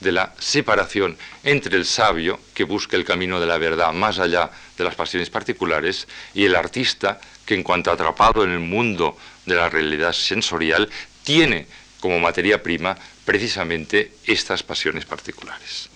de 0.00 0.12
la 0.12 0.32
separación 0.38 1.16
entre 1.44 1.76
el 1.76 1.84
sabio, 1.84 2.40
que 2.54 2.64
busca 2.64 2.96
el 2.96 3.04
camino 3.04 3.38
de 3.40 3.46
la 3.46 3.58
verdad 3.58 3.92
más 3.92 4.18
allá 4.18 4.50
de 4.76 4.84
las 4.84 4.94
pasiones 4.94 5.30
particulares, 5.30 6.08
y 6.34 6.44
el 6.44 6.56
artista, 6.56 7.20
que 7.44 7.54
en 7.54 7.62
cuanto 7.62 7.92
atrapado 7.92 8.42
en 8.42 8.50
el 8.50 8.60
mundo 8.60 9.16
de 9.46 9.54
la 9.54 9.68
realidad 9.68 10.12
sensorial, 10.12 10.88
tiene 11.22 11.66
como 12.00 12.18
materia 12.18 12.62
prima 12.62 12.96
precisamente 13.24 14.12
estas 14.26 14.62
pasiones 14.62 15.04
particulares. 15.04 15.88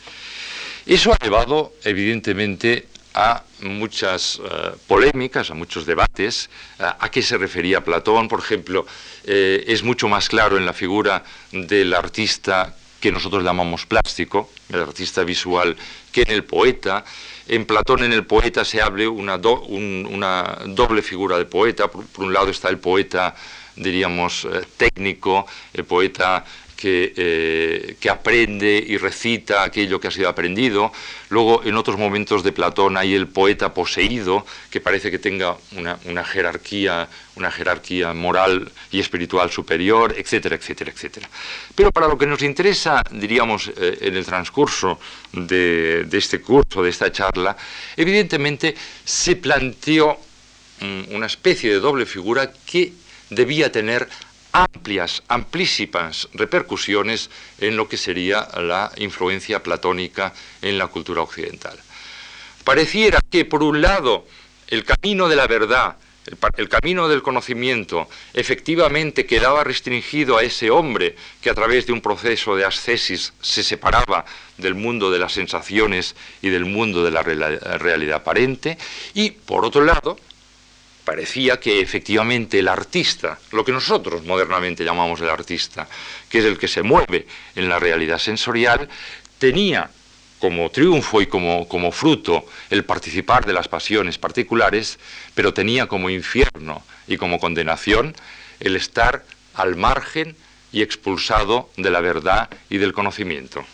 Eso 0.87 1.13
ha 1.13 1.19
llevado, 1.19 1.73
evidentemente, 1.83 2.87
a 3.15 3.43
muchas 3.61 4.41
eh, 4.45 4.73
polémicas, 4.87 5.51
a 5.51 5.55
muchos 5.55 5.87
debates, 5.87 6.51
a 6.79 7.09
qué 7.11 7.23
se 7.23 7.39
refería 7.39 7.85
Platón, 7.85 8.29
por 8.29 8.41
ejemplo, 8.41 8.85
eh, 9.25 9.65
es 9.69 9.83
mucho 9.83 10.09
más 10.09 10.29
claro 10.29 10.59
en 10.59 10.67
la 10.67 10.73
figura 10.73 11.23
del 11.53 11.95
artista 11.95 12.75
que 13.01 13.13
nosotros 13.13 13.45
llamamos 13.45 13.87
plástico, 13.87 14.51
el 14.71 14.81
artista 14.81 15.25
visual, 15.25 15.77
que 16.11 16.23
en 16.23 16.31
el 16.31 16.45
poeta. 16.45 17.05
En 17.47 17.67
Platón, 17.67 18.03
en 18.03 18.15
el 18.15 18.25
poeta, 18.25 18.65
se 18.65 18.81
hable 18.81 19.07
una, 19.07 19.37
una 19.37 20.59
doble 20.69 21.03
figura 21.03 21.37
de 21.37 21.45
poeta. 21.45 21.89
por, 21.89 22.07
un 22.17 22.33
lado 22.33 22.49
está 22.49 22.71
el 22.71 22.79
poeta 22.79 23.37
diríamos, 23.77 24.45
eh, 24.45 24.63
técnico, 24.77 25.47
el 25.73 25.85
poeta 25.85 26.45
eh, 26.87 27.97
que, 27.99 28.11
aprende 28.11 28.85
y 28.87 28.99
recita 28.99 29.63
aquello 29.63 29.99
que 29.99 30.09
ha 30.09 30.11
sido 30.11 30.29
aprendido. 30.29 30.93
Luego, 31.31 31.63
en 31.65 31.77
otros 31.77 31.97
momentos 31.99 32.43
de 32.43 32.53
Platón 32.53 32.99
hay 32.99 33.15
el 33.15 33.27
poeta 33.27 33.73
poseído, 33.73 34.45
que 34.71 34.81
parece 34.83 35.11
que 35.11 35.19
tenga 35.19 35.57
una, 35.73 36.25
jerarquía, 36.25 37.09
una 37.37 37.51
jerarquía 37.51 38.13
moral 38.13 38.71
y 38.91 39.01
espiritual 39.01 39.51
superior, 39.51 40.15
etcétera, 40.17 40.57
etcétera, 40.57 40.93
etcétera. 40.93 41.29
Pero 41.75 41.91
para 41.91 42.07
lo 42.07 42.19
que 42.19 42.27
nos 42.27 42.43
interesa, 42.43 43.03
diríamos, 43.11 43.69
eh, 43.77 43.99
en 44.03 44.17
el 44.17 44.27
transcurso 44.27 45.01
de, 45.33 46.05
de 46.05 46.19
este 46.19 46.41
curso, 46.43 46.83
de 46.83 46.91
esta 46.91 47.11
charla, 47.11 47.57
evidentemente 47.97 48.75
se 49.05 49.37
planteó 49.37 50.19
mm, 50.81 51.15
una 51.15 51.27
especie 51.27 51.73
de 51.73 51.81
doble 51.81 52.05
figura 52.05 52.53
que 52.67 53.04
debía 53.35 53.71
tener 53.73 54.09
amplias, 54.55 55.23
amplísimas 55.27 56.29
repercusiones 56.33 57.29
en 57.59 57.77
lo 57.77 57.89
que 57.89 57.97
sería 57.97 58.49
la 58.57 58.93
influencia 58.97 59.63
platónica 59.63 60.33
en 60.63 60.79
la 60.79 60.87
cultura 60.87 61.23
occidental. 61.23 61.77
Pareciera 62.63 63.19
que, 63.31 63.45
por 63.45 63.63
un 63.63 63.83
lado, 63.83 64.25
el 64.69 64.85
camino 64.85 65.29
de 65.29 65.37
la 65.37 65.47
verdad, 65.49 65.97
el, 66.57 66.69
camino 66.69 67.09
del 67.09 67.21
conocimiento, 67.23 68.09
efectivamente 68.33 69.27
quedaba 69.27 69.65
restringido 69.65 70.39
a 70.39 70.43
ese 70.43 70.71
hombre 70.71 71.17
que 71.43 71.51
a 71.51 71.55
través 71.55 71.87
de 71.87 71.93
un 71.93 72.01
proceso 72.01 72.57
de 72.57 72.65
ascesis 72.65 73.35
se 73.43 73.63
separaba 73.63 74.25
del 74.57 74.75
mundo 74.75 75.11
de 75.11 75.19
las 75.19 75.33
sensaciones 75.33 76.15
y 76.41 76.49
del 76.49 76.65
mundo 76.65 77.05
de 77.05 77.11
la 77.11 77.23
realidad 77.23 78.17
aparente, 78.17 78.79
y, 79.15 79.31
por 79.33 79.65
otro 79.65 79.85
lado, 79.85 80.17
parecía 81.05 81.61
que 81.61 81.81
efectivamente 81.81 82.59
el 82.59 82.69
artista, 82.69 83.39
lo 83.53 83.65
que 83.65 83.73
nosotros 83.73 84.25
modernamente 84.25 84.85
llamamos 84.85 85.21
el 85.21 85.31
artista, 85.31 85.87
que 86.29 86.39
es 86.39 86.45
el 86.45 86.59
que 86.59 86.69
se 86.69 86.83
mueve 86.83 87.27
en 87.55 87.69
la 87.69 87.79
realidad 87.79 88.19
sensorial, 88.19 88.89
tenía 89.39 89.91
como 90.39 90.71
triunfo 90.71 91.23
y 91.23 91.27
como, 91.27 91.69
como 91.69 91.93
fruto 91.93 92.47
el 92.71 92.85
participar 92.85 93.47
de 93.47 93.53
las 93.53 93.69
pasiones 93.69 94.19
particulares, 94.19 94.99
pero 95.35 95.55
tenía 95.55 95.87
como 95.87 96.11
infierno 96.11 96.83
y 97.07 97.17
como 97.17 97.39
condenación 97.39 98.15
el 98.61 98.77
estar 98.77 99.25
al 99.55 99.77
margen 99.77 100.37
y 100.73 100.83
expulsado 100.83 101.71
de 101.77 101.91
la 101.91 102.01
verdad 102.01 102.51
y 102.69 102.79
del 102.79 102.93
conocimiento. 102.93 103.65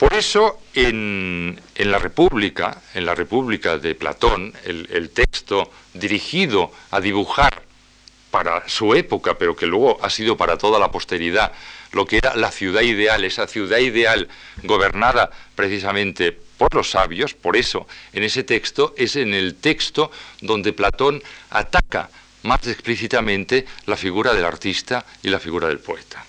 Por 0.00 0.14
eso, 0.14 0.58
en, 0.72 1.60
la 1.76 1.98
República, 1.98 2.80
en 2.94 3.04
la 3.04 3.14
República 3.14 3.76
de 3.76 3.94
Platón, 3.94 4.54
el, 4.64 5.10
texto 5.10 5.70
dirigido 5.92 6.72
a 6.90 7.02
dibujar 7.02 7.64
para 8.30 8.66
su 8.66 8.94
época, 8.94 9.36
pero 9.36 9.54
que 9.54 9.66
luego 9.66 10.02
ha 10.02 10.08
sido 10.08 10.38
para 10.38 10.56
toda 10.56 10.78
la 10.78 10.90
posteridad, 10.90 11.52
lo 11.92 12.06
que 12.06 12.16
era 12.16 12.34
la 12.34 12.50
ciudad 12.50 12.80
ideal, 12.80 13.24
esa 13.24 13.46
ciudad 13.46 13.76
ideal 13.76 14.30
gobernada 14.62 15.30
precisamente 15.54 16.32
por 16.32 16.74
los 16.74 16.92
sabios, 16.92 17.34
por 17.34 17.58
eso 17.58 17.86
en 18.14 18.22
ese 18.22 18.42
texto 18.42 18.94
es 18.96 19.16
en 19.16 19.34
el 19.34 19.56
texto 19.56 20.10
donde 20.40 20.72
Platón 20.72 21.22
ataca 21.50 22.08
más 22.44 22.66
explícitamente 22.66 23.66
la 23.84 23.98
figura 23.98 24.32
del 24.32 24.46
artista 24.46 25.04
y 25.22 25.28
la 25.28 25.40
figura 25.40 25.68
del 25.68 25.80
poeta. 25.80 26.24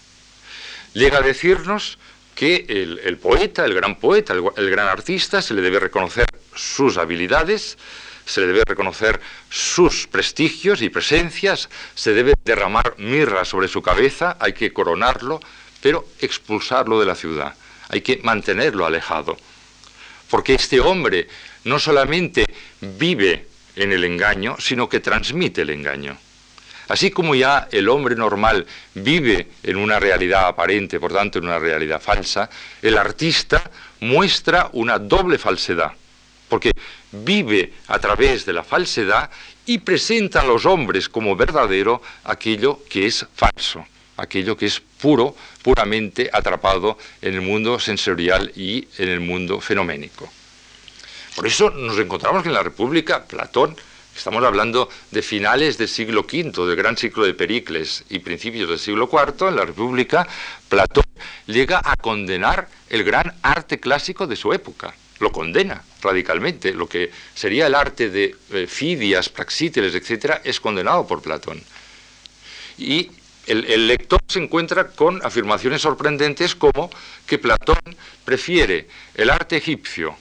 Llega 0.94 1.20
a 1.20 1.22
decirnos 1.22 1.98
que 2.36 2.66
el, 2.68 3.18
poeta, 3.18 3.66
el 3.66 3.74
gran 3.74 3.96
poeta, 3.96 4.34
el, 4.34 4.70
gran 4.70 4.88
artista, 4.88 5.42
se 5.42 5.54
le 5.54 5.62
debe 5.62 5.80
reconocer 5.80 6.26
sus 6.56 6.98
habilidades, 6.98 7.78
se 8.26 8.42
le 8.42 8.48
debe 8.48 8.64
reconocer 8.66 9.20
sus 9.50 10.08
prestigios 10.08 10.82
y 10.82 10.90
presencias, 10.90 11.70
se 11.94 12.14
debe 12.14 12.34
derramar 12.44 12.96
mirra 12.98 13.46
sobre 13.46 13.68
su 13.68 13.82
cabeza, 13.82 14.38
hay 14.40 14.54
que 14.54 14.74
coronarlo, 14.74 15.40
pero 15.82 16.08
expulsarlo 16.20 17.00
de 17.00 17.06
la 17.06 17.16
ciudad, 17.16 17.56
hay 17.90 18.02
que 18.02 18.20
mantenerlo 18.24 18.86
alejado. 18.86 19.38
Porque 20.30 20.54
este 20.54 20.80
hombre 20.80 21.28
no 21.66 21.78
solamente 21.78 22.46
vive 22.80 23.48
en 23.76 23.92
el 23.92 24.04
engaño, 24.04 24.56
sino 24.60 24.88
que 24.88 25.00
transmite 25.00 25.62
el 25.62 25.72
engaño. 25.72 26.18
Así 26.92 27.10
como 27.10 27.36
ya 27.36 27.70
el 27.72 27.88
hombre 27.88 28.18
normal 28.18 28.68
vive 28.96 29.48
en 29.64 29.78
una 29.78 29.98
realidad 29.98 30.48
aparente, 30.48 31.00
por 31.00 31.14
tanto 31.14 31.40
en 31.40 31.46
una 31.46 31.58
realidad 31.58 32.02
falsa, 32.02 32.50
el 32.82 32.98
artista 32.98 33.72
muestra 34.02 34.70
una 34.74 35.00
doble 35.00 35.38
falsedad, 35.38 35.94
porque 36.50 36.72
vive 37.14 37.76
a 37.88 37.98
través 37.98 38.46
de 38.46 38.52
la 38.52 38.66
falsedad 38.66 39.30
y 39.66 39.78
presenta 39.78 40.42
a 40.42 40.46
los 40.46 40.66
hombres 40.66 41.08
como 41.08 41.34
verdadero 41.34 42.02
aquello 42.26 42.82
que 42.90 43.06
es 43.06 43.26
falso, 43.36 43.86
aquello 44.18 44.58
que 44.58 44.66
es 44.66 44.82
puro, 44.82 45.34
puramente 45.62 46.30
atrapado 46.34 46.98
en 47.22 47.36
el 47.36 47.42
mundo 47.42 47.80
sensorial 47.80 48.52
y 48.54 48.86
en 48.98 49.08
el 49.08 49.22
mundo 49.22 49.62
fenoménico. 49.62 50.30
Por 51.38 51.48
eso 51.48 51.70
nos 51.70 51.98
encontramos 51.98 52.44
que 52.44 52.50
en 52.50 52.56
la 52.56 52.64
República 52.64 53.24
Platón 53.24 53.78
Estamos 54.22 54.44
hablando 54.44 54.88
de 55.10 55.24
finales 55.24 55.80
del 55.80 55.88
siglo 55.88 56.28
V, 56.32 56.68
del 56.68 56.76
gran 56.76 56.96
ciclo 56.96 57.26
de 57.26 57.34
Pericles 57.34 58.04
y 58.08 58.20
principios 58.20 58.70
del 58.70 58.78
siglo 58.78 59.10
IV, 59.12 59.48
en 59.48 59.56
la 59.56 59.66
República, 59.66 60.28
Platón 60.70 61.06
llega 61.48 61.82
a 61.84 61.96
condenar 61.96 62.70
el 62.92 63.04
gran 63.04 63.34
arte 63.42 63.80
clásico 63.80 64.28
de 64.28 64.36
su 64.36 64.54
época. 64.54 64.94
Lo 65.18 65.32
condena 65.32 65.82
radicalmente. 66.04 66.72
Lo 66.72 66.88
que 66.88 67.10
sería 67.34 67.66
el 67.66 67.74
arte 67.74 68.12
de 68.12 68.36
eh, 68.52 68.68
Fidias, 68.68 69.28
Praxíteles, 69.30 69.96
etc., 69.96 70.36
es 70.44 70.60
condenado 70.60 71.08
por 71.08 71.24
Platón. 71.24 71.60
Y 72.78 73.10
el, 73.48 73.88
lector 73.88 74.20
se 74.28 74.38
encuentra 74.38 74.90
con 74.90 75.26
afirmaciones 75.26 75.82
sorprendentes 75.82 76.54
como 76.54 76.92
que 77.26 77.40
Platón 77.40 77.80
prefiere 78.24 78.88
el 79.16 79.32
arte 79.32 79.58
egipcio 79.58 80.16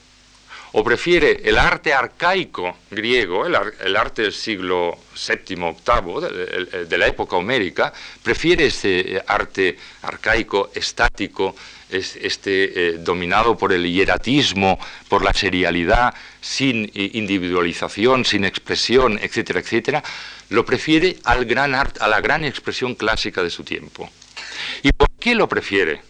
o 0.73 0.85
prefiere 0.85 1.41
el 1.45 1.59
arte 1.59 1.93
arcaico 1.93 2.77
griego, 2.91 3.47
el, 3.47 3.97
arte 3.97 4.23
del 4.23 4.33
siglo 4.33 4.99
VII, 5.15 5.57
VIII, 5.57 6.87
de, 6.87 6.99
la 6.99 7.07
época 7.07 7.37
homérica, 7.37 7.93
prefiere 8.23 8.67
ese 8.67 9.23
arte 9.27 9.77
arcaico, 10.03 10.71
estático, 10.75 11.57
este, 11.91 12.89
eh, 12.89 12.93
dominado 12.99 13.59
por 13.59 13.73
el 13.73 13.85
hieratismo, 13.85 14.79
por 15.09 15.25
la 15.25 15.33
serialidad, 15.33 16.15
sin 16.41 16.89
individualización, 16.95 18.25
sin 18.25 18.45
expresión, 18.45 19.19
etcétera, 19.21 19.59
etcétera, 19.61 20.05
lo 20.51 20.65
prefiere 20.65 21.17
al 21.25 21.45
gran 21.47 21.75
arte, 21.75 22.01
a 22.01 22.07
la 22.07 22.21
gran 22.21 22.45
expresión 22.45 22.95
clásica 22.95 23.43
de 23.43 23.51
su 23.51 23.65
tiempo. 23.65 24.09
¿Y 24.83 24.93
por 24.93 25.09
qué 25.19 25.35
lo 25.35 25.49
prefiere? 25.49 26.01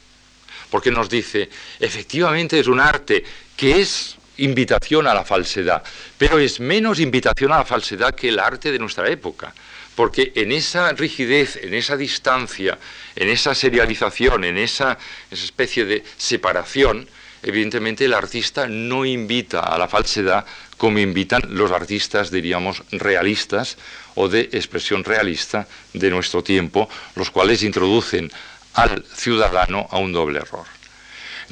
Porque 0.70 0.90
nos 0.90 1.09
dice, 1.09 1.49
efectivamente 1.79 2.61
es 2.61 2.66
un 2.66 2.79
arte 2.79 3.25
que 3.57 3.81
es 3.81 4.16
invitación 4.40 5.07
a 5.07 5.14
la 5.14 5.24
falsedad, 5.24 5.83
pero 6.18 6.38
es 6.38 6.61
menos 6.61 7.00
invitación 7.00 7.53
a 7.53 7.59
la 7.59 7.64
falsedad 7.64 8.14
que 8.14 8.29
el 8.29 8.38
arte 8.38 8.72
de 8.72 8.79
nuestra 8.79 9.09
época, 9.09 9.55
porque 9.94 10.33
en 10.35 10.53
esa 10.53 10.92
rigidez, 10.92 11.57
en 11.62 11.74
esa 11.74 11.96
distancia, 11.96 12.79
en 13.16 13.29
esa 13.29 13.55
serialización, 13.55 14.44
en 14.44 14.59
esa, 14.59 14.98
especie 15.31 15.85
de 15.85 16.05
separación, 16.16 17.07
evidentemente 17.42 18.05
el 18.05 18.14
artista 18.14 18.66
no 18.66 19.05
invita 19.05 19.61
a 19.61 19.79
la 19.79 19.88
falsedad 19.88 20.44
como 20.76 20.98
invitan 20.98 21.42
los 21.48 21.70
artistas, 21.70 22.31
diríamos, 22.31 22.83
realistas 22.92 23.76
o 24.14 24.29
de 24.29 24.48
expresión 24.53 25.05
realista 25.05 25.68
de 25.92 26.11
nuestro 26.11 26.42
tiempo, 26.42 26.88
los 27.16 27.31
cuales 27.31 27.62
introducen 27.62 28.31
al 28.74 29.05
ciudadano 29.14 29.87
a 29.90 29.98
un 29.98 30.12
doble 30.12 30.38
error. 30.38 30.79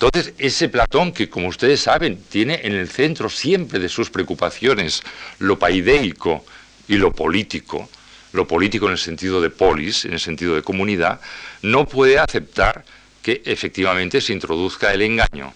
Entonces, 0.00 0.32
ese 0.38 0.68
Platón 0.68 1.11
que, 1.11 1.28
como 1.28 1.48
ustedes 1.48 1.80
saben, 1.80 2.22
tiene 2.22 2.61
en 2.62 2.72
el 2.72 2.88
centro 2.88 3.28
siempre 3.28 3.80
de 3.80 3.88
sus 3.88 4.11
preocupaciones 4.11 5.02
lo 5.40 5.58
paideico 5.58 6.44
y 6.87 6.98
lo 6.98 7.11
político, 7.11 7.88
lo 8.32 8.46
político 8.46 8.87
en 8.87 8.92
el 8.92 8.98
sentido 8.98 9.40
de 9.40 9.50
polis, 9.50 10.04
en 10.04 10.12
el 10.12 10.20
sentido 10.20 10.54
de 10.54 10.62
comunidad, 10.62 11.20
no 11.62 11.88
puede 11.88 12.16
aceptar 12.16 12.84
que 13.24 13.42
efectivamente 13.44 14.20
se 14.20 14.32
introduzca 14.32 14.94
el 14.94 15.02
engaño. 15.02 15.52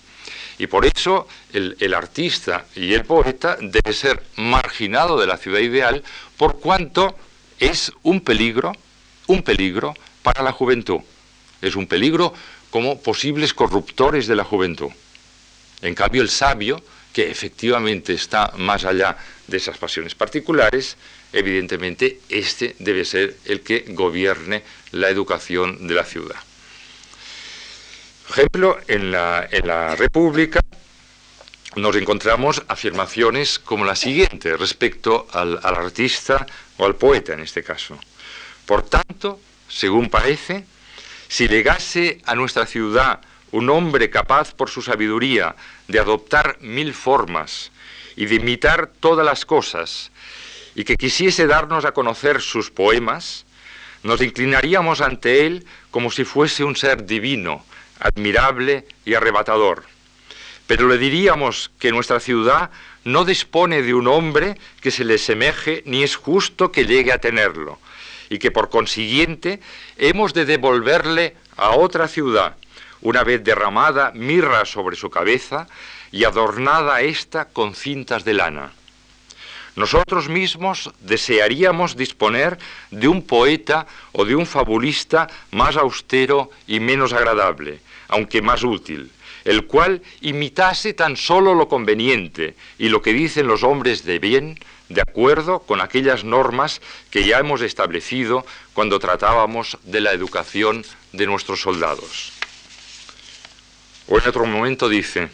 Y 0.59 0.67
por 0.67 0.87
eso 0.87 1.29
el, 1.53 1.77
el, 1.79 1.95
artista 1.95 2.65
y 2.75 2.95
el 2.95 3.05
poeta 3.05 3.57
debe 3.61 3.93
ser 3.93 4.25
marginado 4.35 5.21
de 5.21 5.29
la 5.29 5.37
ciudad 5.37 5.61
ideal 5.61 6.03
por 6.37 6.59
cuanto 6.59 7.17
es 7.61 7.93
un 8.03 8.21
peligro, 8.21 8.73
un 9.29 9.45
peligro 9.45 9.95
para 10.25 10.43
la 10.43 10.51
juventud. 10.51 10.99
Es 11.61 11.77
un 11.77 11.87
peligro 11.87 12.35
como 12.73 12.99
posibles 13.01 13.53
corruptores 13.53 14.27
de 14.27 14.35
la 14.35 14.45
juventud. 14.45 14.91
En 15.83 15.95
cambio, 15.95 16.23
el 16.23 16.31
sabio, 16.31 16.83
que 17.13 17.31
efectivamente 17.31 18.15
está 18.15 18.51
más 18.57 18.87
allá 18.87 19.19
de 19.47 19.59
esas 19.59 19.77
pasiones 19.77 20.15
particulares, 20.15 20.97
evidentemente 21.35 22.21
este 22.31 22.75
debe 22.79 23.05
ser 23.05 23.37
el 23.45 23.61
que 23.61 23.85
gobierne 23.89 24.63
la 24.93 25.11
educación 25.11 25.87
de 25.87 25.95
la 25.95 26.05
ciudad. 26.05 26.37
Ejemplo, 28.31 28.79
en 28.89 29.13
la, 29.13 29.47
en 29.51 29.67
la 29.67 29.95
República 29.95 30.61
nos 31.77 31.95
encontramos 31.97 32.63
afirmaciones 32.69 33.59
como 33.59 33.85
la 33.85 33.97
siguiente 33.97 34.57
respecto 34.57 35.27
al, 35.33 35.61
al 35.63 35.75
artista 35.75 36.47
o 36.79 36.87
al 36.87 36.97
poeta 36.97 37.35
en 37.35 37.41
este 37.41 37.63
caso. 37.63 37.99
Por 38.65 38.89
tanto, 38.89 39.41
según 39.69 40.09
parece, 40.09 40.65
si 41.33 41.49
legase 41.49 42.21
a 42.27 42.35
nuestra 42.35 42.67
ciudad 42.67 43.21
un 43.53 43.71
hombre 43.71 44.11
capaz 44.11 44.53
por 44.53 44.69
su 44.69 44.83
sabiduría 44.83 45.57
de 45.89 45.99
adoptar 45.99 46.59
mil 46.61 46.93
formas 46.93 47.73
y 48.17 48.27
de 48.27 48.35
imitar 48.35 48.91
todas 49.01 49.25
las 49.25 49.47
cosas, 49.47 50.11
y 50.75 50.85
que 50.85 50.97
quisiese 50.97 51.47
darnos 51.47 51.87
a 51.87 51.93
conocer 51.93 52.43
sus 52.43 52.71
poemas, 52.71 53.47
nos 54.03 54.21
inclinaríamos 54.21 55.01
ante 55.01 55.47
él 55.47 55.65
como 55.91 56.11
si 56.11 56.25
fuese 56.25 56.65
un 56.65 56.77
ser 56.77 57.07
divino, 57.07 57.65
admirable 57.99 58.87
y 59.07 59.15
arrebatador. 59.15 59.85
Pero 60.67 60.87
le 60.87 60.99
diríamos 60.99 61.71
que 61.79 61.93
nuestra 61.93 62.21
ciudad 62.21 62.71
no 63.05 63.25
dispone 63.25 63.81
de 63.81 63.95
un 63.95 64.07
hombre 64.07 64.59
que 64.83 64.91
se 64.91 65.03
le 65.03 65.17
semeje 65.17 65.83
ni 65.87 66.03
es 66.03 66.15
justo 66.15 66.71
que 66.73 66.85
llegue 66.85 67.11
a 67.11 67.23
tenerlo, 67.23 67.79
y 68.33 68.39
que 68.39 68.51
por 68.51 68.71
consiguiente 68.71 69.61
hemos 69.99 70.33
de 70.33 70.47
devolverle 70.47 71.37
a 71.59 71.77
otra 71.77 72.09
ciudad, 72.09 72.57
una 73.03 73.25
vez 73.25 73.45
derramada 73.45 74.11
mirra 74.15 74.65
sobre 74.65 74.97
su 74.97 75.11
cabeza 75.11 75.69
y 76.11 76.25
adornada 76.25 77.03
ésta 77.03 77.49
con 77.53 77.75
cintas 77.75 78.25
de 78.25 78.33
lana. 78.33 78.73
Nosotros 79.77 80.31
mismos 80.31 80.91
desearíamos 81.01 81.95
disponer 81.95 82.59
de 82.91 83.07
un 83.07 83.21
poeta 83.21 83.87
o 84.13 84.25
de 84.25 84.35
un 84.35 84.47
fabulista 84.47 85.29
más 85.51 85.77
austero 85.77 86.51
y 86.67 86.81
menos 86.81 87.13
agradable, 87.13 87.81
aunque 88.09 88.41
más 88.41 88.65
útil, 88.65 89.11
el 89.45 89.67
cual 89.67 90.01
imitase 90.23 90.95
tan 90.95 91.19
solo 91.19 91.55
lo 91.55 91.69
conveniente 91.69 92.55
y 92.79 92.89
lo 92.89 93.03
que 93.03 93.13
dicen 93.13 93.47
los 93.47 93.63
hombres 93.63 94.05
de 94.05 94.19
bien, 94.19 94.59
de 94.93 95.01
acuerdo 95.01 95.61
con 95.61 95.81
aquellas 95.81 96.25
normas 96.25 96.81
que 97.11 97.25
ya 97.25 97.39
hemos 97.39 97.63
establecido 97.63 98.45
cuando 98.75 98.99
tratábamos 98.99 99.79
de 99.85 100.01
la 100.01 100.13
educación 100.13 100.85
de 101.13 101.27
nuestros 101.27 101.61
soldados. 101.61 102.33
O 104.09 104.19
en 104.19 104.29
otro 104.29 104.45
momento 104.45 104.89
dice, 104.89 105.29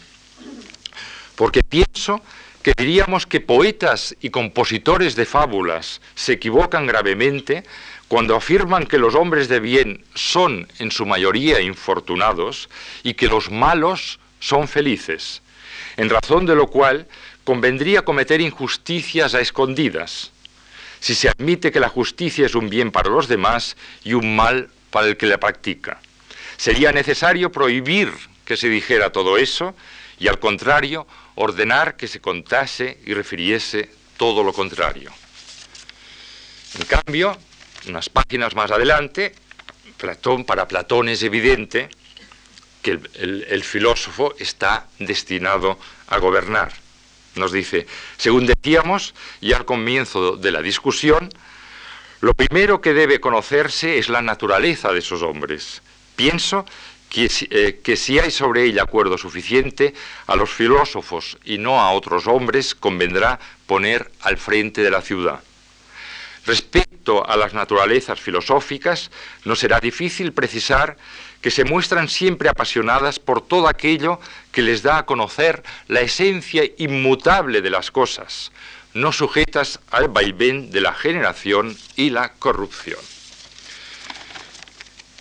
porque 1.35 1.63
pienso 1.63 2.21
que 2.63 2.73
diríamos 2.77 3.27
que 3.27 3.41
poetas 3.41 4.15
y 4.21 4.31
compositores 4.31 5.17
de 5.17 5.25
fábulas 5.25 6.01
se 6.15 6.33
equivocan 6.35 6.87
gravemente 6.87 7.65
cuando 8.09 8.37
afirman 8.37 8.87
que 8.87 8.99
los 8.99 9.15
hombres 9.15 9.49
de 9.49 9.61
bien 9.61 10.05
son 10.15 10.69
en 10.79 10.91
su 10.91 11.07
mayoría 11.07 11.61
infortunados 11.61 12.69
y 13.03 13.15
que 13.15 13.29
los 13.29 13.51
malos 13.51 14.19
son 14.41 14.69
felices, 14.69 15.43
en 15.97 16.11
razón 16.11 16.47
de 16.47 16.55
lo 16.55 16.69
cual 16.69 17.07
convendría 17.49 18.05
cometer 18.05 18.43
injusticias 18.43 19.33
a 19.33 19.41
escondidas, 19.41 20.33
si 21.01 21.15
se 21.15 21.31
admite 21.31 21.73
que 21.73 21.81
la 21.81 21.89
justicia 21.89 22.45
es 22.45 22.55
un 22.55 22.69
bien 22.69 22.91
para 22.91 23.09
los 23.09 23.27
demás 23.27 23.75
y 24.05 24.13
un 24.13 24.37
mal 24.37 24.69
para 24.91 25.07
el 25.07 25.17
que 25.17 25.25
la 25.25 25.41
practica. 25.41 25.99
Sería 26.59 26.93
necesario 26.93 27.51
prohibir 27.51 28.13
que 28.45 28.59
se 28.59 28.69
dijera 28.69 29.13
todo 29.13 29.39
eso 29.39 29.75
y 30.19 30.29
al 30.29 30.39
contrario 30.39 31.07
ordenar 31.37 31.97
que 31.97 32.07
se 32.07 32.21
contase 32.21 33.01
y 33.07 33.15
refiriese 33.15 33.89
todo 34.19 34.45
lo 34.45 34.53
contrario. 34.53 35.11
En 36.79 36.85
cambio, 36.85 37.39
unas 37.89 38.11
páginas 38.11 38.55
más 38.55 38.71
adelante, 38.71 39.35
Platón, 39.97 40.45
para 40.45 40.69
Platón 40.69 41.09
es 41.09 41.23
evidente 41.23 41.89
que 42.83 43.01
el, 43.15 43.65
filósofo 43.65 44.35
está 44.39 44.87
destinado 44.99 45.79
a 46.09 46.19
gobernar. 46.19 46.88
Nos 47.39 47.53
dice, 47.53 47.87
según 48.17 48.47
decíamos 48.47 49.15
ya 49.41 49.57
al 49.57 49.65
comienzo 49.65 50.37
de 50.37 50.51
la 50.51 50.61
discusión, 50.61 51.31
lo 52.21 52.35
primero 52.35 52.81
que 52.81 52.95
debe 52.95 53.21
conocerse 53.21 53.99
es 53.99 54.09
la 54.09 54.23
naturaleza 54.23 54.93
de 54.93 54.99
esos 54.99 55.23
hombres. 55.23 55.83
Pienso 56.17 56.67
eh, 57.15 57.81
que, 57.83 57.97
si 57.97 58.19
hay 58.19 58.31
sobre 58.31 58.65
ella 58.65 58.83
acuerdo 58.83 59.17
suficiente, 59.17 59.95
a 60.27 60.37
los 60.37 60.51
filósofos 60.51 61.39
y 61.45 61.59
no 61.59 61.81
a 61.81 61.93
otros 61.93 62.27
hombres 62.27 62.75
convendrá 62.75 63.39
poner 63.67 64.11
al 64.21 64.37
frente 64.37 64.83
de 64.83 64.91
la 64.91 65.01
ciudad. 65.01 65.41
Respecto 66.45 67.27
a 67.29 67.37
las 67.37 67.55
naturalezas 67.55 68.21
filosóficas, 68.21 69.11
no 69.45 69.55
será 69.55 69.81
difícil 69.81 70.33
precisar 70.33 70.97
que 71.41 71.51
se 71.51 71.65
muestran 71.65 72.09
siempre 72.09 72.49
apasionadas 72.49 73.19
por 73.19 73.47
todo 73.47 73.69
aquello 73.69 74.21
que 74.53 74.63
les 74.63 74.83
da 74.83 74.99
a 74.99 75.07
conocer 75.07 75.63
la 75.87 76.01
esencia 76.01 76.65
inmutable 76.79 77.63
de 77.63 77.71
las 77.71 77.91
cosas, 77.91 78.51
no 78.95 79.13
sujetas 79.13 79.81
al 79.91 80.09
vaivén 80.09 80.71
de 80.71 80.81
la 80.81 80.93
generación 80.93 81.77
y 81.97 82.11
la 82.11 82.33
corrupción. 82.33 83.01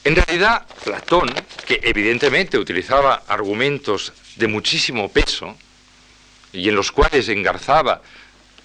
En 0.03 0.15
realidad, 0.15 0.65
Platón, 0.83 1.29
que 1.65 1.81
evidentemente 1.83 2.57
utilizaba 2.57 3.23
argumentos 3.27 4.13
de 4.37 4.47
muchísimo 4.47 5.09
peso 5.09 5.55
y 6.53 6.69
en 6.69 6.75
los 6.75 6.91
cuales 6.91 7.27
engarzaba 7.27 8.01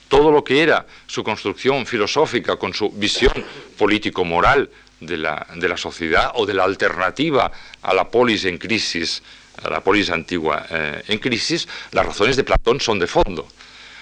todo 0.09 0.31
lo 0.31 0.45
que 0.45 0.63
era 0.63 0.87
su 1.07 1.25
construcción 1.25 1.85
filosófica 1.85 2.57
con 2.57 2.73
su 2.75 2.91
visión 2.91 3.33
político-moral 3.77 4.71
de 5.07 5.17
la, 5.19 5.77
sociedad 5.77 6.33
o 6.35 6.47
de 6.47 6.55
la 6.55 6.65
alternativa 6.65 7.51
a 7.83 7.95
la 7.95 8.09
polis 8.09 8.45
en 8.45 8.59
crisis, 8.59 9.23
a 9.63 9.71
la 9.71 9.81
polis 9.81 10.11
antigua 10.11 10.67
eh, 10.71 11.03
en 11.09 11.19
crisis, 11.19 11.69
las 11.93 12.07
razones 12.07 12.37
de 12.37 12.45
Platón 12.45 12.81
son 12.81 12.99
de 12.99 13.07
fondo. 13.07 13.47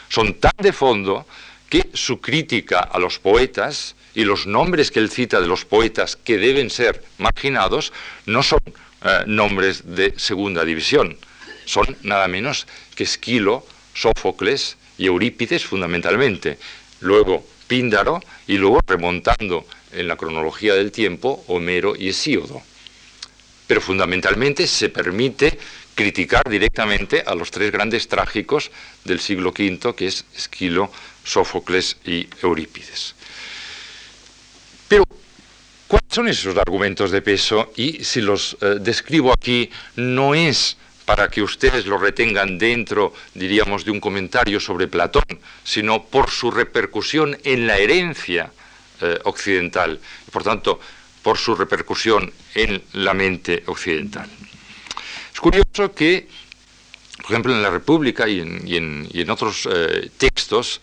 Son 0.09 0.35
tan 0.35 0.53
de 0.59 0.73
fondo 0.73 1.27
que 1.69 1.91
su 1.95 2.21
crítica 2.21 2.81
a 2.81 2.99
los 2.99 3.19
poetas 3.19 3.95
y 4.15 4.25
los 4.25 4.47
nombres 4.47 4.91
que 4.91 4.99
él 4.99 5.11
cita 5.11 5.41
de 5.41 5.47
los 5.47 5.65
poetas 5.65 6.17
que 6.17 6.37
deben 6.37 6.71
ser 6.71 7.03
marginados 7.19 7.93
no 8.27 8.43
son 8.43 8.61
eh, 9.03 9.23
nombres 9.27 9.97
de 9.97 10.15
segunda 10.19 10.65
división, 10.65 11.17
son 11.65 11.97
nada 12.03 12.27
menos 12.27 12.67
que 12.97 13.05
Esquilo, 13.05 13.65
Sófocles 13.95 14.77
y 14.99 15.07
Eurípides 15.07 15.65
fundamentalmente. 15.65 16.59
Luego 17.01 17.47
Píndaro 17.69 18.21
y 18.49 18.59
luego 18.59 18.81
remontando 18.87 19.65
en 19.93 20.09
la 20.09 20.17
cronología 20.17 20.75
del 20.75 20.93
tiempo 20.93 21.45
Homero 21.49 21.95
y 21.97 22.09
Hesíodo. 22.09 22.63
Pero 23.67 23.81
fundamentalmente 23.81 24.67
se 24.67 24.89
permite 24.89 25.59
criticar 25.95 26.49
directamente 26.49 27.23
a 27.27 27.35
los 27.35 27.51
tres 27.51 27.71
grandes 27.71 28.09
trágicos 28.09 28.71
del 29.05 29.21
siglo 29.21 29.51
V, 29.51 29.95
que 29.95 30.07
es 30.07 30.25
Esquilo, 30.37 30.91
Sófocles 31.25 31.99
y 32.05 32.27
Eurípides. 32.43 33.15
Pero, 34.89 35.05
¿cuáles 35.87 36.09
son 36.11 36.29
esos 36.29 36.57
argumentos 36.57 37.11
de 37.11 37.23
peso? 37.23 37.73
Y 37.77 38.03
si 38.03 38.21
los 38.21 38.57
eh, 38.61 38.77
describo 38.81 39.33
aquí, 39.33 39.71
no 39.97 40.35
es 40.35 40.77
para 41.05 41.29
que 41.29 41.43
ustedes 41.43 41.87
lo 41.87 41.99
retengan 41.99 42.59
dentro, 42.59 43.13
diríamos, 43.35 43.85
de 43.85 43.91
un 43.91 44.01
comentario 44.01 44.61
sobre 44.61 44.89
Platón, 44.89 45.25
sino 45.65 46.05
por 46.05 46.31
su 46.31 46.51
repercusión 46.51 47.37
en 47.45 47.67
la 47.67 47.79
herencia 47.79 48.53
eh, 49.01 49.19
occidental, 49.25 50.01
por 50.31 50.43
tanto, 50.43 50.81
por 51.23 51.39
su 51.39 51.55
repercusión 51.55 52.33
en 52.55 52.83
la 52.95 53.15
mente 53.15 53.63
occidental. 53.67 54.29
Es 55.33 55.41
curioso 55.41 55.93
que, 55.95 56.29
por 57.19 57.33
ejemplo, 57.33 57.53
en 57.53 57.63
la 57.63 57.71
República 57.71 58.29
y 58.29 58.41
en, 58.41 59.31
otros 59.31 59.69
eh, 59.71 60.11
textos, 60.17 60.81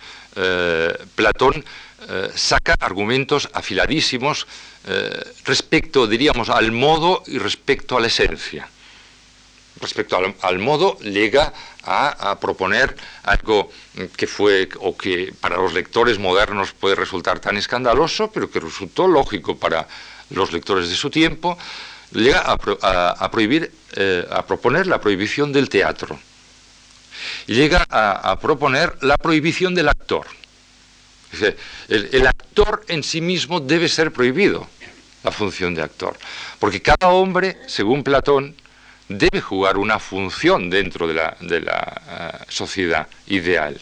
Platón 1.16 1.66
eh, 2.10 2.30
saca 2.36 2.76
argumentos 2.80 3.50
afiladísimos 3.54 4.46
eh, 4.86 5.34
respecto, 5.46 6.06
diríamos, 6.06 6.50
al 6.50 6.72
modo 6.72 7.24
y 7.26 7.40
respecto 7.40 7.98
a 7.98 8.00
la 8.00 8.08
esencia. 8.08 8.70
Respecto 9.82 10.18
al, 10.42 10.60
modo, 10.60 11.00
llega 11.00 11.54
a, 11.88 12.38
proponer 12.40 12.96
algo 13.24 13.72
que 14.16 14.28
fue, 14.28 14.70
o 14.80 14.96
que 14.96 15.34
para 15.40 15.58
los 15.58 15.74
lectores 15.74 16.20
modernos 16.20 16.74
puede 16.74 16.96
resultar 16.96 17.40
tan 17.40 17.58
escandaloso, 17.58 18.32
pero 18.32 18.52
que 18.52 18.60
resultó 18.60 19.08
lógico 19.08 19.58
para 19.58 19.88
los 20.30 20.52
lectores 20.52 20.90
de 20.90 20.96
su 20.96 21.10
tiempo, 21.10 21.58
llega 22.12 22.42
a, 22.42 23.32
prohibir, 23.32 23.72
eh, 23.96 24.28
a 24.30 24.46
proponer 24.46 24.88
la 24.88 25.00
prohibición 25.00 25.54
del 25.54 25.70
teatro. 25.70 26.20
Y 27.48 27.56
llega 27.56 27.86
a 27.90 28.40
proponer 28.40 28.96
la 29.02 29.18
prohibición 29.18 29.74
del 29.74 29.90
actor. 29.90 30.28
El, 31.90 32.28
actor 32.28 32.86
en 32.88 33.04
sí 33.04 33.22
mismo 33.22 33.60
debe 33.60 33.90
ser 33.90 34.12
prohibido, 34.12 34.68
la 35.24 35.32
función 35.32 35.76
de 35.76 35.82
actor. 35.82 36.18
Porque 36.60 36.82
cada 36.82 37.10
hombre, 37.10 37.58
según 37.68 38.04
Platón, 38.04 38.56
debe 39.10 39.42
jugar 39.42 39.78
una 39.78 40.00
función 40.00 40.70
dentro 40.70 41.08
de 41.08 41.14
la, 41.14 41.38
eh, 41.40 42.46
sociedad 42.50 43.08
ideal. 43.28 43.80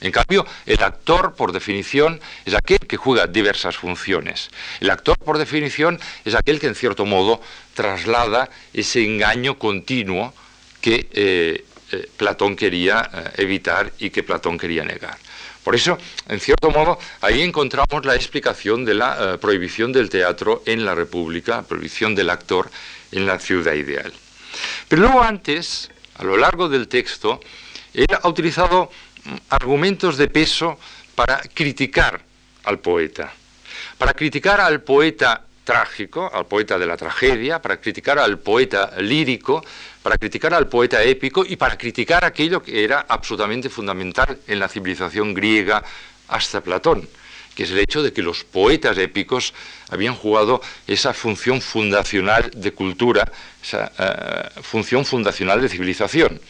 En 0.00 0.12
cambio, 0.12 0.46
el 0.64 0.82
actor, 0.82 1.34
por 1.34 1.52
definición, 1.52 2.20
es 2.46 2.54
aquel 2.54 2.78
que 2.78 2.96
juega 2.96 3.26
diversas 3.26 3.76
funciones. 3.76 4.50
El 4.80 4.88
actor, 4.90 5.18
por 5.18 5.36
definición, 5.36 6.00
es 6.24 6.34
aquel 6.34 6.58
que, 6.58 6.68
en 6.68 6.74
cierto 6.74 7.04
modo, 7.04 7.42
traslada 7.74 8.48
ese 8.72 9.04
engaño 9.04 9.58
continuo 9.58 10.32
que 10.80 11.08
eh, 11.12 11.64
eh, 11.92 12.08
Platón 12.16 12.56
quería 12.56 13.10
evitar 13.36 13.92
y 13.98 14.08
que 14.08 14.22
Platón 14.22 14.56
quería 14.56 14.84
negar. 14.84 15.18
Por 15.62 15.74
eso, 15.74 15.98
en 16.28 16.40
cierto 16.40 16.70
modo, 16.70 16.98
ahí 17.20 17.42
encontramos 17.42 18.06
la 18.06 18.14
explicación 18.14 18.86
de 18.86 18.94
la 18.94 19.36
prohibición 19.38 19.92
del 19.92 20.08
teatro 20.08 20.62
en 20.64 20.86
la 20.86 20.94
República, 20.94 21.62
prohibición 21.62 22.14
del 22.14 22.30
actor 22.30 22.70
en 23.12 23.26
la 23.26 23.38
ciudad 23.38 23.74
ideal. 23.74 24.10
Pero 24.88 25.02
luego 25.02 25.22
antes, 25.22 25.90
a 26.16 26.24
lo 26.24 26.36
largo 26.36 26.68
del 26.68 26.88
texto, 26.88 27.40
él 27.94 28.06
ha 28.22 28.28
utilizado 28.28 28.90
mm, 29.24 29.34
argumentos 29.50 30.16
de 30.16 30.28
peso 30.28 30.78
para 31.14 31.40
criticar 31.54 32.20
al 32.64 32.78
poeta, 32.78 33.32
para 33.98 34.14
criticar 34.14 34.60
al 34.60 34.80
poeta 34.82 35.44
trágico, 35.64 36.30
al 36.32 36.46
poeta 36.46 36.78
de 36.78 36.86
la 36.86 36.96
tragedia, 36.96 37.60
para 37.62 37.80
criticar 37.80 38.18
al 38.18 38.38
poeta 38.38 38.92
lírico, 38.98 39.64
para 40.02 40.16
criticar 40.16 40.54
al 40.54 40.68
poeta 40.68 41.02
épico 41.02 41.44
y 41.46 41.56
para 41.56 41.76
criticar 41.76 42.24
aquello 42.24 42.62
que 42.62 42.82
era 42.82 43.06
absolutamente 43.08 43.68
fundamental 43.68 44.38
en 44.46 44.58
la 44.58 44.68
civilización 44.68 45.34
griega 45.34 45.82
hasta 46.28 46.60
Platón, 46.60 47.08
que 47.60 47.64
es 47.64 47.72
el 47.72 47.78
hecho 47.80 48.02
de 48.02 48.14
que 48.14 48.22
los 48.22 48.42
poetas 48.42 48.96
épicos 48.96 49.52
habían 49.90 50.14
jugado 50.14 50.62
esa 50.86 51.12
función 51.12 51.60
fundacional 51.60 52.50
de 52.56 52.72
cultura, 52.72 53.30
esa 53.62 53.92
eh, 53.98 54.62
función 54.62 55.04
fundacional 55.04 55.60
de 55.60 55.68
civilización. 55.68 56.40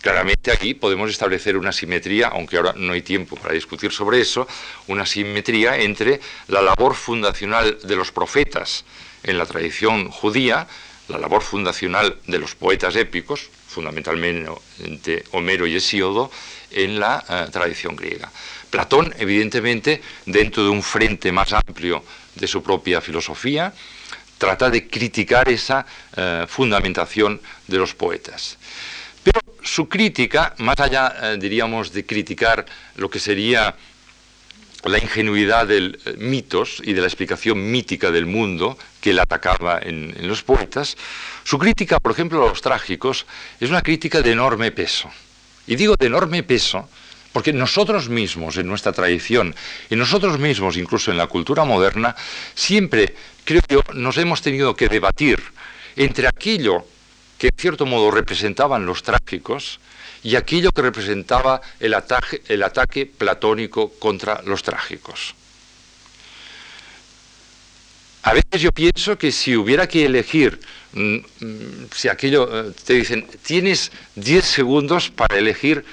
Claramente 0.00 0.50
aquí 0.50 0.72
podemos 0.72 1.10
establecer 1.10 1.58
una 1.58 1.72
simetría, 1.72 2.28
aunque 2.28 2.56
ahora 2.56 2.72
no 2.74 2.94
hay 2.94 3.02
tiempo 3.02 3.36
para 3.36 3.52
discutir 3.52 3.92
sobre 3.92 4.22
eso, 4.22 4.48
una 4.86 5.04
simetría 5.04 5.76
entre 5.76 6.22
la 6.48 6.62
labor 6.62 6.94
fundacional 6.94 7.76
de 7.82 7.96
los 7.96 8.10
profetas 8.10 8.86
en 9.22 9.36
la 9.36 9.44
tradición 9.44 10.10
judía, 10.10 10.66
la 11.10 11.18
labor 11.18 11.42
fundacional 11.42 12.16
de 12.26 12.38
los 12.38 12.54
poetas 12.54 12.96
épicos, 12.96 13.50
fundamentalmente 13.68 15.24
Homero 15.32 15.66
y 15.66 15.76
Hesíodo, 15.76 16.30
en 16.70 17.00
la 17.00 17.24
eh, 17.28 17.46
tradición 17.50 17.96
griega. 17.96 18.30
Platón, 18.70 19.12
evidentemente, 19.18 20.00
dentro 20.26 20.62
de 20.62 20.70
un 20.70 20.82
frente 20.82 21.32
más 21.32 21.52
amplio 21.52 22.04
de 22.34 22.46
su 22.46 22.62
propia 22.62 23.00
filosofía, 23.00 23.74
trata 24.38 24.70
de 24.70 24.88
criticar 24.88 25.48
esa 25.48 25.84
eh, 26.16 26.46
fundamentación 26.48 27.40
de 27.66 27.78
los 27.78 27.94
poetas. 27.94 28.56
Pero 29.22 29.40
su 29.62 29.88
crítica, 29.88 30.54
más 30.58 30.78
allá, 30.80 31.14
eh, 31.20 31.36
diríamos, 31.38 31.92
de 31.92 32.06
criticar 32.06 32.64
lo 32.96 33.10
que 33.10 33.18
sería 33.18 33.74
la 34.84 34.98
ingenuidad 34.98 35.66
de 35.66 35.78
eh, 35.78 36.14
mitos 36.18 36.80
y 36.84 36.92
de 36.92 37.00
la 37.00 37.06
explicación 37.06 37.70
mítica 37.70 38.10
del 38.10 38.26
mundo 38.26 38.78
que 39.00 39.10
él 39.10 39.18
atacaba 39.18 39.78
en, 39.82 40.14
en, 40.16 40.28
los 40.28 40.42
poetas, 40.42 40.96
su 41.44 41.58
crítica, 41.58 41.98
por 41.98 42.12
ejemplo, 42.12 42.42
a 42.42 42.48
los 42.48 42.62
trágicos, 42.62 43.26
es 43.60 43.70
una 43.70 43.82
crítica 43.82 44.22
de 44.22 44.32
enorme 44.32 44.70
peso. 44.72 45.10
Y 45.66 45.76
digo 45.76 45.96
de 45.98 46.06
enorme 46.06 46.42
peso 46.42 46.88
porque 47.32 47.52
nosotros 47.52 48.08
mismos, 48.08 48.56
en 48.56 48.66
nuestra 48.66 48.92
tradición, 48.92 49.54
y 49.88 49.96
nosotros 49.96 50.38
mismos, 50.38 50.76
incluso 50.76 51.10
en 51.10 51.16
la 51.16 51.28
cultura 51.28 51.64
moderna, 51.64 52.16
siempre, 52.54 53.14
creo 53.44 53.60
yo, 53.68 53.82
nos 53.94 54.16
hemos 54.18 54.42
tenido 54.42 54.74
que 54.74 54.88
debatir 54.88 55.40
entre 55.96 56.26
aquello 56.26 56.84
que 57.38 57.48
en 57.48 57.56
cierto 57.56 57.86
modo 57.86 58.10
representaban 58.10 58.84
los 58.84 59.02
trágicos 59.02 59.80
y 60.22 60.36
aquello 60.36 60.70
que 60.72 60.82
representaba 60.82 61.60
el 61.78 61.94
ataque, 61.94 62.42
el 62.48 62.62
ataque 62.62 63.06
platónico 63.06 63.92
contra 63.98 64.42
los 64.42 64.62
trágicos. 64.62 65.34
A 68.22 68.34
veces 68.34 68.60
yo 68.60 68.70
pienso 68.70 69.16
que 69.16 69.32
si 69.32 69.56
hubiera 69.56 69.88
que 69.88 70.04
elegir, 70.04 70.60
mm, 70.92 71.16
mm, 71.40 71.88
si 71.94 72.08
aquello 72.08 72.68
eh, 72.68 72.72
te 72.84 72.94
dicen, 72.94 73.26
tienes 73.42 73.90
10 74.16 74.44
segundos 74.44 75.10
para 75.10 75.38
elegir 75.38 75.84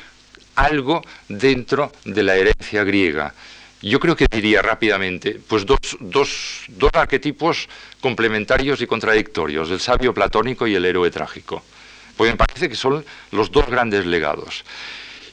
algo 0.55 1.01
dentro 1.29 1.91
de 2.03 2.23
la 2.23 2.35
herencia 2.35 2.83
griega, 2.83 3.33
yo 3.81 3.99
creo 3.99 4.15
que 4.15 4.25
diría 4.29 4.61
rápidamente, 4.61 5.39
pues 5.47 5.65
dos, 5.65 5.77
dos, 5.99 6.63
dos, 6.67 6.89
arquetipos 6.93 7.69
complementarios 8.01 8.81
y 8.81 8.87
contradictorios, 8.87 9.69
el 9.69 9.79
sabio 9.79 10.13
platónico 10.13 10.65
y 10.67 10.75
el 10.75 10.83
héroe 10.83 11.11
trágico. 11.11 11.63
Pues 12.17 12.31
me 12.31 12.37
parece 12.37 12.67
que 12.67 12.75
son 12.75 13.05
los 13.31 13.51
dos 13.51 13.67
grandes 13.67 14.05
legados. 14.05 14.65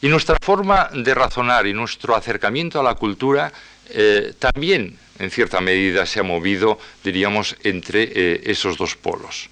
Y 0.03 0.09
nuestra 0.09 0.37
forma 0.41 0.91
de 0.93 1.15
razonar 1.15 1.67
y 1.67 1.73
nuestro 1.73 2.15
acercamiento 2.15 2.79
a 2.79 2.83
la 2.83 2.95
cultura 2.95 3.51
eh, 3.89 4.35
también, 4.39 4.99
en 5.19 5.31
cierta 5.31 5.63
medida, 5.63 6.05
se 6.05 6.21
ha 6.21 6.23
movido, 6.23 6.79
diríamos, 7.03 7.57
entre 7.65 8.03
eh, 8.03 8.41
esos 8.45 8.77
dos 8.77 8.97
polos. 8.97 9.49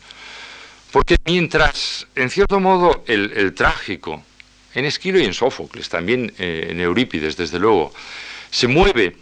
Porque 0.90 1.16
mientras, 1.24 2.06
en 2.14 2.28
cierto 2.28 2.60
modo, 2.60 3.02
el, 3.06 3.54
trágico, 3.54 4.22
en 4.74 4.84
Esquilo 4.84 5.18
y 5.18 5.24
en 5.24 5.32
Sófocles, 5.32 5.88
también 5.88 6.34
eh, 6.38 6.68
en 6.70 6.80
Eurípides, 6.80 7.36
desde 7.36 7.58
luego, 7.58 7.92
se 8.50 8.68
mueve 8.68 9.16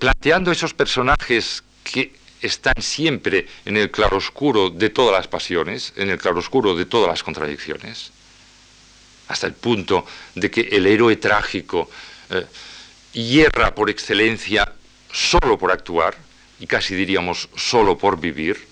planteando 0.00 0.50
esos 0.50 0.74
personajes 0.74 1.62
que 1.84 2.12
están 2.40 2.80
siempre 2.80 3.46
en 3.64 3.76
el 3.76 3.90
claroscuro 3.90 4.70
de 4.70 4.90
todas 4.90 5.12
las 5.12 5.28
pasiones, 5.28 5.92
en 5.96 6.10
el 6.10 6.18
claroscuro 6.18 6.74
de 6.74 6.86
todas 6.86 7.08
las 7.08 7.22
contradicciones, 7.22 8.12
hasta 9.28 9.46
el 9.46 9.54
punto 9.54 10.06
de 10.34 10.50
que 10.50 10.62
el 10.72 10.86
héroe 10.86 11.16
trágico 11.16 11.90
eh, 12.30 12.46
hierra 13.12 13.74
por 13.74 13.90
excelencia 13.90 14.72
solo 15.12 15.58
por 15.58 15.70
actuar, 15.70 16.16
y 16.58 16.66
casi 16.66 16.94
diríamos 16.94 17.48
solo 17.56 17.96
por 17.96 18.18
vivir, 18.20 18.68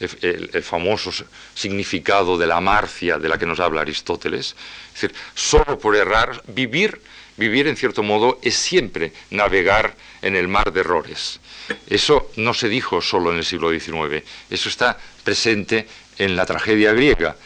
el, 0.00 0.50
el, 0.52 0.62
famoso 0.62 1.12
significado 1.54 2.36
de 2.36 2.46
la 2.46 2.60
marcia 2.60 3.16
de 3.18 3.28
la 3.28 3.38
que 3.38 3.46
nos 3.46 3.60
habla 3.60 3.82
Aristóteles, 3.82 4.56
es 4.88 5.00
decir, 5.00 5.14
solo 5.34 5.78
por 5.78 5.94
errar, 5.94 6.42
vivir 6.48 7.00
Vivir, 7.36 7.66
en 7.66 7.76
cierto 7.76 8.02
modo, 8.02 8.38
es 8.42 8.54
siempre 8.54 9.12
navegar 9.30 9.96
en 10.22 10.36
el 10.36 10.46
mar 10.46 10.72
de 10.72 10.80
errores. 10.80 11.40
Eso 11.88 12.30
no 12.36 12.54
se 12.54 12.68
dijo 12.68 13.00
solo 13.00 13.32
en 13.32 13.38
el 13.38 13.44
siglo 13.44 13.70
XIX, 13.70 14.24
eso 14.50 14.68
está 14.68 14.98
presente 15.24 15.86
en 16.18 16.36
la 16.36 16.46
tragedia 16.46 16.92
griega. 16.92 17.36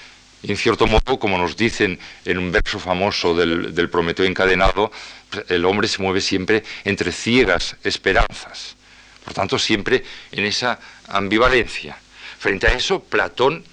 En 0.43 0.57
cierto 0.57 0.86
modo, 0.86 1.18
como 1.18 1.39
nos 1.39 1.57
dicen 1.57 1.99
en 2.24 2.39
un 2.39 2.53
verso 2.53 2.78
famoso 2.78 3.34
del, 3.34 3.89
Prometeo 3.91 4.24
encadenado, 4.24 4.93
el 5.49 5.64
hombre 5.64 5.89
se 5.89 6.03
mueve 6.03 6.20
siempre 6.20 6.62
entre 6.84 7.11
ciegas 7.11 7.76
esperanzas. 7.82 8.76
Por 9.24 9.34
tanto, 9.34 9.59
siempre 9.59 10.05
en 10.30 10.45
esa 10.45 10.78
ambivalencia. 11.09 11.99
Frente 12.39 12.68
a 12.68 12.74
eso, 12.74 13.01
Platón 13.01 13.64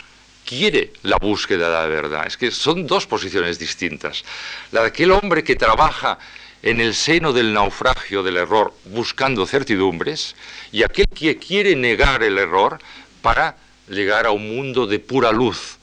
quiere 0.45 0.93
la 1.03 1.17
búsqueda 1.17 1.67
de 1.67 1.73
la 1.73 1.87
verdad. 1.87 2.27
Es 2.27 2.37
que 2.37 2.51
son 2.51 2.87
dos 2.87 3.05
posiciones 3.07 3.59
distintas. 3.59 4.23
La 4.71 4.81
de 4.81 4.87
aquel 4.87 5.11
hombre 5.11 5.43
que 5.43 5.55
trabaja 5.55 6.17
en 6.61 6.79
el 6.79 6.95
seno 6.95 7.33
del 7.33 7.53
naufragio 7.53 8.23
del 8.23 8.37
error 8.37 8.73
buscando 8.85 9.45
certidumbres 9.45 10.35
y 10.71 10.83
aquel 10.83 11.07
que 11.07 11.37
quiere 11.37 11.75
negar 11.75 12.23
el 12.23 12.37
error 12.37 12.79
para 13.21 13.57
llegar 13.89 14.25
a 14.25 14.31
un 14.31 14.55
mundo 14.55 14.87
de 14.87 14.99
pura 14.99 15.31
luz, 15.31 15.77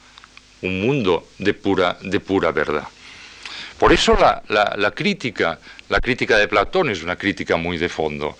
un 0.61 0.81
mundo 0.81 1.27
de 1.37 1.53
pura, 1.53 1.97
de 2.01 2.19
pura 2.19 2.51
verdad. 2.51 2.87
Por 3.77 3.91
eso 3.91 4.15
la, 4.15 4.41
la 4.77 4.91
crítica, 4.91 5.59
la 5.89 5.99
crítica 5.99 6.37
de 6.37 6.47
Platón 6.47 6.89
es 6.89 7.03
una 7.03 7.15
crítica 7.15 7.57
muy 7.57 7.77
de 7.77 7.89
fondo. 7.89 8.37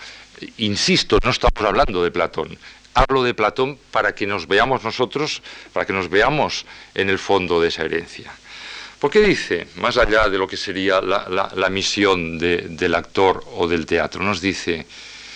Insisto, 0.57 1.19
no 1.23 1.31
estamos 1.31 1.61
hablando 1.63 2.03
de 2.03 2.11
Platón, 2.11 2.57
hablo 2.93 3.23
de 3.23 3.33
Platón 3.33 3.77
para 3.91 4.13
que 4.13 4.27
nos 4.27 4.47
veamos 4.47 4.83
nosotros, 4.83 5.41
para 5.71 5.85
que 5.85 5.93
nos 5.93 6.09
veamos 6.09 6.65
en 6.93 7.09
el 7.09 7.19
fondo 7.19 7.61
de 7.61 7.69
esa 7.69 7.83
herencia. 7.83 8.31
¿Por 8.99 9.11
qué 9.11 9.19
dice, 9.19 9.67
más 9.75 9.97
allá 9.97 10.29
de 10.29 10.37
lo 10.37 10.47
que 10.47 10.55
sería 10.55 11.01
la, 11.01 11.69
misión 11.69 12.39
del 12.39 12.95
actor 12.95 13.43
o 13.53 13.67
del 13.67 13.85
teatro, 13.85 14.23
nos 14.23 14.39
dice, 14.39 14.85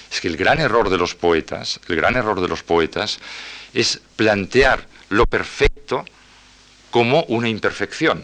es 0.09 0.21
que 0.21 0.29
el 0.29 0.37
gran 0.37 0.59
error 0.59 0.89
de 0.89 0.97
los 0.97 1.15
poetas, 1.15 1.79
el 1.89 1.97
gran 1.97 2.15
error 2.15 2.39
de 2.39 2.47
los 2.47 2.63
poetas 2.63 3.19
es 3.73 3.99
plantear 4.15 4.87
lo 5.09 5.25
perfecto 5.25 6.05
como 6.91 7.23
una 7.23 7.49
imperfección. 7.49 8.23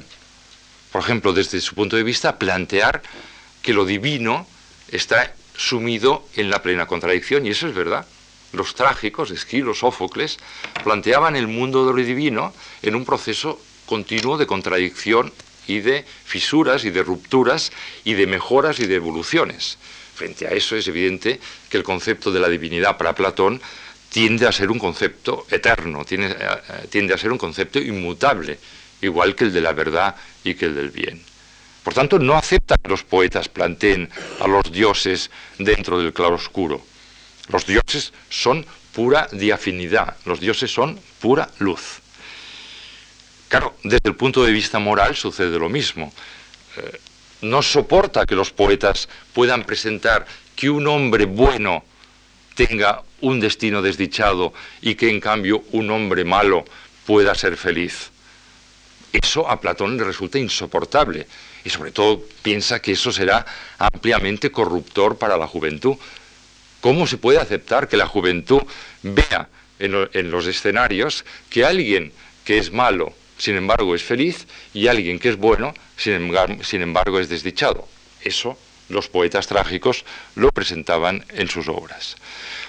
Por 0.93 1.01
ejemplo, 1.01 1.34
desde 1.34 1.59
su 1.59 1.75
punto 1.75 1.97
de 1.97 2.03
vista, 2.03 2.39
plantear 2.39 3.01
que 3.61 3.73
lo 3.73 3.84
divino 3.84 4.47
está 4.89 5.34
sumido 5.57 6.25
en 6.36 6.49
la 6.49 6.61
plena 6.61 6.86
contradicción, 6.86 7.45
y 7.45 7.49
eso 7.49 7.67
es 7.67 7.73
verdad 7.73 8.05
los 8.53 8.75
trágicos, 8.75 9.31
Esquilo, 9.31 9.73
Sófocles, 9.73 10.37
planteaban 10.83 11.35
el 11.35 11.47
mundo 11.47 11.85
de 11.85 11.93
lo 11.93 12.05
divino 12.05 12.53
en 12.81 12.95
un 12.95 13.03
proceso 13.03 13.59
continuo 13.85 14.37
de 14.37 14.47
contradicción 14.47 15.33
y 15.67 15.79
de 15.79 16.05
fisuras 16.25 16.85
y 16.85 16.91
de 16.91 17.03
rupturas 17.03 17.71
y 18.03 18.13
de 18.13 18.27
mejoras 18.27 18.79
y 18.79 18.85
de 18.85 18.95
evoluciones. 18.95 19.77
Frente 20.15 20.47
a 20.47 20.51
eso 20.51 20.75
es 20.75 20.87
evidente 20.87 21.39
que 21.69 21.77
el 21.77 21.83
concepto 21.83 22.31
de 22.31 22.39
la 22.39 22.47
divinidad 22.47 22.97
para 22.97 23.15
Platón 23.15 23.59
tiende 24.09 24.45
a 24.47 24.51
ser 24.51 24.69
un 24.69 24.77
concepto 24.77 25.47
eterno, 25.49 26.05
tiende, 26.05 26.37
eh, 26.39 26.87
tiende 26.89 27.15
a 27.15 27.17
ser 27.17 27.31
un 27.31 27.39
concepto 27.39 27.79
inmutable, 27.79 28.59
igual 29.01 29.35
que 29.35 29.45
el 29.45 29.53
de 29.53 29.61
la 29.61 29.73
verdad 29.73 30.15
y 30.43 30.53
que 30.53 30.65
el 30.65 30.75
del 30.75 30.91
bien. 30.91 31.23
Por 31.83 31.95
tanto, 31.95 32.19
no 32.19 32.35
acepta 32.35 32.77
que 32.77 32.89
los 32.89 33.03
poetas 33.03 33.49
planteen 33.49 34.09
a 34.39 34.47
los 34.47 34.71
dioses 34.71 35.31
dentro 35.57 35.99
del 35.99 36.13
claroscuro 36.13 36.92
los 37.49 37.65
dioses 37.65 38.13
son 38.29 38.65
pura 38.93 39.27
diafinidad, 39.31 40.15
los 40.25 40.39
dioses 40.39 40.71
son 40.71 40.99
pura 41.19 41.49
luz. 41.59 41.99
Claro, 43.49 43.75
desde 43.83 44.09
el 44.09 44.15
punto 44.15 44.43
de 44.43 44.51
vista 44.51 44.79
moral 44.79 45.15
sucede 45.15 45.59
lo 45.59 45.69
mismo. 45.69 46.11
Eh, 46.77 46.99
no 47.41 47.61
soporta 47.61 48.25
que 48.25 48.35
los 48.35 48.51
poetas 48.51 49.09
puedan 49.33 49.63
presentar 49.63 50.25
que 50.55 50.69
un 50.69 50.87
hombre 50.87 51.25
bueno 51.25 51.83
tenga 52.55 53.03
un 53.21 53.39
destino 53.39 53.81
desdichado 53.81 54.53
y 54.81 54.95
que 54.95 55.09
en 55.09 55.19
cambio 55.19 55.63
un 55.71 55.89
hombre 55.91 56.23
malo 56.23 56.65
pueda 57.05 57.35
ser 57.35 57.57
feliz. 57.57 58.11
Eso 59.11 59.47
a 59.47 59.61
Platón 59.61 59.97
le 59.97 60.03
resulta 60.03 60.39
insoportable 60.39 61.27
y 61.63 61.69
sobre 61.69 61.91
todo 61.91 62.23
piensa 62.41 62.81
que 62.81 62.93
eso 62.93 63.11
será 63.11 63.45
ampliamente 63.77 64.51
corruptor 64.51 65.17
para 65.17 65.37
la 65.37 65.47
juventud. 65.47 65.95
¿Cómo 66.84 67.07
se 67.07 67.17
puede 67.17 67.39
aceptar 67.39 67.88
que 67.88 67.95
la 67.95 68.07
juventud 68.07 68.61
vea 69.03 69.47
en, 69.79 70.31
los 70.31 70.47
escenarios 70.47 71.23
que 71.49 71.63
alguien 71.63 72.11
que 72.43 72.57
es 72.57 72.73
malo, 72.73 73.13
sin 73.38 73.55
embargo, 73.55 73.95
es 73.95 74.03
feliz 74.03 74.47
y 74.73 74.88
alguien 74.88 75.17
que 75.17 75.29
es 75.29 75.38
bueno, 75.38 75.73
sin 75.95 76.81
embargo, 76.81 77.21
es 77.21 77.29
desdichado? 77.29 77.88
Eso 78.19 78.57
los 78.89 79.07
poetas 79.07 79.47
trágicos 79.47 80.03
lo 80.36 80.51
presentaban 80.51 81.23
en 81.29 81.47
sus 81.47 81.69
obras. 81.69 82.17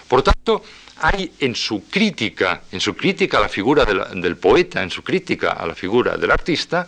Por 0.06 0.22
tanto, 0.22 0.62
hay 1.00 1.32
en 1.40 1.56
su 1.56 1.88
crítica, 1.88 2.62
en 2.70 2.78
su 2.78 2.94
crítica 2.94 3.38
a 3.38 3.40
la 3.40 3.48
figura 3.48 3.84
del 3.84 4.36
poeta, 4.36 4.80
en 4.84 4.92
su 4.92 5.02
crítica 5.02 5.50
a 5.50 5.66
la 5.66 5.74
figura 5.74 6.16
del 6.16 6.30
artista, 6.30 6.86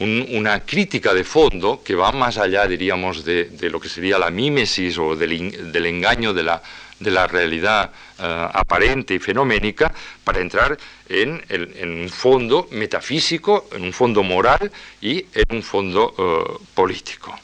una 0.00 0.60
crítica 0.60 1.12
de 1.12 1.24
fondo 1.24 1.82
que 1.84 1.94
va 1.94 2.10
más 2.12 2.38
allá, 2.38 2.66
diríamos, 2.66 3.24
de, 3.24 3.50
lo 3.70 3.78
que 3.78 3.88
sería 3.88 4.18
la 4.18 4.30
mímesis 4.30 4.96
o 4.98 5.14
del, 5.14 5.86
engaño 5.86 6.32
de 6.32 6.42
la, 6.42 7.26
realidad 7.26 7.90
eh, 8.18 8.48
aparente 8.52 9.14
y 9.14 9.18
fenoménica, 9.18 9.92
para 10.24 10.40
entrar 10.40 10.76
en, 11.08 11.42
un 11.82 12.08
fondo 12.08 12.68
metafísico, 12.70 13.68
en 13.72 13.82
un 13.84 13.92
fondo 13.92 14.22
moral 14.22 14.70
y 15.02 15.26
en 15.34 15.56
un 15.56 15.62
fondo 15.62 16.14
eh, 16.16 16.64
político. 16.74 17.38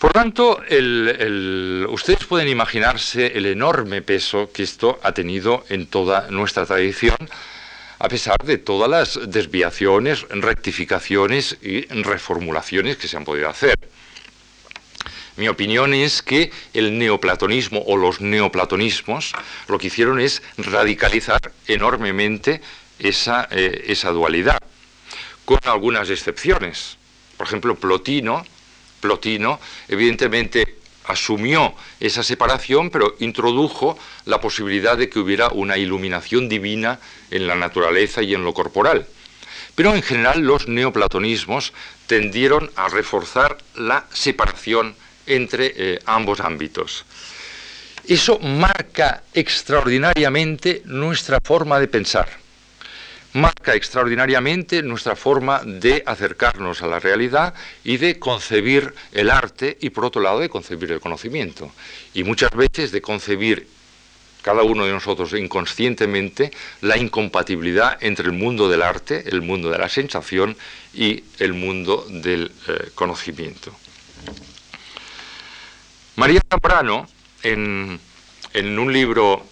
Por 0.00 0.12
tanto, 0.12 0.60
ustedes 1.90 2.24
pueden 2.28 2.46
imaginarse 2.46 3.26
el 3.36 3.46
enorme 3.46 4.00
peso 4.00 4.50
que 4.52 4.62
esto 4.62 5.00
ha 5.02 5.10
tenido 5.10 5.64
en 5.70 5.88
toda 5.88 6.28
nuestra 6.30 6.64
tradición, 6.66 7.16
a 7.98 8.08
pesar 8.08 8.36
de 8.44 8.58
todas 8.58 8.88
las 8.88 9.30
desviaciones, 9.30 10.26
rectificaciones 10.28 11.56
y 11.62 11.86
reformulaciones 11.86 12.96
que 12.96 13.08
se 13.08 13.16
han 13.16 13.24
podido 13.24 13.48
hacer. 13.48 13.76
Mi 15.36 15.48
opinión 15.48 15.94
es 15.94 16.22
que 16.22 16.50
el 16.74 16.98
neoplatonismo 16.98 17.82
o 17.86 17.96
los 17.96 18.20
neoplatonismos 18.20 19.32
lo 19.68 19.78
que 19.78 19.86
hicieron 19.86 20.20
es 20.20 20.42
radicalizar 20.56 21.40
enormemente 21.66 22.60
esa, 22.98 23.46
eh, 23.52 23.84
esa 23.86 24.10
dualidad, 24.10 24.58
con 25.44 25.60
algunas 25.64 26.10
excepciones. 26.10 26.96
Por 27.36 27.46
ejemplo, 27.46 27.76
Plotino, 27.76 28.44
Plotino, 29.00 29.60
evidentemente 29.86 30.77
asumió 31.08 31.74
esa 31.98 32.22
separación, 32.22 32.90
pero 32.90 33.16
introdujo 33.18 33.98
la 34.26 34.40
posibilidad 34.40 34.96
de 34.96 35.08
que 35.08 35.18
hubiera 35.18 35.48
una 35.48 35.76
iluminación 35.76 36.48
divina 36.48 37.00
en 37.30 37.46
la 37.46 37.56
naturaleza 37.56 38.22
y 38.22 38.34
en 38.34 38.44
lo 38.44 38.54
corporal. 38.54 39.06
Pero 39.74 39.94
en 39.94 40.02
general 40.02 40.40
los 40.40 40.68
neoplatonismos 40.68 41.72
tendieron 42.06 42.70
a 42.76 42.88
reforzar 42.88 43.58
la 43.74 44.06
separación 44.12 44.94
entre 45.26 45.72
eh, 45.76 45.98
ambos 46.04 46.40
ámbitos. 46.40 47.04
Eso 48.06 48.38
marca 48.38 49.22
extraordinariamente 49.34 50.82
nuestra 50.84 51.38
forma 51.42 51.80
de 51.80 51.88
pensar 51.88 52.47
marca 53.34 53.74
extraordinariamente 53.74 54.82
nuestra 54.82 55.16
forma 55.16 55.62
de 55.64 56.02
acercarnos 56.06 56.82
a 56.82 56.86
la 56.86 56.98
realidad 56.98 57.54
y 57.84 57.98
de 57.98 58.18
concebir 58.18 58.94
el 59.12 59.30
arte 59.30 59.76
y 59.80 59.90
por 59.90 60.04
otro 60.04 60.22
lado 60.22 60.40
de 60.40 60.48
concebir 60.48 60.92
el 60.92 61.00
conocimiento. 61.00 61.70
Y 62.14 62.24
muchas 62.24 62.50
veces 62.52 62.90
de 62.90 63.02
concebir 63.02 63.68
cada 64.42 64.62
uno 64.62 64.86
de 64.86 64.92
nosotros 64.92 65.34
inconscientemente 65.34 66.52
la 66.80 66.96
incompatibilidad 66.96 67.98
entre 68.00 68.26
el 68.26 68.32
mundo 68.32 68.68
del 68.68 68.82
arte, 68.82 69.24
el 69.26 69.42
mundo 69.42 69.70
de 69.70 69.78
la 69.78 69.88
sensación 69.88 70.56
y 70.94 71.24
el 71.38 71.52
mundo 71.52 72.06
del 72.08 72.50
eh, 72.68 72.90
conocimiento. 72.94 73.74
María 76.16 76.40
Zambrano, 76.48 77.06
en, 77.42 78.00
en 78.54 78.78
un 78.78 78.92
libro 78.92 79.44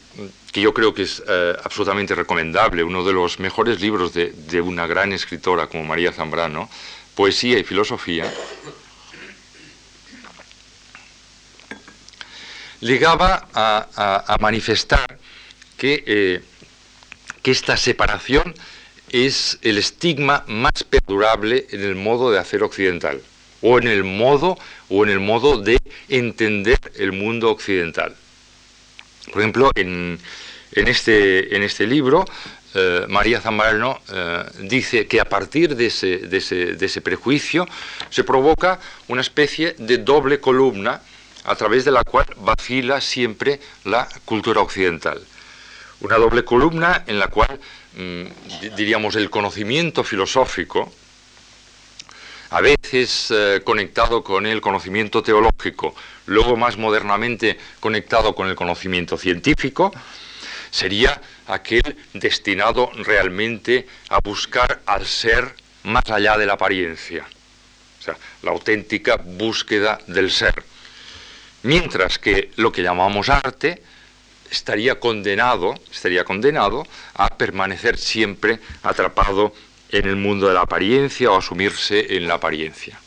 que 0.56 0.62
yo 0.62 0.72
creo 0.72 0.94
que 0.94 1.02
es 1.02 1.22
eh, 1.28 1.54
absolutamente 1.64 2.14
recomendable, 2.14 2.82
uno 2.82 3.04
de 3.04 3.12
los 3.12 3.38
mejores 3.38 3.78
libros 3.78 4.14
de, 4.14 4.60
una 4.62 4.86
gran 4.86 5.12
escritora 5.12 5.66
como 5.66 5.84
María 5.84 6.12
Zambrano, 6.12 6.70
Poesía 7.14 7.58
y 7.58 7.62
Filosofía, 7.62 8.32
llegaba 12.80 13.46
a, 13.52 14.36
manifestar 14.40 15.18
que, 15.76 16.02
eh, 16.06 16.42
que 17.42 17.50
esta 17.50 17.76
separación 17.76 18.54
es 19.10 19.58
el 19.60 19.76
estigma 19.76 20.42
más 20.46 20.84
perdurable 20.84 21.66
en 21.70 21.82
el 21.82 21.96
modo 21.96 22.30
de 22.30 22.38
hacer 22.38 22.62
occidental, 22.62 23.20
o 23.60 23.76
en 23.76 23.88
el 23.88 24.04
modo, 24.04 24.56
o 24.88 25.04
en 25.04 25.10
el 25.10 25.20
modo 25.20 25.60
de 25.60 25.78
entender 26.08 26.80
el 26.94 27.12
mundo 27.12 27.50
occidental. 27.50 28.16
Por 29.30 29.42
ejemplo, 29.42 29.70
en, 29.74 30.18
este, 30.88 31.56
en 31.56 31.62
este 31.62 31.86
libro, 31.86 32.24
eh, 32.74 33.06
María 33.08 33.40
Zambrano 33.40 33.98
eh, 34.12 34.44
dice 34.60 35.06
que 35.06 35.18
a 35.18 35.24
partir 35.24 35.74
de 35.74 35.86
ese, 35.86 37.00
prejuicio 37.00 37.66
se 38.10 38.22
provoca 38.22 38.78
una 39.08 39.22
especie 39.22 39.74
de 39.78 39.96
doble 39.96 40.40
columna 40.40 41.00
a 41.44 41.54
través 41.54 41.86
de 41.86 41.92
la 41.92 42.04
cual 42.04 42.26
vacila 42.36 43.00
siempre 43.00 43.60
la 43.84 44.06
cultura 44.26 44.60
occidental. 44.60 45.22
Una 46.00 46.16
doble 46.16 46.44
columna 46.44 47.04
en 47.06 47.18
la 47.18 47.28
cual, 47.28 47.58
mm, 47.96 48.74
diríamos, 48.76 49.16
el 49.16 49.30
conocimiento 49.30 50.04
filosófico, 50.04 50.92
a 52.50 52.60
veces 52.60 53.30
eh, 53.30 53.62
conectado 53.64 54.22
con 54.22 54.44
el 54.44 54.60
conocimiento 54.60 55.22
teológico, 55.22 55.94
luego 56.26 56.56
más 56.56 56.76
modernamente 56.76 57.58
conectado 57.80 58.34
con 58.34 58.48
el 58.48 58.54
conocimiento 58.54 59.16
científico, 59.16 59.92
sería 60.76 61.18
aquel 61.46 61.96
destinado 62.12 62.90
realmente 62.96 63.86
a 64.10 64.20
buscar 64.20 64.82
al 64.84 65.06
ser 65.06 65.54
más 65.84 66.10
allá 66.10 66.36
de 66.36 66.44
la 66.44 66.52
apariencia, 66.52 67.24
o 67.98 68.02
sea, 68.02 68.16
la 68.42 68.50
auténtica 68.50 69.16
búsqueda 69.16 69.98
del 70.06 70.30
ser. 70.30 70.62
Mientras 71.62 72.18
que 72.18 72.50
lo 72.56 72.70
que 72.72 72.82
llamamos 72.82 73.30
arte 73.30 73.82
estaría 74.50 75.00
condenado, 75.00 75.74
estaría 75.90 76.24
condenado 76.24 76.86
a 77.14 77.28
permanecer 77.28 77.96
siempre 77.96 78.58
atrapado 78.82 79.54
en 79.88 80.06
el 80.06 80.16
mundo 80.16 80.46
de 80.48 80.54
la 80.54 80.60
apariencia 80.60 81.30
o 81.30 81.38
asumirse 81.38 82.16
en 82.16 82.28
la 82.28 82.34
apariencia. 82.34 83.00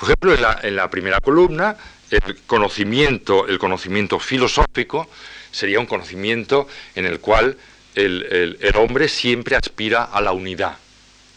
Por 0.00 0.08
ejemplo, 0.08 0.34
en 0.62 0.74
la, 0.74 0.90
primera 0.90 1.20
columna, 1.20 1.76
el 2.10 2.40
conocimiento, 2.46 3.46
el 3.46 3.58
conocimiento 3.58 4.18
filosófico 4.18 5.08
sería 5.52 5.78
un 5.78 5.86
conocimiento 5.86 6.66
en 6.96 7.06
el 7.06 7.20
cual 7.20 7.56
el, 7.94 8.72
hombre 8.74 9.08
siempre 9.08 9.54
aspira 9.54 10.04
a 10.04 10.20
la 10.20 10.32
unidad, 10.32 10.76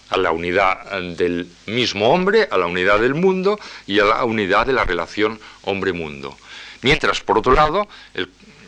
a 0.10 0.18
la 0.18 0.32
unidad 0.32 1.00
del 1.02 1.48
mismo 1.68 2.10
hombre, 2.10 2.48
a 2.50 2.58
la 2.58 2.66
unidad 2.66 3.00
del 3.00 3.14
mundo 3.14 3.60
y 3.86 4.00
a 4.00 4.06
la 4.06 4.24
unidad 4.24 4.66
de 4.66 4.74
la 4.74 4.86
relación 4.86 5.40
hombre-mundo. 5.64 6.36
Mientras, 6.82 7.22
por 7.22 7.38
otro 7.38 7.54
lado, 7.54 7.88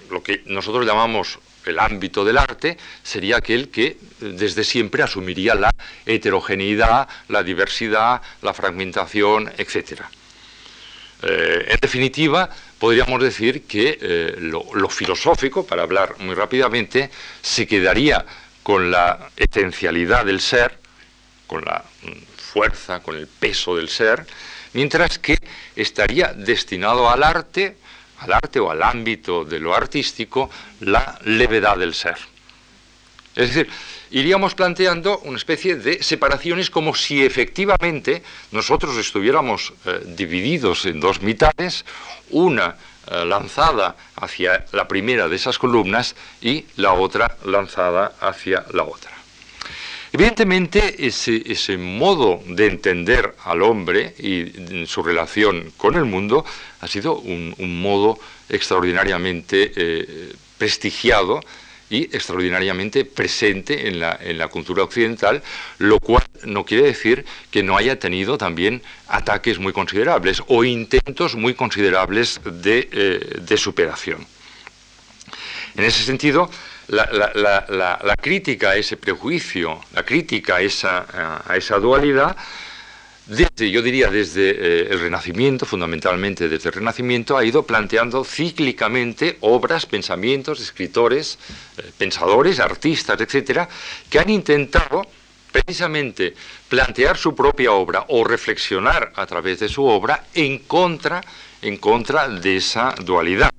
lo 0.10 0.22
que 0.22 0.44
nosotros 0.46 0.86
llamamos 0.86 1.40
el 1.68 1.80
ámbito 1.80 2.24
del 2.24 2.38
arte 2.38 2.78
sería 3.04 3.38
aquel 3.38 3.70
que 3.70 3.86
eh, 3.86 3.98
desde 4.20 4.64
siempre 4.64 5.04
asumiría 5.04 5.56
la 5.56 5.70
heterogeneidad, 6.06 7.08
la 7.28 7.44
diversidad, 7.44 8.22
la 8.42 8.54
fragmentación, 8.54 9.52
etc. 9.58 10.04
Eh, 11.24 11.66
en 11.70 11.78
definitiva, 11.82 12.50
podríamos 12.78 13.22
decir 13.22 13.64
que 13.64 13.98
eh, 14.00 14.36
lo, 14.40 14.90
filosófico, 14.90 15.66
para 15.66 15.84
hablar 15.84 16.16
muy 16.20 16.36
rápidamente, 16.36 17.10
se 17.42 17.66
quedaría 17.66 18.26
con 18.62 18.92
la 18.92 19.30
esencialidad 19.36 20.26
del 20.26 20.42
ser, 20.42 20.78
con 21.48 21.64
la 21.66 21.84
mm, 22.04 22.12
fuerza, 22.38 23.02
con 23.02 23.16
el 23.16 23.28
peso 23.28 23.76
del 23.76 23.90
ser, 23.90 24.26
mientras 24.74 25.18
que 25.18 25.38
estaría 25.76 26.34
destinado 26.34 27.10
al 27.10 27.24
arte, 27.24 27.78
al 28.20 28.34
arte 28.34 28.60
o 28.60 28.70
al 28.70 28.84
ámbito 28.84 29.44
de 29.44 29.60
lo 29.60 29.76
artístico 29.76 30.50
la 30.82 31.20
levedad 31.24 31.78
del 31.78 31.94
ser. 31.94 32.18
Es 33.36 33.54
decir, 33.54 33.70
iríamos 34.12 34.56
planteando 34.56 35.20
una 35.20 35.38
especie 35.38 35.76
de 35.76 36.02
separaciones 36.04 36.70
como 36.70 36.96
si 36.96 37.24
efectivamente 37.24 38.24
nosotros 38.52 38.98
estuviéramos 38.98 39.74
eh, 39.86 40.02
divididos 40.06 40.86
en 40.86 41.00
dos 41.00 41.22
mitades, 41.22 41.86
una 42.30 42.76
eh, 43.10 43.26
lanzada 43.26 43.96
hacia 44.16 44.66
la 44.72 44.88
primera 44.88 45.28
de 45.28 45.36
esas 45.36 45.58
columnas 45.58 46.16
y 46.42 46.66
la 46.78 46.94
otra 46.94 47.38
lanzada 47.46 48.14
hacia 48.20 48.66
la 48.74 48.84
otra. 48.84 49.12
Evidentemente, 50.14 51.06
ese, 51.06 51.78
modo 51.78 52.42
de 52.48 52.68
entender 52.68 53.36
al 53.44 53.62
hombre 53.62 54.16
y 54.18 54.86
su 54.88 55.04
relación 55.04 55.74
con 55.76 55.96
el 55.96 56.06
mundo 56.06 56.46
ha 56.80 56.88
sido 56.88 57.20
un, 57.20 57.54
modo 57.82 58.18
extraordinariamente 58.50 59.72
eh, 59.76 60.34
prestigiado 60.58 61.42
y 61.90 62.04
extraordinariamente 62.16 63.06
presente 63.06 63.88
en 63.88 64.00
la, 64.00 64.48
cultura 64.50 64.84
occidental, 64.84 65.42
lo 65.78 66.00
cual 66.00 66.24
no 66.44 66.66
quiere 66.66 66.84
decir 66.84 67.26
que 67.52 67.64
no 67.64 67.78
haya 67.78 68.00
tenido 68.00 68.38
también 68.38 68.82
ataques 69.08 69.60
muy 69.60 69.74
considerables 69.74 70.42
o 70.48 70.64
intentos 70.64 71.36
muy 71.36 71.54
considerables 71.54 72.40
de, 72.44 72.90
eh, 72.92 73.58
superación. 73.58 74.26
En 75.76 75.84
ese 75.84 76.04
sentido, 76.04 76.50
la, 76.88 78.16
crítica 78.22 78.72
a 78.72 78.76
ese 78.76 78.98
prejuicio, 78.98 79.80
la 79.94 80.04
crítica 80.04 80.56
a 80.58 80.62
esa 80.62 81.80
dualidad, 81.80 82.36
desde, 83.28 83.70
yo 83.70 83.82
diría, 83.82 84.10
desde 84.10 84.52
eh, 84.52 84.88
el 84.90 85.02
Renacimiento, 85.02 85.66
fundamentalmente 85.66 86.48
desde 86.48 86.70
el 86.70 86.76
Renacimiento, 86.76 87.38
ha 87.38 87.44
ido 87.44 87.64
planteando 87.64 88.24
cíclicamente 88.24 89.38
obras, 89.42 89.86
pensamientos, 89.86 90.62
escritores, 90.62 91.38
eh, 91.78 91.92
pensadores, 91.98 92.60
artistas, 92.60 93.20
etcétera, 93.20 93.68
que 94.10 94.20
han 94.20 94.30
intentado 94.30 95.06
precisamente 95.52 96.36
plantear 96.70 97.18
su 97.18 97.36
propia 97.36 97.74
obra 97.74 98.06
o 98.10 98.24
reflexionar 98.24 99.12
a 99.16 99.26
través 99.26 99.60
de 99.60 99.68
su 99.68 99.84
obra 99.84 100.24
en 100.34 100.60
contra, 100.60 101.22
en 101.62 101.78
contra 101.78 102.30
de 102.30 102.58
esa 102.58 102.96
dualidad. 103.04 103.52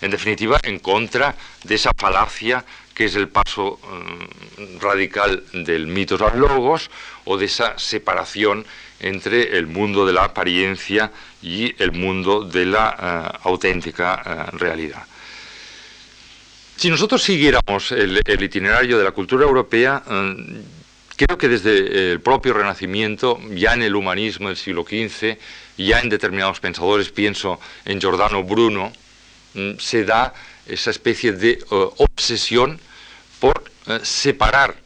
En 0.00 0.10
definitiva, 0.12 0.58
en 0.62 0.78
contra 0.78 1.34
de 1.64 1.74
esa 1.74 1.90
falacia 1.96 2.64
que 2.94 3.06
es 3.06 3.16
el 3.16 3.28
paso 3.28 3.80
mm, 3.82 4.78
radical 4.78 5.42
del 5.52 5.86
mitos 5.86 6.20
a 6.20 6.34
logos 6.34 6.90
o 7.24 7.38
de 7.38 7.46
esa 7.46 7.78
separación 7.78 8.66
entre 9.00 9.56
el 9.56 9.66
mundo 9.66 10.06
de 10.06 10.12
la 10.12 10.24
apariencia 10.24 11.10
y 11.42 11.74
el 11.82 11.92
mundo 11.92 12.44
de 12.44 12.66
la 12.66 13.32
eh, 13.34 13.38
auténtica 13.44 14.22
eh, 14.24 14.56
realidad. 14.56 15.02
Si 16.76 16.88
nosotros 16.88 17.22
siguiéramos 17.22 17.92
el, 17.92 18.22
itinerario 18.42 18.98
de 18.98 19.04
la 19.04 19.10
cultura 19.10 19.44
europea, 19.44 20.02
eh, 20.08 20.62
creo 21.16 21.36
que 21.36 21.48
desde 21.48 22.12
el 22.12 22.20
propio 22.20 22.54
Renacimiento, 22.54 23.38
ya 23.50 23.74
en 23.74 23.82
el 23.82 23.94
humanismo 23.94 24.48
del 24.48 24.56
siglo 24.56 24.84
XV, 24.84 25.36
ya 25.76 26.00
en 26.00 26.08
determinados 26.08 26.60
pensadores, 26.60 27.10
pienso 27.10 27.58
en 27.84 28.00
Giordano 28.00 28.44
Bruno, 28.44 28.92
mm, 29.54 29.72
se 29.78 30.04
da 30.04 30.32
esa 30.66 30.90
especie 30.90 31.32
de 31.32 31.58
obsesión 31.70 32.78
por 33.40 33.64
separar, 34.02 34.76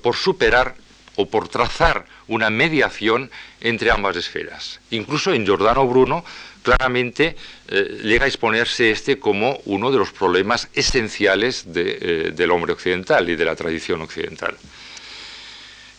por 0.00 0.14
superar 0.14 0.76
o 1.16 1.28
por 1.28 1.48
trazar 1.48 2.06
una 2.28 2.50
mediación 2.50 3.30
entre 3.60 3.90
ambas 3.90 4.16
esferas. 4.16 4.80
Incluso 4.90 5.32
en 5.32 5.44
Giordano 5.44 5.86
Bruno 5.86 6.24
claramente 6.62 7.36
eh, 7.68 8.00
llega 8.02 8.24
a 8.24 8.28
exponerse 8.28 8.90
este 8.90 9.18
como 9.18 9.60
uno 9.66 9.90
de 9.90 9.98
los 9.98 10.12
problemas 10.12 10.68
esenciales 10.74 11.66
eh, 11.74 12.32
del 12.34 12.50
hombre 12.50 12.72
occidental 12.72 13.28
y 13.28 13.36
de 13.36 13.44
la 13.44 13.56
tradición 13.56 14.00
occidental. 14.00 14.56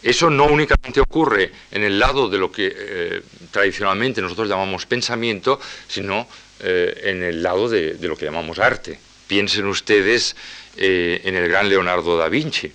Eso 0.02 0.30
no 0.30 0.46
únicamente 0.46 1.00
ocurre 1.00 1.52
en 1.72 1.84
el 1.84 1.98
lado 1.98 2.28
de 2.28 2.38
lo 2.38 2.52
que 2.52 2.74
eh, 2.76 3.22
tradicionalmente 3.52 4.22
nosotros 4.22 4.50
llamamos 4.50 4.86
pensamiento, 4.86 5.60
sino 5.88 6.28
en 6.66 7.24
el 7.24 7.44
lado 7.44 7.68
de, 7.68 7.98
lo 8.00 8.16
que 8.16 8.24
llamamos 8.24 8.58
arte. 8.58 8.98
Piensen 9.28 9.66
ustedes 9.66 10.34
en 10.78 11.36
el 11.36 11.50
gran 11.50 11.68
Leonardo 11.68 12.16
da 12.16 12.30
Vinci 12.30 12.72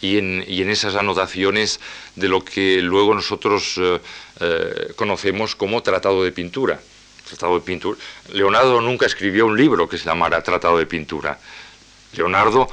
y 0.00 0.18
en, 0.18 0.70
esas 0.70 0.94
anotaciones 0.94 1.80
de 2.14 2.28
lo 2.28 2.44
que 2.44 2.80
luego 2.82 3.14
nosotros 3.14 3.74
eh, 3.78 4.00
eh, 4.40 4.92
conocemos 4.96 5.56
como 5.56 5.82
tratado 5.82 6.22
de 6.24 6.32
pintura. 6.32 6.80
Tratado 7.26 7.54
de 7.54 7.60
pintura. 7.60 7.98
Leonardo 8.32 8.80
nunca 8.80 9.06
escribió 9.06 9.46
un 9.46 9.56
libro 9.56 9.88
que 9.88 9.98
se 9.98 10.04
llamara 10.04 10.42
Tratado 10.42 10.78
de 10.78 10.86
Pintura. 10.86 11.38
Leonardo, 12.12 12.68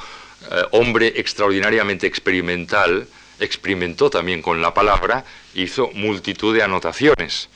eh, 0.50 0.64
hombre 0.72 1.14
extraordinariamente 1.18 2.08
experimental, 2.08 3.08
experimentó 3.40 4.10
también 4.10 4.42
con 4.42 4.62
la 4.62 4.74
palabra, 4.74 5.26
hizo 5.56 5.90
multitud 5.94 6.56
de 6.56 6.64
anotaciones. 6.64 7.50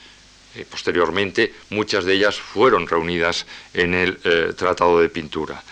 posteriormente, 0.68 1.54
muchas 1.70 2.04
de 2.04 2.14
ellas 2.14 2.36
fueron 2.36 2.88
reunidas 2.88 3.46
en 3.72 3.94
el 3.94 4.18
Tratado 4.56 5.00
de 5.00 5.08
Pintura 5.08 5.62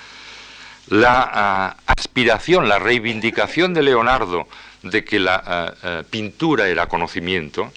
la 0.91 1.31
ah, 1.33 1.77
aspiración, 1.87 2.69
la 2.69 2.79
reivindicación 2.79 3.75
de 3.75 3.83
Leonardo 3.83 4.49
de 4.83 5.05
que 5.05 5.19
la 5.19 5.43
ah, 5.45 5.75
ah, 5.83 6.03
pintura 6.09 6.69
era 6.69 6.87
conocimiento, 6.87 7.73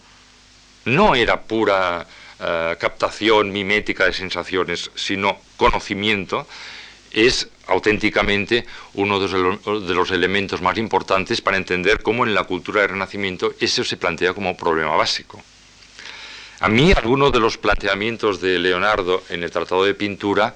no 0.86 1.16
era 1.16 1.41
pura 1.41 2.05
captación 2.80 3.51
mimética 3.51 4.05
de 4.05 4.14
sensaciones, 4.14 4.89
sino 4.95 5.38
conocimiento, 5.57 6.47
es 7.12 7.47
auténticamente 7.68 8.66
uno 8.95 9.20
de 9.20 9.93
los 9.93 10.09
elementos 10.09 10.59
más 10.59 10.76
importantes 10.80 11.39
para 11.39 11.57
entender 11.57 12.01
cómo 12.01 12.26
en 12.26 12.34
la 12.34 12.45
cultura 12.45 12.82
del 12.82 12.89
Renacimiento 12.89 13.53
eso 13.59 13.84
se 13.84 13.95
plantea 13.95 14.34
como 14.34 14.57
problema 14.57 14.95
básico. 14.95 15.39
A 16.62 16.68
mí 16.68 16.91
algunos 16.93 17.32
de 17.32 17.39
los 17.39 17.59
planteamientos 17.59 18.41
de 18.41 18.57
Leonardo 18.57 19.24
en 19.30 19.43
el 19.43 19.51
Tratado 19.51 19.84
de 19.84 19.93
Pintura 19.93 20.55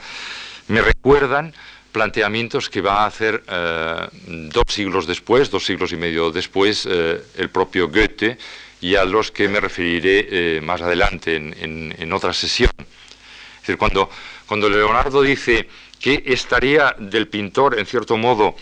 me 0.67 0.81
recuerdan 0.81 1.53
planteamientos 1.95 2.69
que 2.69 2.81
va 2.81 3.03
a 3.03 3.05
hacer 3.05 3.41
eh, 3.47 4.07
dos 4.51 4.65
siglos 4.67 5.07
después, 5.07 5.49
dos 5.49 5.63
siglos 5.63 5.93
y 5.93 5.95
medio 5.95 6.29
después, 6.29 6.85
eh, 6.85 7.23
el 7.37 7.49
propio 7.49 7.87
Goethe, 7.87 8.37
y 8.81 8.95
a 8.95 9.05
los 9.05 9.31
que 9.31 9.47
me 9.47 9.61
referiré 9.61 10.27
eh, 10.29 10.61
más 10.61 10.81
adelante 10.81 11.37
en, 11.37 12.11
otra 12.11 12.33
sesión. 12.33 12.69
Es 12.77 13.61
decir, 13.61 13.77
cuando, 13.77 14.09
cuando 14.45 14.67
Leonardo 14.67 15.21
dice 15.21 15.69
que 15.97 16.21
estaría 16.25 16.93
del 16.99 17.29
pintor, 17.29 17.79
en 17.79 17.85
cierto 17.85 18.17
modo, 18.17 18.57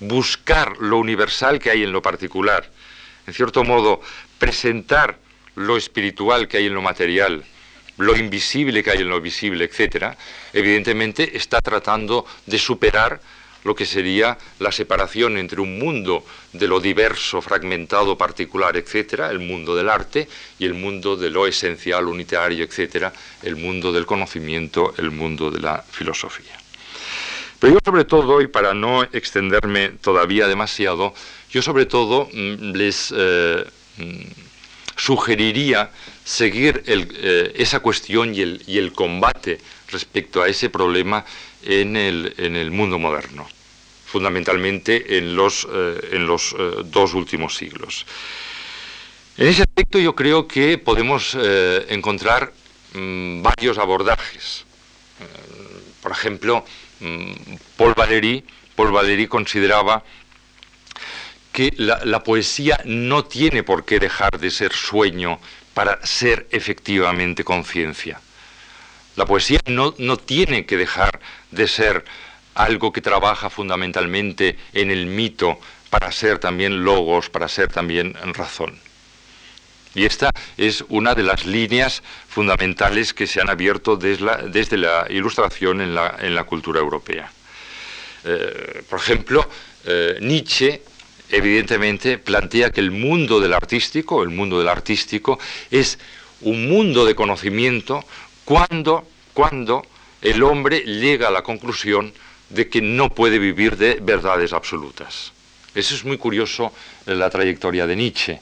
buscar 0.00 0.76
lo 0.76 0.98
universal 0.98 1.58
que 1.58 1.70
hay 1.70 1.82
en 1.82 1.92
lo 1.92 2.02
particular, 2.02 2.70
en 3.26 3.32
cierto 3.32 3.64
modo, 3.64 4.02
presentar 4.38 5.16
lo 5.54 5.78
espiritual 5.78 6.46
que 6.46 6.58
hay 6.58 6.66
en 6.66 6.74
lo 6.74 6.82
material, 6.82 7.42
lo 7.98 8.16
invisible 8.16 8.82
que 8.82 8.90
hay 8.90 8.98
en 8.98 9.08
lo 9.08 9.20
visible, 9.20 9.64
etcétera, 9.64 10.16
evidentemente 10.52 11.36
está 11.36 11.60
tratando 11.60 12.26
de 12.46 12.58
superar 12.58 13.20
lo 13.66 13.74
que 13.74 13.84
sería 13.84 14.38
la 14.60 14.70
separación 14.70 15.36
entre 15.36 15.60
un 15.60 15.78
mundo 15.78 16.24
de 16.52 16.68
lo 16.68 16.78
diverso, 16.78 17.42
fragmentado, 17.42 18.16
particular, 18.16 18.76
etcétera, 18.76 19.30
el 19.30 19.40
mundo 19.40 19.74
del 19.74 19.88
arte, 19.88 20.28
y 20.58 20.66
el 20.66 20.74
mundo 20.74 21.16
de 21.16 21.30
lo 21.30 21.48
esencial, 21.48 22.06
unitario, 22.06 22.64
etcétera, 22.64 23.12
el 23.42 23.56
mundo 23.56 23.92
del 23.92 24.06
conocimiento, 24.06 24.94
el 24.98 25.10
mundo 25.10 25.50
de 25.50 25.60
la 25.60 25.82
filosofía. 25.82 26.56
Pero 27.58 27.72
yo 27.74 27.78
sobre 27.84 28.04
todo, 28.04 28.40
y 28.40 28.46
para 28.46 28.72
no 28.72 29.02
extenderme 29.02 29.88
todavía 30.00 30.46
demasiado, 30.46 31.12
yo 31.50 31.60
sobre 31.60 31.86
todo 31.86 32.28
mm, 32.32 32.72
les 32.72 33.12
eh, 33.16 33.64
mm, 33.96 34.22
sugeriría 34.96 35.90
seguir 36.26 36.82
eh, 36.86 37.52
esa 37.54 37.78
cuestión 37.78 38.34
y 38.34 38.40
el, 38.40 38.92
combate 38.92 39.60
respecto 39.92 40.42
a 40.42 40.48
ese 40.48 40.68
problema 40.68 41.24
en 41.62 41.96
el, 41.96 42.70
mundo 42.72 42.98
moderno, 42.98 43.46
fundamentalmente 44.06 45.18
en 45.18 45.36
los, 45.36 45.64
eh, 45.70 46.00
eh, 46.10 46.82
dos 46.86 47.14
últimos 47.14 47.54
siglos. 47.54 48.04
En 49.38 49.46
ese 49.46 49.62
aspecto 49.62 50.00
yo 50.00 50.16
creo 50.16 50.48
que 50.48 50.78
podemos 50.78 51.36
encontrar 51.88 52.52
mm, 52.94 53.42
varios 53.42 53.78
abordajes. 53.78 54.64
por 56.02 56.10
ejemplo, 56.10 56.64
mm, 57.00 57.32
Paul 57.76 57.94
Valéry, 57.94 58.42
Paul 58.74 58.90
Valéry 58.90 59.28
consideraba 59.28 60.02
que 61.52 61.72
la, 61.76 62.22
poesía 62.24 62.80
no 62.84 63.24
tiene 63.24 63.62
por 63.62 63.84
qué 63.84 63.98
dejar 64.00 64.40
de 64.40 64.50
ser 64.50 64.72
sueño 64.72 65.38
para 65.76 65.98
ser 66.06 66.46
efectivamente 66.52 67.44
conciencia. 67.44 68.18
La 69.14 69.26
poesía 69.26 69.60
no, 69.66 69.94
no 69.98 70.16
tiene 70.16 70.64
que 70.64 70.78
dejar 70.78 71.20
de 71.50 71.68
ser 71.68 72.02
algo 72.54 72.94
que 72.94 73.02
trabaja 73.02 73.50
fundamentalmente 73.50 74.56
en 74.72 74.90
el 74.90 75.04
mito 75.04 75.60
para 75.90 76.10
ser 76.12 76.38
también 76.38 76.82
logos, 76.82 77.28
para 77.28 77.46
ser 77.46 77.68
también 77.68 78.14
razón. 78.32 78.80
Y 79.94 80.06
esta 80.06 80.30
es 80.56 80.82
una 80.88 81.14
de 81.14 81.24
las 81.24 81.44
líneas 81.44 82.02
fundamentales 82.26 83.12
que 83.12 83.26
se 83.26 83.42
han 83.42 83.50
abierto 83.50 83.98
desde 83.98 84.24
la, 84.24 84.36
desde 84.38 84.78
la 84.78 85.06
ilustración 85.10 85.82
en 85.82 85.94
la, 85.94 86.16
en 86.20 86.34
la, 86.34 86.44
cultura 86.44 86.80
europea. 86.80 87.30
Eh, 88.24 88.82
por 88.88 88.98
ejemplo, 88.98 89.46
eh, 89.84 90.16
Nietzsche 90.22 90.80
evidentemente 91.30 92.18
plantea 92.18 92.70
que 92.70 92.80
el 92.80 92.90
mundo 92.90 93.40
del 93.40 93.52
artístico, 93.52 94.22
el 94.22 94.30
mundo 94.30 94.58
del 94.58 94.68
artístico, 94.68 95.38
es 95.70 95.98
un 96.42 96.68
mundo 96.68 97.04
de 97.04 97.14
conocimiento 97.14 98.04
cuando, 98.44 99.06
cuando 99.32 99.84
el 100.22 100.42
hombre 100.42 100.80
llega 100.80 101.28
a 101.28 101.32
la 101.32 101.42
conclusión 101.42 102.12
de 102.50 102.68
que 102.68 102.80
no 102.80 103.10
puede 103.10 103.38
vivir 103.38 103.76
de 103.76 103.98
verdades 104.00 104.52
absolutas. 104.52 105.32
Eso 105.74 105.94
es 105.94 106.04
muy 106.04 106.16
curioso 106.16 106.72
en 107.06 107.18
la 107.18 107.28
trayectoria 107.28 107.86
de 107.86 107.96
Nietzsche. 107.96 108.40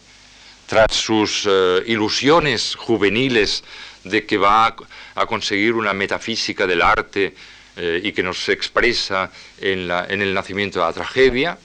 Tras 0.66 0.95
sus 0.95 1.47
eh, 1.47 1.82
ilusiones 1.87 2.74
juveniles 2.76 3.64
de 4.05 4.24
que 4.24 4.37
va 4.37 4.76
a, 5.14 5.26
conseguir 5.26 5.74
una 5.74 5.93
metafísica 5.93 6.66
del 6.66 6.82
arte 6.82 7.35
eh, 7.76 8.01
y 8.05 8.12
que 8.12 8.22
nos 8.22 8.49
expresa 8.49 9.30
en, 9.61 9.91
el 9.91 10.35
nacimiento 10.35 10.78
de 10.78 10.87
la 10.87 10.93
tragedia, 10.93 11.59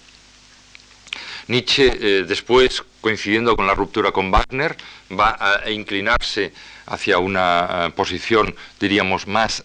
Nietzsche 1.49 1.91
eh, 1.91 2.23
después, 2.23 2.81
coincidiendo 3.01 3.55
con 3.55 3.67
la 3.67 3.75
ruptura 3.75 4.11
con 4.11 4.31
Wagner, 4.31 4.77
va 5.11 5.37
a 5.63 5.69
inclinarse 5.69 6.53
hacia 6.85 7.17
una 7.17 7.91
posición, 7.95 8.55
diríamos, 8.79 9.27
más 9.27 9.63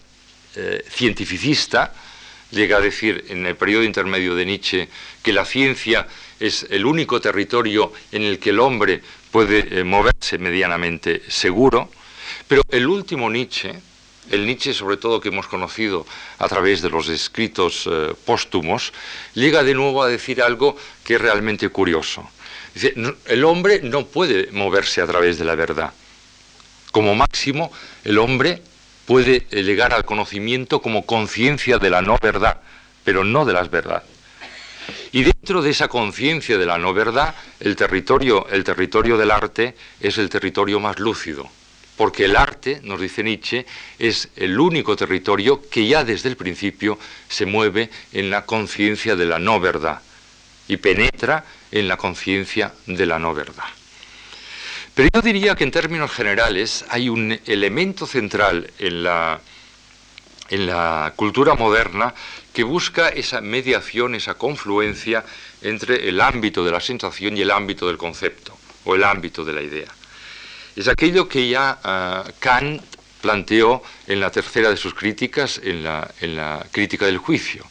cientificista, 0.89 1.93
llega 2.51 2.77
a 2.77 2.81
decir 2.81 3.25
en 3.29 3.45
el 3.45 3.55
periodo 3.57 3.83
intermedio 3.83 4.35
de 4.35 4.45
Nietzsche 4.45 4.87
que 5.21 5.33
la 5.33 5.43
ciencia 5.43 6.07
es 6.39 6.65
el 6.69 6.85
único 6.85 7.21
territorio 7.21 7.91
en 8.11 8.23
el 8.23 8.39
que 8.39 8.51
el 8.51 8.59
hombre 8.59 9.01
puede 9.31 9.79
eh, 9.79 9.83
moverse 9.83 10.37
medianamente 10.37 11.21
seguro, 11.27 11.91
pero 12.47 12.61
el 12.69 12.87
último 12.87 13.29
Nietzsche, 13.29 13.73
el 14.31 14.45
Nietzsche 14.45 14.73
sobre 14.73 14.97
todo 14.97 15.19
que 15.19 15.29
hemos 15.29 15.47
conocido 15.47 16.05
a 16.39 16.47
través 16.47 16.81
de 16.81 16.89
los 16.89 17.09
escritos 17.09 17.87
eh, 17.89 18.13
póstumos, 18.25 18.93
llega 19.33 19.63
de 19.63 19.73
nuevo 19.73 20.03
a 20.03 20.07
decir 20.07 20.41
algo 20.41 20.77
que 21.03 21.15
es 21.15 21.21
realmente 21.21 21.69
curioso. 21.69 22.27
Dice, 22.73 22.93
el 23.25 23.43
hombre 23.45 23.81
no 23.83 24.05
puede 24.05 24.51
moverse 24.51 25.01
a 25.01 25.07
través 25.07 25.37
de 25.37 25.45
la 25.45 25.55
verdad. 25.55 25.93
Como 26.91 27.15
máximo, 27.15 27.71
el 28.03 28.17
hombre 28.17 28.61
puede 29.05 29.47
llegar 29.51 29.93
al 29.93 30.05
conocimiento 30.05 30.81
como 30.81 31.05
conciencia 31.05 31.77
de 31.77 31.89
la 31.89 32.01
no 32.01 32.17
verdad, 32.21 32.61
pero 33.03 33.23
no 33.23 33.45
de 33.45 33.53
las 33.53 33.69
verdades. 33.69 34.15
Y 35.11 35.23
dentro 35.23 35.61
de 35.61 35.71
esa 35.71 35.87
conciencia 35.87 36.57
de 36.57 36.65
la 36.65 36.77
no 36.77 36.93
verdad, 36.93 37.35
el 37.59 37.75
territorio, 37.75 38.47
el 38.49 38.63
territorio 38.63 39.17
del 39.17 39.31
arte 39.31 39.75
es 39.99 40.17
el 40.17 40.29
territorio 40.29 40.79
más 40.79 40.99
lúcido, 40.99 41.49
porque 41.97 42.25
el 42.25 42.35
arte, 42.35 42.81
nos 42.83 42.99
dice 42.99 43.23
Nietzsche, 43.23 43.65
es 43.99 44.29
el 44.35 44.59
único 44.59 44.95
territorio 44.95 45.61
que 45.69 45.87
ya 45.87 46.03
desde 46.03 46.29
el 46.29 46.35
principio 46.35 46.99
se 47.29 47.45
mueve 47.45 47.89
en 48.11 48.29
la 48.29 48.45
conciencia 48.45 49.15
de 49.15 49.25
la 49.25 49.39
no 49.39 49.59
verdad 49.59 50.01
y 50.67 50.77
penetra 50.77 51.45
en 51.71 51.87
la 51.87 51.97
conciencia 51.97 52.73
de 52.85 53.05
la 53.05 53.19
no 53.19 53.33
verdad. 53.33 53.65
Pero 54.93 55.09
yo 55.13 55.21
diría 55.21 55.55
que 55.55 55.65
en 55.65 55.71
términos 55.71 56.11
generales 56.11 56.85
hay 56.89 57.09
un 57.09 57.37
elemento 57.45 58.07
central 58.07 58.71
en 58.79 59.03
la, 59.03 59.41
cultura 61.17 61.55
moderna 61.55 62.13
que 62.53 62.63
busca 62.63 63.09
esa 63.09 63.41
mediación, 63.41 64.15
esa 64.15 64.35
confluencia 64.35 65.25
entre 65.61 66.07
el 66.07 66.21
ámbito 66.21 66.63
de 66.63 66.71
la 66.71 66.79
sensación 66.79 67.35
y 67.35 67.41
el 67.41 67.51
ámbito 67.51 67.87
del 67.87 67.97
concepto, 67.97 68.57
o 68.85 68.95
el 68.95 69.03
ámbito 69.03 69.43
de 69.43 69.53
la 69.53 69.61
idea. 69.61 69.91
Es 70.75 70.87
aquello 70.87 71.29
que 71.29 71.47
ya 71.47 71.79
uh, 71.83 72.31
Kant 72.39 72.81
planteó 73.21 73.81
en 74.07 74.19
la 74.19 74.29
tercera 74.29 74.69
de 74.69 74.77
sus 74.77 74.93
críticas, 74.93 75.59
en 75.63 75.83
la, 75.83 76.65
crítica 76.71 77.05
del 77.05 77.17
juicio. 77.17 77.65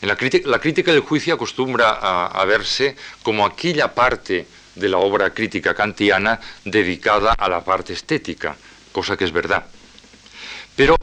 En 0.00 0.08
la, 0.08 0.16
la, 0.44 0.58
crítica 0.60 0.92
del 0.92 1.00
juicio 1.00 1.34
acostumbra 1.34 1.90
a, 1.90 2.26
a 2.26 2.44
verse 2.44 2.96
como 3.22 3.44
aquella 3.44 3.92
parte 3.94 4.46
de 4.74 4.88
la 4.88 4.98
obra 4.98 5.30
crítica 5.30 5.74
kantiana 5.74 6.38
dedicada 6.64 7.32
a 7.32 7.48
la 7.48 7.64
parte 7.64 7.94
estética, 7.94 8.56
cosa 8.92 9.16
que 9.16 9.24
es 9.24 9.32
verdad. 9.32 9.66
Pero 10.76 10.96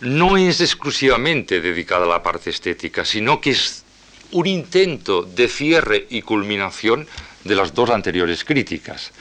no 0.00 0.36
es 0.36 0.60
exclusivamente 0.60 1.60
dedicada 1.60 2.04
a 2.04 2.08
la 2.08 2.22
parte 2.22 2.50
estética, 2.50 3.04
sino 3.04 3.40
que 3.40 3.50
es 3.50 3.84
un 4.30 4.46
intento 4.46 5.22
de 5.22 5.48
cierre 5.48 6.06
y 6.08 6.22
culminación 6.22 7.06
de 7.44 7.54
las 7.54 7.74
dos 7.74 7.90
anteriores 7.90 8.44
críticas. 8.44 9.12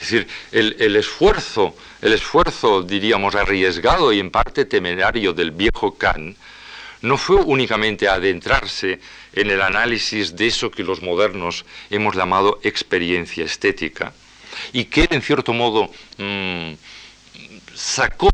Es 0.00 0.10
decir, 0.10 0.28
el, 0.52 0.96
esfuerzo, 0.96 1.74
el 2.02 2.12
esfuerzo, 2.12 2.82
diríamos, 2.82 3.34
arriesgado 3.34 4.12
y 4.12 4.20
en 4.20 4.30
parte 4.30 4.64
temerario 4.64 5.32
del 5.32 5.50
viejo 5.50 5.96
Kant 5.96 6.36
no 7.02 7.16
fue 7.16 7.36
únicamente 7.36 8.08
adentrarse 8.08 9.00
en 9.32 9.50
el 9.50 9.60
análisis 9.62 10.34
de 10.34 10.46
eso 10.46 10.70
que 10.70 10.82
los 10.82 11.02
modernos 11.02 11.64
hemos 11.90 12.16
llamado 12.16 12.58
experiencia 12.62 13.44
estética, 13.44 14.12
y 14.72 14.86
que 14.86 15.06
en 15.10 15.22
cierto 15.22 15.52
modo 15.52 15.90
mm, 16.18 16.72
sacó 17.74 18.30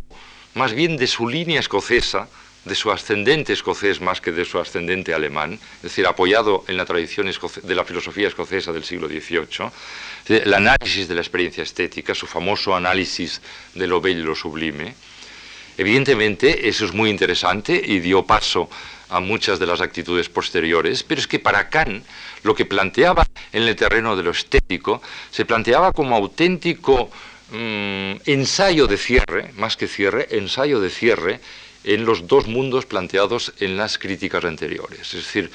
más 0.55 0.73
bien 0.73 0.97
de 0.97 1.07
su 1.07 1.29
línea 1.29 1.61
escocesa, 1.61 2.29
de 2.65 2.75
su 2.77 2.93
ascendente 2.93 3.53
escocés 3.53 4.01
más 4.01 4.21
que 4.21 4.31
de 4.31 4.45
su 4.45 4.59
ascendente 4.59 5.13
alemán, 5.13 5.59
es 5.77 5.83
decir, 5.83 6.07
apoyado 6.07 6.65
en 6.69 6.77
la 6.77 6.85
tradición 6.85 7.29
de 7.63 7.75
la 7.75 7.85
filosofía 7.85 8.29
escocesa 8.29 8.73
del 8.73 8.85
siglo 8.85 9.09
XVIII, 9.09 9.71
el 10.39 10.55
análisis 10.55 11.09
de 11.09 11.15
la 11.15 11.21
experiencia 11.21 11.63
estética, 11.63 12.15
su 12.15 12.27
famoso 12.27 12.75
análisis 12.75 13.41
de 13.75 13.87
lo 13.87 14.01
bello 14.01 14.21
y 14.21 14.25
lo 14.25 14.35
sublime. 14.35 14.95
Evidentemente, 15.79 16.69
eso 16.69 16.85
es 16.85 16.93
muy 16.93 17.11
interesante 17.11 17.81
y 17.85 18.01
dio 18.01 18.25
paso 18.25 18.69
a 19.09 19.21
muchas 19.21 19.59
de 19.59 19.67
las 19.67 19.81
actitudes 19.81 20.29
posteriores, 20.29 21.03
pero 21.03 21.21
es 21.21 21.27
que 21.27 21.39
para 21.39 21.69
Kant 21.69 22.05
lo 22.43 22.55
que 22.55 22.65
planteaba 22.65 23.27
en 23.53 23.63
el 23.65 23.77
terreno 23.77 24.17
de 24.17 24.23
lo 24.23 24.31
estético 24.31 25.03
se 25.31 25.45
planteaba 25.45 25.93
como 25.93 26.17
auténtico 26.17 27.11
mm, 27.51 28.25
ensayo 28.25 28.87
de 28.87 28.97
cierre, 28.97 29.53
más 29.57 29.77
que 29.77 29.87
cierre, 29.87 30.29
ensayo 30.31 30.81
de 30.81 30.91
cierre 30.91 31.41
en 31.85 32.05
los 32.05 32.27
dos 32.27 32.47
mundos 32.47 32.87
planteados 32.87 33.53
en 33.61 33.77
las 33.77 33.99
críticas 33.99 34.45
anteriores. 34.45 35.01
Es 35.15 35.25
decir, 35.25 35.51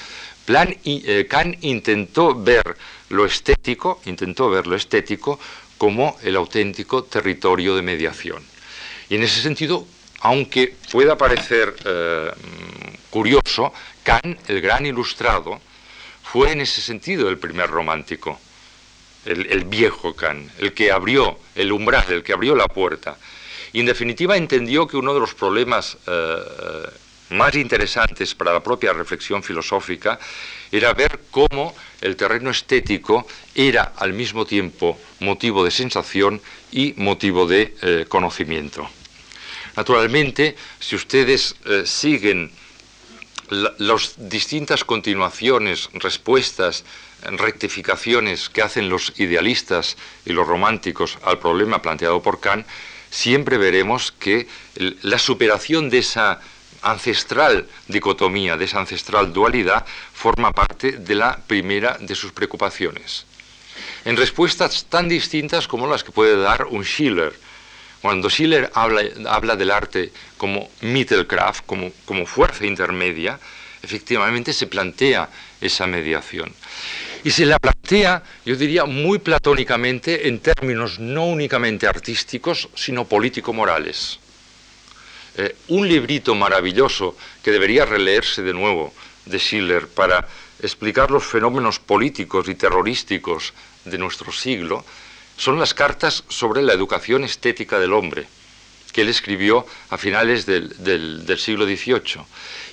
eh, 0.84 1.26
Kant 1.28 1.62
intentó 1.62 2.34
ver 2.34 2.76
lo 3.10 3.24
estético, 3.24 4.00
intentó 4.06 4.50
ver 4.50 4.66
lo 4.66 4.76
estético 4.76 5.38
como 5.76 6.18
el 6.22 6.36
auténtico 6.36 7.04
territorio 7.04 7.76
de 7.76 7.82
mediación. 7.82 8.42
Y 9.08 9.14
en 9.14 9.22
ese 9.22 9.40
sentido, 9.40 9.86
aunque 10.20 10.74
pueda 10.90 11.16
parecer 11.16 11.74
eh, 11.84 12.30
curioso, 13.10 13.72
Kant, 14.02 14.50
el 14.50 14.60
gran 14.60 14.84
ilustrado, 14.84 15.60
fue 16.22 16.52
en 16.52 16.60
ese 16.60 16.80
sentido 16.80 17.28
el 17.28 17.38
primer 17.38 17.70
romántico, 17.70 18.38
el, 19.24 19.64
viejo 19.64 20.14
Kant, 20.14 20.50
el 20.58 20.72
que 20.72 20.90
abrió 20.90 21.38
el 21.54 21.72
umbral, 21.72 22.04
el 22.10 22.22
que 22.22 22.32
abrió 22.32 22.54
la 22.54 22.66
puerta. 22.66 23.16
Y 23.72 23.80
en 23.80 23.86
definitiva 23.86 24.36
entendió 24.36 24.86
que 24.86 24.96
uno 24.96 25.14
de 25.14 25.20
los 25.20 25.34
problemas 25.34 25.96
eh, 26.06 26.38
más 27.30 27.54
interesantes 27.54 28.34
para 28.34 28.52
la 28.52 28.62
propia 28.62 28.92
reflexión 28.92 29.42
filosófica 29.42 30.18
era 30.72 30.92
ver 30.94 31.20
cómo 31.30 31.74
el 32.00 32.16
terreno 32.16 32.50
estético 32.50 33.26
era 33.54 33.92
al 33.96 34.12
mismo 34.12 34.46
tiempo 34.46 34.98
motivo 35.20 35.64
de 35.64 35.70
sensación 35.70 36.40
y 36.72 36.94
motivo 36.96 37.46
de 37.46 37.74
eh, 37.82 38.04
conocimiento. 38.08 38.88
Naturalmente, 39.76 40.56
si 40.80 40.96
ustedes 40.96 41.54
eh, 41.64 41.82
siguen 41.86 42.50
las 43.50 44.14
distintas 44.16 44.84
continuaciones, 44.84 45.88
respuestas, 45.94 46.84
rectificaciones 47.22 48.48
que 48.48 48.62
hacen 48.62 48.88
los 48.88 49.18
idealistas 49.18 49.96
y 50.26 50.32
los 50.32 50.46
románticos 50.46 51.18
al 51.22 51.38
problema 51.38 51.80
planteado 51.80 52.22
por 52.22 52.40
Kant, 52.40 52.66
siempre 53.10 53.56
veremos 53.56 54.12
que 54.12 54.46
la 55.02 55.18
superación 55.18 55.88
de 55.90 55.98
esa 55.98 56.40
ancestral 56.82 57.66
dicotomía, 57.86 58.56
de 58.56 58.64
esa 58.64 58.80
ancestral 58.80 59.32
dualidad, 59.32 59.84
forma 60.12 60.52
parte 60.52 60.92
de 60.92 61.14
la 61.14 61.38
primera 61.46 61.96
de 62.00 62.14
sus 62.14 62.32
preocupaciones. 62.32 63.26
En 64.04 64.16
respuestas 64.16 64.86
tan 64.88 65.08
distintas 65.08 65.68
como 65.68 65.86
las 65.86 66.04
que 66.04 66.12
puede 66.12 66.36
dar 66.36 66.66
un 66.66 66.84
Schiller, 66.84 67.32
cuando 68.00 68.30
Schiller 68.30 68.70
habla, 68.74 69.56
del 69.56 69.70
arte 69.70 70.12
como 70.36 70.70
Mittelkraft, 70.82 71.66
como, 71.66 71.90
como 72.04 72.26
fuerza 72.26 72.64
intermedia, 72.64 73.38
efectivamente 73.82 74.52
se 74.52 74.66
plantea 74.66 75.28
esa 75.60 75.86
mediación. 75.86 76.52
Y 77.24 77.30
se 77.32 77.44
la 77.44 77.58
plantea, 77.58 78.22
yo 78.44 78.54
diría, 78.54 78.84
muy 78.84 79.18
platónicamente 79.18 80.28
en 80.28 80.38
términos 80.38 81.00
no 81.00 81.26
únicamente 81.26 81.88
artísticos, 81.88 82.68
sino 82.74 83.04
político-morales. 83.04 84.20
Eh, 85.40 85.54
un 85.68 85.86
librito 85.86 86.34
maravilloso 86.34 87.16
que 87.44 87.52
debería 87.52 87.86
releerse 87.86 88.42
de 88.42 88.52
nuevo 88.52 88.92
de 89.24 89.38
Schiller 89.38 89.86
para 89.86 90.26
explicar 90.60 91.12
los 91.12 91.22
fenómenos 91.22 91.78
políticos 91.78 92.48
y 92.48 92.56
terrorísticos 92.56 93.54
de 93.84 93.98
nuestro 93.98 94.32
siglo 94.32 94.84
son 95.36 95.60
las 95.60 95.74
cartas 95.74 96.24
sobre 96.26 96.62
la 96.62 96.72
educación 96.72 97.22
estética 97.22 97.78
del 97.78 97.92
hombre, 97.92 98.26
que 98.92 99.02
él 99.02 99.08
escribió 99.10 99.64
a 99.90 99.96
finales 99.96 100.44
del, 100.44 101.38
siglo 101.38 101.66
XVIII. 101.66 102.24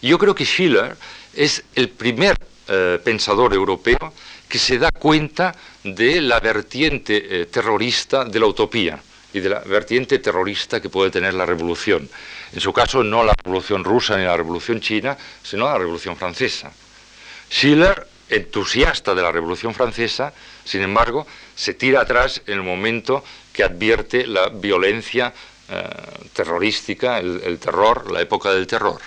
Yo 0.02 0.18
creo 0.18 0.34
que 0.34 0.46
Schiller 0.46 0.98
es 1.36 1.64
el 1.76 1.90
primer 1.90 2.36
eh, 2.68 3.00
pensador 3.04 3.54
europeo 3.54 4.12
que 4.50 4.58
se 4.58 4.80
da 4.80 4.90
cuenta 4.90 5.56
de 5.84 6.20
la 6.20 6.40
vertiente 6.40 7.42
eh, 7.42 7.46
terrorista 7.46 8.26
de 8.26 8.40
la 8.40 8.48
utopía 8.48 9.00
y 9.36 9.40
de 9.40 9.50
la 9.50 9.60
vertiente 9.60 10.18
terrorista 10.18 10.82
que 10.82 10.90
puede 10.90 11.12
tener 11.12 11.36
la 11.36 11.46
revolución. 11.46 12.10
En 12.56 12.62
su 12.62 12.74
caso, 12.74 13.04
no 13.04 13.24
la 13.24 13.34
revolución 13.44 13.84
rusa 13.84 14.18
ni 14.18 14.24
la 14.24 14.36
revolución 14.36 14.80
china, 14.80 15.18
sino 15.44 15.66
la 15.66 15.78
revolución 15.78 16.16
francesa. 16.16 16.72
Schiller 17.50 18.08
entusiasta 18.30 19.14
de 19.14 19.22
la 19.22 19.32
Revolución 19.32 19.74
Francesa, 19.74 20.34
sin 20.64 20.82
embargo, 20.82 21.28
se 21.56 21.74
tira 21.74 22.02
atrás 22.02 22.42
en 22.48 22.56
el 22.56 22.64
momento 22.64 23.24
que 23.54 23.64
advierte 23.64 24.26
la 24.26 24.50
violencia 24.50 25.34
eh, 25.70 25.84
terrorística, 26.34 27.20
el, 27.20 27.60
terror, 27.60 28.12
la 28.12 28.22
época 28.22 28.52
del 28.52 28.68
terror. 28.68 29.02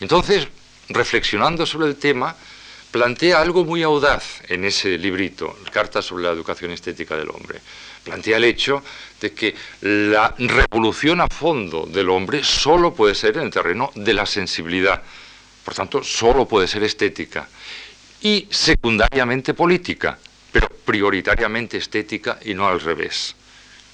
Entonces, 0.00 0.48
reflexionando 0.88 1.64
sobre 1.64 1.88
el 1.88 1.96
tema, 1.96 2.36
plantea 2.96 3.42
algo 3.42 3.62
muy 3.62 3.82
audaz 3.82 4.40
en 4.48 4.64
ese 4.64 4.96
librito, 4.96 5.58
Carta 5.70 6.00
sobre 6.00 6.24
la 6.24 6.30
educación 6.30 6.70
estética 6.70 7.14
del 7.14 7.28
hombre. 7.28 7.60
Plantea 8.02 8.38
el 8.38 8.44
hecho 8.44 8.82
de 9.20 9.34
que 9.34 9.54
la 9.82 10.34
revolución 10.38 11.20
a 11.20 11.28
fondo 11.28 11.84
del 11.84 12.08
hombre 12.08 12.42
solo 12.42 12.94
puede 12.94 13.14
ser 13.14 13.36
en 13.36 13.42
el 13.42 13.50
terreno 13.50 13.92
de 13.94 14.14
la 14.14 14.24
sensibilidad, 14.24 15.02
por 15.62 15.74
tanto, 15.74 16.02
solo 16.02 16.48
puede 16.48 16.66
ser 16.66 16.84
estética 16.84 17.46
y 18.22 18.48
secundariamente 18.50 19.52
política, 19.52 20.18
pero 20.50 20.66
prioritariamente 20.66 21.76
estética 21.76 22.38
y 22.46 22.54
no 22.54 22.66
al 22.66 22.80
revés. 22.80 23.34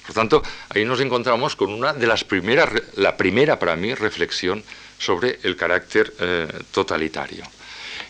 Por 0.07 0.14
tanto, 0.14 0.44
ahí 0.68 0.84
nos 0.84 1.00
encontramos 1.00 1.57
con 1.57 1.72
una 1.72 1.92
de 1.92 2.07
las 2.07 2.22
primeras, 2.22 2.70
la 2.94 3.16
primera 3.16 3.59
para 3.59 3.74
mí, 3.74 3.94
reflexión 3.94 4.62
sobre 4.96 5.40
el 5.42 5.57
carácter 5.57 6.14
eh, 6.20 6.46
totalitario. 6.70 7.44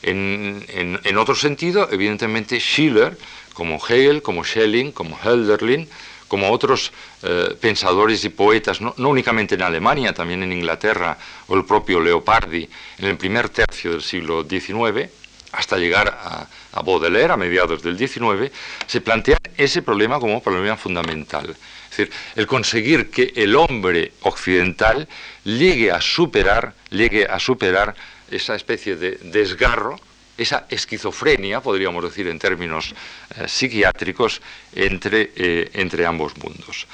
En, 0.02 1.16
otro 1.16 1.34
sentido, 1.34 1.88
evidentemente, 1.90 2.58
Schiller, 2.58 3.16
como 3.54 3.76
Hegel, 3.76 4.22
como 4.22 4.44
Schelling, 4.44 4.92
como 4.92 5.18
Hölderlin, 5.22 5.88
como 6.26 6.50
otros 6.50 6.92
eh, 7.22 7.56
pensadores 7.60 8.24
y 8.24 8.30
poetas, 8.30 8.80
no, 8.80 8.94
únicamente 8.96 9.54
en 9.54 9.62
Alemania, 9.62 10.14
también 10.14 10.42
en 10.42 10.52
Inglaterra, 10.52 11.18
o 11.46 11.54
el 11.54 11.64
propio 11.64 12.00
Leopardi, 12.00 12.68
en 12.98 13.04
el 13.04 13.16
primer 13.16 13.50
tercio 13.50 13.92
del 13.92 14.02
siglo 14.02 14.44
XIX, 14.48 15.10
hasta 15.52 15.76
llegar 15.76 16.08
a, 16.08 16.48
a 16.72 16.82
Baudelaire 16.82 17.34
a 17.34 17.36
mediados 17.36 17.82
del 17.82 17.98
XIX, 17.98 18.50
se 18.86 19.00
plantea 19.02 19.36
ese 19.56 19.82
problema 19.82 20.18
como 20.18 20.42
problema 20.42 20.76
fundamental. 20.76 21.54
Es 21.90 21.96
decir, 21.98 22.12
el 22.36 22.46
conseguir 22.46 23.10
que 23.10 23.34
el 23.36 23.54
hombre 23.54 24.12
occidental 24.22 25.06
llegue 25.44 25.90
a 25.90 26.00
superar, 26.00 26.72
llegue 26.88 27.26
a 27.26 27.38
superar 27.38 27.94
esa 28.32 28.54
especie 28.54 28.96
de 28.96 29.18
desgarro, 29.22 30.00
esa 30.36 30.66
esquizofrenia, 30.70 31.60
podríamos 31.60 32.02
decir 32.02 32.26
en 32.28 32.38
términos 32.38 32.94
eh, 33.36 33.46
psiquiátricos, 33.46 34.40
entre, 34.74 35.30
eh, 35.36 35.70
entre 35.74 36.06
ambos 36.06 36.36
mundos. 36.38 36.86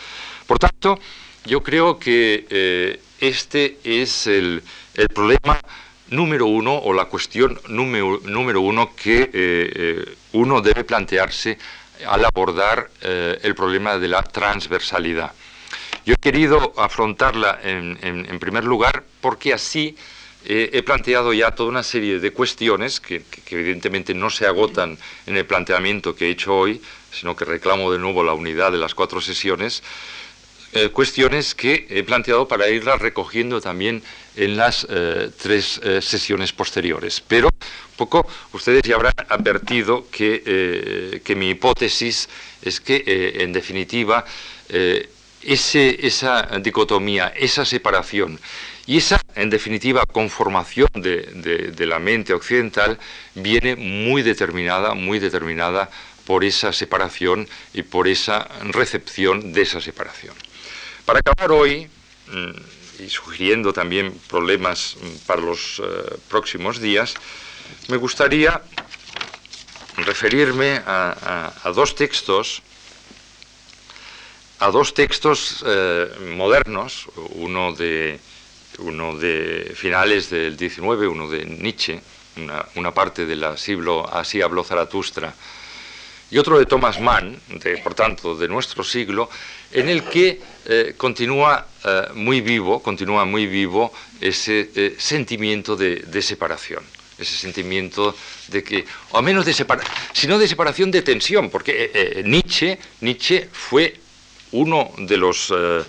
Por 0.47 0.59
tanto, 0.59 0.99
yo 1.45 1.62
creo 1.62 1.99
que 1.99 2.47
eh, 2.51 3.01
este 3.20 3.78
es 3.84 4.26
el, 4.26 4.62
problema 5.14 5.61
número 6.11 6.47
uno 6.47 6.74
o 6.74 6.93
la 6.93 7.05
cuestión 7.05 7.61
número, 7.68 8.20
número 8.24 8.61
uno 8.61 8.97
que 8.97 10.16
uno 10.32 10.61
debe 10.61 10.82
plantearse 10.82 11.57
al 12.05 12.24
abordar 12.24 12.91
el 13.01 13.55
problema 13.55 13.97
de 13.97 14.09
la 14.09 14.22
transversalidad. 14.22 15.32
Yo 16.05 16.14
he 16.14 16.16
querido 16.16 16.72
afrontarla 16.78 17.61
en, 17.62 18.39
primer 18.41 18.64
lugar 18.64 19.05
porque 19.20 19.53
así 19.53 19.95
eh, 20.49 20.70
he 20.72 20.82
planteado 20.82 21.32
ya 21.32 21.53
toda 21.53 21.68
una 21.68 21.82
serie 21.82 22.18
de 22.18 22.32
cuestiones 22.32 22.99
que, 22.99 23.22
evidentemente 23.51 24.14
no 24.14 24.30
se 24.30 24.46
agotan 24.46 24.99
en 25.26 25.36
el 25.36 25.44
planteamiento 25.46 26.16
que 26.16 26.26
he 26.26 26.30
hecho 26.30 26.57
hoy, 26.57 26.80
sino 27.12 27.36
que 27.36 27.44
reclamo 27.44 27.92
de 27.92 27.99
nuevo 27.99 28.24
la 28.24 28.32
unidad 28.32 28.72
de 28.72 28.78
las 28.78 28.94
cuatro 28.94 29.20
sesiones, 29.20 29.82
eh, 30.72 30.88
cuestiones 30.88 31.55
que 31.55 31.86
he 31.90 32.03
planteado 32.03 32.49
para 32.49 32.68
irlas 32.68 33.01
recogiendo 33.01 33.61
también 33.61 34.03
en 34.36 34.57
las 34.57 34.86
tres 35.38 35.80
sesiones 36.01 36.53
posteriores. 36.53 37.20
Pero 37.20 37.49
poco 37.99 38.26
ustedes 38.53 38.82
ya 38.84 38.94
habrán 38.94 39.12
advertido 39.28 40.07
que, 40.11 40.42
eh, 40.46 41.34
mi 41.34 41.51
hipótesis 41.51 42.28
es 42.62 42.80
que, 42.80 43.03
eh, 43.05 43.42
en 43.42 43.53
definitiva, 43.53 44.24
eh, 44.68 45.11
esa 45.42 46.42
dicotomía, 46.61 47.32
esa 47.36 47.64
separación 47.64 48.38
y 48.89 48.97
esa, 48.97 49.20
en 49.34 49.51
definitiva, 49.51 50.07
conformación 50.07 50.89
de, 50.95 51.86
la 51.86 51.99
mente 51.99 52.32
occidental 52.32 52.99
viene 53.34 53.76
muy 53.76 54.22
determinada, 54.22 54.95
muy 54.95 55.18
determinada 55.18 55.91
por 56.24 56.43
esa 56.43 56.72
separación 56.72 57.47
y 57.74 57.82
por 57.82 58.09
esa 58.09 58.49
recepción 58.62 59.53
de 59.53 59.61
esa 59.61 59.82
separación. 59.82 60.34
Para 61.05 61.18
acabar 61.18 61.53
hoy, 61.53 61.86
mm, 62.32 63.05
y 63.05 63.11
sugiriendo 63.11 63.74
también 63.74 64.18
problemas 64.26 64.97
mm, 64.97 65.26
para 65.26 65.43
los 65.43 65.82
próximos 66.30 66.80
días, 66.80 67.12
me 67.89 67.99
gustaría 67.99 68.62
referirme 69.99 70.80
a, 70.86 71.53
dos 71.74 71.95
textos, 71.95 72.62
a 74.61 74.70
dos 74.70 74.95
textos 74.95 75.62
eh, 75.66 76.09
modernos, 76.36 77.07
uno 77.34 77.74
de, 77.74 78.18
uno 78.79 79.16
de 79.16 79.72
finales 79.74 80.31
del 80.31 80.59
XIX, 80.59 81.09
uno 81.09 81.29
de 81.29 81.45
Nietzsche, 81.45 82.01
una, 82.76 82.93
parte 82.93 83.26
del 83.26 83.45
siglo 83.59 84.09
Así 84.12 84.41
habló 84.41 84.62
Zaratustra, 84.64 85.35
y 86.31 86.39
otro 86.39 86.59
de 86.59 86.66
Thomas 86.66 87.01
Mann, 87.01 87.41
por 87.83 87.95
tanto, 87.95 88.37
de 88.37 88.49
nuestro 88.49 88.85
siglo, 88.85 89.31
en 89.72 89.89
el 89.89 90.05
que 90.05 90.41
eh, 90.66 90.95
continúa 90.97 91.66
eh, 91.85 92.09
muy 92.14 92.43
vivo, 92.43 92.83
continúa 92.83 93.24
muy 93.24 93.47
vivo 93.47 93.93
ese 94.20 94.95
sentimiento 94.99 95.74
de 95.76 96.22
separación 96.22 96.83
ese 97.18 97.37
sentimiento 97.37 98.14
de 98.49 98.62
que, 98.62 98.85
o 99.11 99.20
menos 99.22 99.45
de 99.45 99.53
separación, 99.53 99.93
sino 100.12 100.39
de 100.39 100.49
separación 100.49 100.91
de 100.91 101.03
tensión, 101.03 101.51
porque 101.51 101.85
eh, 101.85 101.91
eh, 101.93 102.22
Nietzsche, 102.24 102.79
Nietzsche 103.01 103.49
fue 103.53 103.99
uno 104.53 104.93
de 104.99 105.16
los 105.16 105.53
eh, 105.55 105.85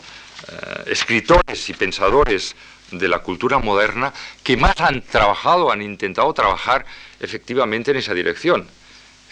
escritores 0.87 1.69
y 1.69 1.73
pensadores 1.73 2.55
de 2.91 3.07
la 3.07 3.19
cultura 3.19 3.59
moderna 3.59 4.13
que 4.43 4.57
más 4.57 4.79
han 4.79 5.01
trabajado, 5.01 5.71
han 5.71 5.81
intentado 5.81 6.33
trabajar 6.33 6.85
efectivamente 7.19 7.91
en 7.91 7.97
esa 7.97 8.13
dirección. 8.13 8.67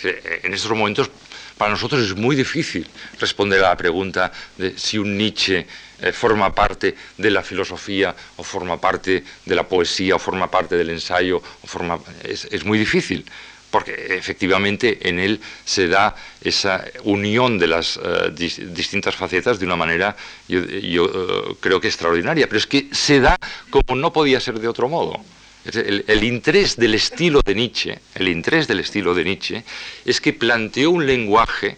En 0.04 0.54
estos 0.54 0.70
momentos 0.72 1.10
para 1.58 1.72
nosotros 1.72 2.02
es 2.04 2.16
muy 2.16 2.36
difícil 2.36 2.88
responder 3.20 3.64
a 3.64 3.70
la 3.70 3.78
pregunta 3.78 4.32
de 4.58 4.78
si 4.78 5.00
un 5.00 5.18
Nietzsche 5.18 5.66
eh, 6.00 6.12
forma 6.12 6.54
parte 6.54 6.96
de 7.18 7.32
la 7.32 7.42
filosofía 7.42 8.16
o 8.36 8.44
forma 8.44 8.80
parte 8.80 9.24
de 9.44 9.56
la 9.56 9.68
poesía 9.68 10.16
o 10.16 10.20
forma 10.20 10.52
parte 10.52 10.78
del 10.78 10.92
ensayo. 10.92 11.42
O 11.64 11.68
forma, 11.68 12.00
es, 12.24 12.64
muy 12.64 12.78
difícil 12.78 13.26
porque 13.70 14.16
efectivamente 14.16 15.10
en 15.10 15.20
él 15.20 15.40
se 15.66 15.88
da 15.88 16.16
esa 16.42 16.86
unión 17.04 17.60
de 17.60 17.68
las 17.68 18.00
eh, 18.02 18.32
distintas 18.72 19.16
facetas 19.16 19.60
de 19.60 19.66
una 19.66 19.76
manera, 19.76 20.16
yo, 20.48 20.60
eh, 20.62 21.56
creo 21.60 21.82
que 21.82 21.88
extraordinaria, 21.88 22.48
pero 22.48 22.60
es 22.60 22.68
que 22.68 22.88
se 22.92 23.20
da 23.20 23.38
como 23.70 23.96
no 23.96 24.14
podía 24.14 24.40
ser 24.40 24.60
de 24.60 24.68
otro 24.68 24.88
modo. 24.88 25.20
El, 25.66 26.24
interés 26.24 26.78
del 26.78 26.96
estilo 26.96 27.42
de 27.44 27.54
Nietzsche, 27.54 28.00
el 28.16 28.30
interés 28.30 28.68
del 28.70 28.80
estilo 28.80 29.14
de 29.14 29.26
Nietzsche, 29.26 29.64
es 30.06 30.22
que 30.22 30.32
planteó 30.32 30.92
un 30.92 31.06
lenguaje 31.06 31.76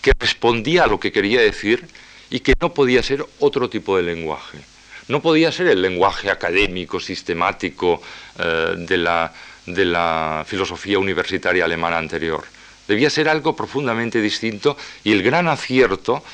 que 0.00 0.12
respondía 0.18 0.84
a 0.84 0.86
lo 0.86 0.98
que 0.98 1.12
quería 1.12 1.42
decir 1.42 1.86
y 2.30 2.40
que 2.40 2.54
no 2.58 2.72
podía 2.72 3.02
ser 3.02 3.26
otro 3.40 3.68
tipo 3.68 3.94
de 3.98 4.04
lenguaje. 4.04 4.58
No 5.08 5.20
podía 5.20 5.52
ser 5.52 5.66
el 5.66 5.82
lenguaje 5.82 6.30
académico, 6.30 6.98
sistemático 6.98 8.00
eh, 8.38 8.74
de, 8.78 8.96
la, 8.96 9.34
de 9.74 9.84
la 9.84 10.44
filosofía 10.46 10.98
universitaria 10.98 11.64
alemana 11.64 11.98
anterior. 11.98 12.44
Debía 12.86 13.10
ser 13.10 13.28
algo 13.28 13.54
profundamente 13.54 14.20
distinto 14.20 14.76
y 15.04 15.12
el 15.12 15.22
gran 15.22 15.48
acierto, 15.48 16.24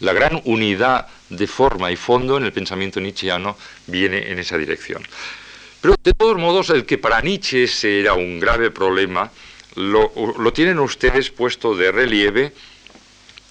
la 0.00 0.12
gran 0.12 0.40
unidad 0.44 1.06
de 1.28 1.46
forma 1.46 1.90
y 1.90 1.96
fondo 1.96 2.36
en 2.36 2.44
el 2.44 2.52
pensamiento 2.52 3.00
nietzscheano 3.00 3.56
viene 3.86 4.30
en 4.30 4.38
esa 4.38 4.56
dirección. 4.56 5.02
Pero 5.80 5.94
de 6.02 6.12
todos 6.14 6.38
modos, 6.38 6.70
el 6.70 6.86
que 6.86 6.98
para 6.98 7.20
Nietzsche 7.20 7.64
ese 7.64 8.00
era 8.00 8.14
un 8.14 8.40
grave 8.40 8.70
problema, 8.70 9.30
lo, 9.74 10.10
lo 10.38 10.52
tienen 10.52 10.78
ustedes 10.78 11.30
puesto 11.30 11.76
de 11.76 11.92
relieve 11.92 12.52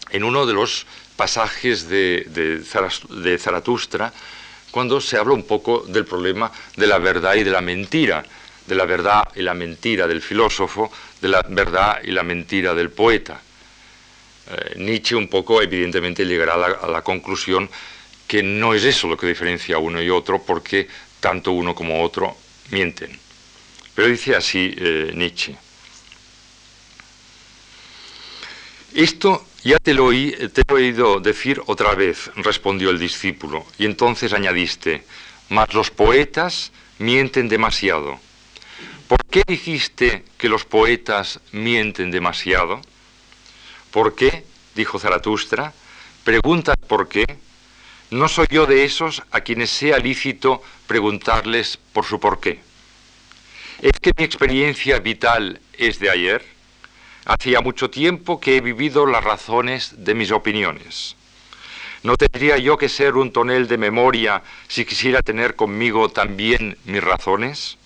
en 0.10 0.24
uno 0.24 0.46
de 0.46 0.54
los 0.54 0.86
pasajes 1.16 1.88
de, 1.88 2.26
de, 2.28 3.38
Zaratustra 3.38 4.14
cuando 4.72 5.00
se 5.00 5.18
habla 5.18 5.34
un 5.34 5.44
poco 5.44 5.86
del 5.88 6.06
problema 6.06 6.52
de 6.76 6.88
la 6.88 6.98
verdad 6.98 7.36
y 7.36 7.44
de 7.44 7.52
la 7.52 7.62
mentira, 7.62 8.26
de 8.66 8.76
la 8.76 8.86
verdad 8.86 9.24
y 9.36 9.42
la 9.42 9.54
mentira 9.54 10.08
del 10.08 10.22
filósofo, 10.22 10.92
de 11.22 11.30
la 11.30 11.42
verdad 11.48 12.00
y 12.04 12.12
la 12.12 12.24
mentira 12.24 12.74
del 12.74 12.90
poeta. 12.90 13.40
Eh, 14.48 14.74
Nietzsche 14.78 15.16
un 15.16 15.28
poco 15.28 15.62
evidentemente 15.62 16.26
llegará 16.26 16.54
a 16.54 16.88
la, 16.88 17.02
conclusión 17.02 17.70
que 18.28 18.44
no 18.44 18.74
es 18.74 18.84
eso 18.84 19.08
lo 19.08 19.18
que 19.18 19.28
diferencia 19.28 19.78
uno 19.78 20.02
y 20.02 20.10
otro, 20.10 20.42
porque 20.42 20.88
tanto 21.20 21.52
uno 21.52 21.74
como 21.74 22.04
otro 22.04 22.36
mienten. 22.72 23.18
Pero 23.94 24.08
dice 24.08 24.36
así 24.36 24.74
eh, 24.78 25.12
Nietzsche. 25.16 25.56
Esto 28.94 29.46
ya 29.64 29.78
te 29.80 29.94
lo, 29.94 30.10
te 30.12 30.62
he 30.68 30.74
oído 30.74 31.20
decir 31.20 31.62
otra 31.66 31.96
vez, 31.96 32.32
respondió 32.36 32.92
el 32.92 33.00
discípulo, 33.00 33.66
y 33.78 33.86
entonces 33.86 34.32
añadiste, 34.32 35.04
mas 35.50 35.74
los 35.74 35.92
poetas 35.92 36.72
mienten 37.00 37.50
demasiado. 37.50 38.20
¿Por 39.08 39.24
qué 39.26 39.44
dijiste 39.48 40.24
que 40.38 40.50
los 40.50 40.66
poetas 40.66 41.40
mienten 41.52 42.12
demasiado? 42.12 42.82
¿Por 43.92 44.16
qué? 44.16 44.46
dijo 44.76 45.00
Zaratustra, 45.00 45.74
preguntas 46.24 46.76
por 46.88 47.08
qué. 47.08 47.26
No 48.12 48.28
soy 48.28 48.48
yo 48.50 48.66
de 48.66 48.84
esos 48.84 49.24
a 49.32 49.42
quienes 49.42 49.70
sea 49.70 49.98
lícito 49.98 50.62
preguntarles 50.88 51.78
por 51.94 52.06
su 52.06 52.20
por 52.20 52.40
qué. 52.40 52.60
¿Es 53.82 54.00
que 54.00 54.12
mi 54.18 54.24
experiencia 54.24 55.00
vital 55.00 55.60
es 55.74 56.00
de 56.00 56.10
ayer? 56.10 56.46
Hacía 57.26 57.62
mucho 57.62 57.90
tiempo 57.90 58.40
que 58.40 58.58
he 58.58 58.62
vivido 58.62 59.06
las 59.06 59.24
razones 59.24 59.94
de 59.98 60.14
mis 60.14 60.32
opiniones. 60.32 61.16
¿No 62.04 62.18
tendría 62.18 62.58
yo 62.58 62.78
que 62.78 62.88
ser 62.88 63.16
un 63.16 63.32
tonel 63.32 63.68
de 63.68 63.80
memoria 63.80 64.44
si 64.68 64.86
quisiera 64.86 65.22
tener 65.22 65.56
conmigo 65.56 66.10
también 66.10 66.78
mis 66.86 67.04
razones? 67.04 67.78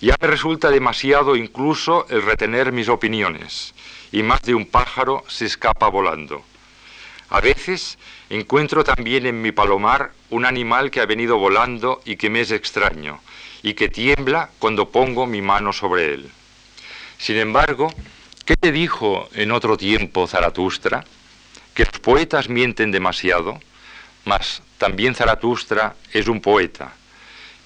Ya 0.00 0.14
me 0.20 0.28
resulta 0.28 0.70
demasiado 0.70 1.36
incluso 1.36 2.06
el 2.10 2.22
retener 2.22 2.70
mis 2.72 2.88
opiniones, 2.88 3.74
y 4.12 4.22
más 4.22 4.42
de 4.42 4.54
un 4.54 4.66
pájaro 4.66 5.24
se 5.28 5.46
escapa 5.46 5.88
volando. 5.88 6.44
A 7.30 7.40
veces 7.40 7.98
encuentro 8.30 8.84
también 8.84 9.26
en 9.26 9.40
mi 9.40 9.52
palomar 9.52 10.12
un 10.30 10.44
animal 10.44 10.90
que 10.90 11.00
ha 11.00 11.06
venido 11.06 11.38
volando 11.38 12.02
y 12.04 12.16
que 12.16 12.30
me 12.30 12.42
es 12.42 12.50
extraño, 12.50 13.20
y 13.62 13.74
que 13.74 13.88
tiembla 13.88 14.50
cuando 14.58 14.90
pongo 14.90 15.26
mi 15.26 15.40
mano 15.40 15.72
sobre 15.72 16.14
él. 16.14 16.30
Sin 17.18 17.36
embargo, 17.36 17.92
¿qué 18.44 18.54
te 18.54 18.72
dijo 18.72 19.28
en 19.32 19.50
otro 19.50 19.76
tiempo 19.76 20.26
Zaratustra? 20.26 21.04
Que 21.74 21.84
los 21.84 21.98
poetas 22.00 22.48
mienten 22.48 22.92
demasiado, 22.92 23.58
mas 24.24 24.62
también 24.78 25.14
Zaratustra 25.14 25.96
es 26.12 26.28
un 26.28 26.40
poeta. 26.40 26.92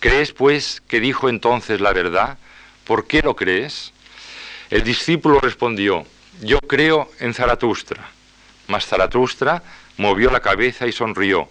¿Crees, 0.01 0.33
pues, 0.33 0.83
que 0.89 0.99
dijo 0.99 1.29
entonces 1.29 1.81
la 1.81 1.93
verdad? 1.93 2.39
¿Por 2.85 3.07
qué 3.07 3.21
lo 3.21 3.37
crees? 3.37 3.93
El 4.71 4.83
discípulo 4.83 5.41
respondió, 5.41 6.07
yo 6.41 6.59
creo 6.61 7.11
en 7.21 7.35
Zaratustra. 7.35 8.09
Mas 8.67 8.87
Zaratustra 8.87 9.63
movió 9.99 10.31
la 10.31 10.41
cabeza 10.41 10.87
y 10.87 10.93
sonrió. 10.93 11.51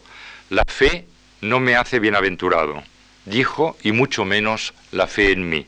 La 0.49 0.63
fe 0.65 1.05
no 1.41 1.59
me 1.59 1.75
hace 1.75 1.99
bienaventurado, 1.99 2.81
dijo, 3.25 3.77
y 3.83 3.91
mucho 3.91 4.25
menos 4.25 4.73
la 4.91 5.05
fe 5.05 5.31
en 5.31 5.47
mí. 5.47 5.67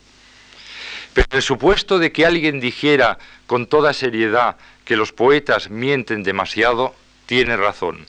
Pero 1.14 1.28
el 1.32 1.42
supuesto 1.44 2.00
de 2.00 2.12
que 2.12 2.26
alguien 2.26 2.60
dijera 2.60 3.20
con 3.46 3.68
toda 3.68 3.94
seriedad 3.94 4.56
que 4.86 4.96
los 4.96 5.12
poetas 5.12 5.70
mienten 5.70 6.24
demasiado, 6.24 6.96
tiene 7.28 7.58
razón. 7.58 8.08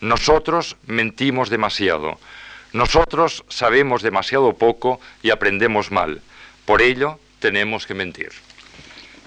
Nosotros 0.00 0.76
mentimos 0.86 1.50
demasiado. 1.50 2.18
Nosotros 2.74 3.44
sabemos 3.48 4.02
demasiado 4.02 4.52
poco 4.54 5.00
y 5.22 5.30
aprendemos 5.30 5.92
mal. 5.92 6.20
Por 6.66 6.82
ello 6.82 7.20
tenemos 7.38 7.86
que 7.86 7.94
mentir. 7.94 8.32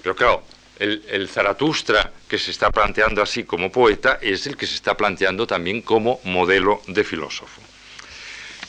Pero 0.02 0.14
claro, 0.14 0.42
el, 0.78 1.28
Zaratustra 1.30 2.12
que 2.28 2.38
se 2.38 2.50
está 2.50 2.70
planteando 2.70 3.22
así 3.22 3.44
como 3.44 3.72
poeta 3.72 4.18
es 4.20 4.46
el 4.46 4.54
que 4.54 4.66
se 4.66 4.74
está 4.74 4.98
planteando 4.98 5.46
también 5.46 5.80
como 5.80 6.20
modelo 6.24 6.82
de 6.88 7.02
filósofo. 7.04 7.62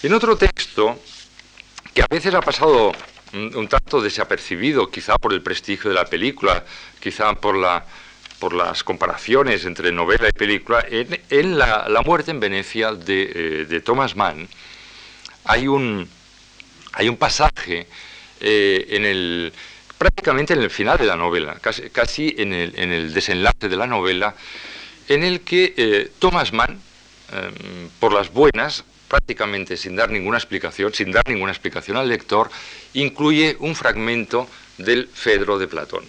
En 0.01 0.13
otro 0.13 0.37
texto, 0.37 0.97
que 1.93 2.01
a 2.01 2.07
veces 2.09 2.33
ha 2.33 2.41
pasado 2.41 2.93
un, 3.33 3.67
tanto 3.67 3.99
desapercibido, 3.99 4.89
quizá 4.89 5.17
por 5.17 5.33
el 5.33 5.41
prestigio 5.41 5.89
de 5.89 5.95
la 5.95 6.05
película, 6.05 6.63
quizá 7.01 7.33
por, 7.35 7.57
la, 7.57 7.85
por 8.39 8.53
las 8.53 8.85
comparaciones 8.85 9.65
entre 9.65 9.91
novela 9.91 10.29
y 10.29 10.31
película, 10.31 10.85
en, 10.89 11.57
la, 11.57 12.01
muerte 12.05 12.31
en 12.31 12.39
Venecia 12.39 12.93
de, 12.93 13.65
eh, 13.69 13.81
Thomas 13.81 14.15
Mann 14.15 14.47
hay 15.49 15.67
un, 15.67 16.07
hay 16.93 17.09
un 17.09 17.17
pasaje 17.17 17.87
eh, 18.39 18.85
en 18.89 19.03
el 19.03 19.51
prácticamente 19.97 20.53
en 20.53 20.61
el 20.61 20.69
final 20.69 20.97
de 20.97 21.05
la 21.05 21.15
novela, 21.15 21.57
casi, 21.59 22.35
en, 22.37 22.53
el, 22.53 23.13
desenlace 23.13 23.67
de 23.67 23.75
la 23.75 23.85
novela, 23.85 24.33
en 25.09 25.23
el 25.23 25.41
que 25.41 25.73
eh, 25.75 26.11
Thomas 26.19 26.53
Mann, 26.53 26.79
em, 27.33 27.89
por 27.99 28.13
las 28.13 28.31
buenas, 28.31 28.85
prácticamente 29.09 29.75
sin 29.75 29.97
dar 29.97 30.09
ninguna 30.09 30.37
explicación, 30.37 30.93
sin 30.93 31.11
dar 31.11 31.27
ninguna 31.27 31.51
explicación 31.51 31.97
al 31.97 32.07
lector, 32.07 32.49
incluye 32.93 33.57
un 33.59 33.75
fragmento 33.75 34.47
del 34.77 35.09
Fedro 35.13 35.59
de 35.59 35.67
Platón. 35.67 36.05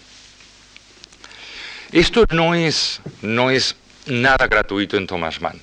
Esto 1.90 2.26
no 2.30 2.54
es, 2.54 3.00
no 3.22 3.50
es 3.50 3.74
nada 4.06 4.46
gratuito 4.46 4.96
en 4.96 5.08
Thomas 5.08 5.40
Mann. 5.40 5.60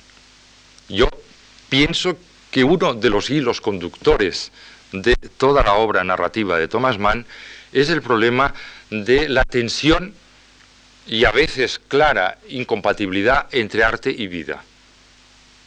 Yo 0.90 1.08
pienso 1.70 2.18
que 2.50 2.64
uno 2.64 2.94
de 2.94 3.10
los 3.10 3.30
hilos 3.30 3.60
conductores 3.60 4.52
de 4.92 5.16
toda 5.16 5.62
la 5.62 5.74
obra 5.74 6.04
narrativa 6.04 6.58
de 6.58 6.68
Thomas 6.68 6.98
Mann 6.98 7.26
es 7.72 7.90
el 7.90 8.02
problema 8.02 8.54
de 8.90 9.28
la 9.28 9.44
tensión 9.44 10.14
y 11.06 11.24
a 11.24 11.30
veces 11.30 11.80
clara 11.88 12.38
incompatibilidad 12.48 13.46
entre 13.52 13.84
arte 13.84 14.10
y 14.10 14.26
vida. 14.26 14.62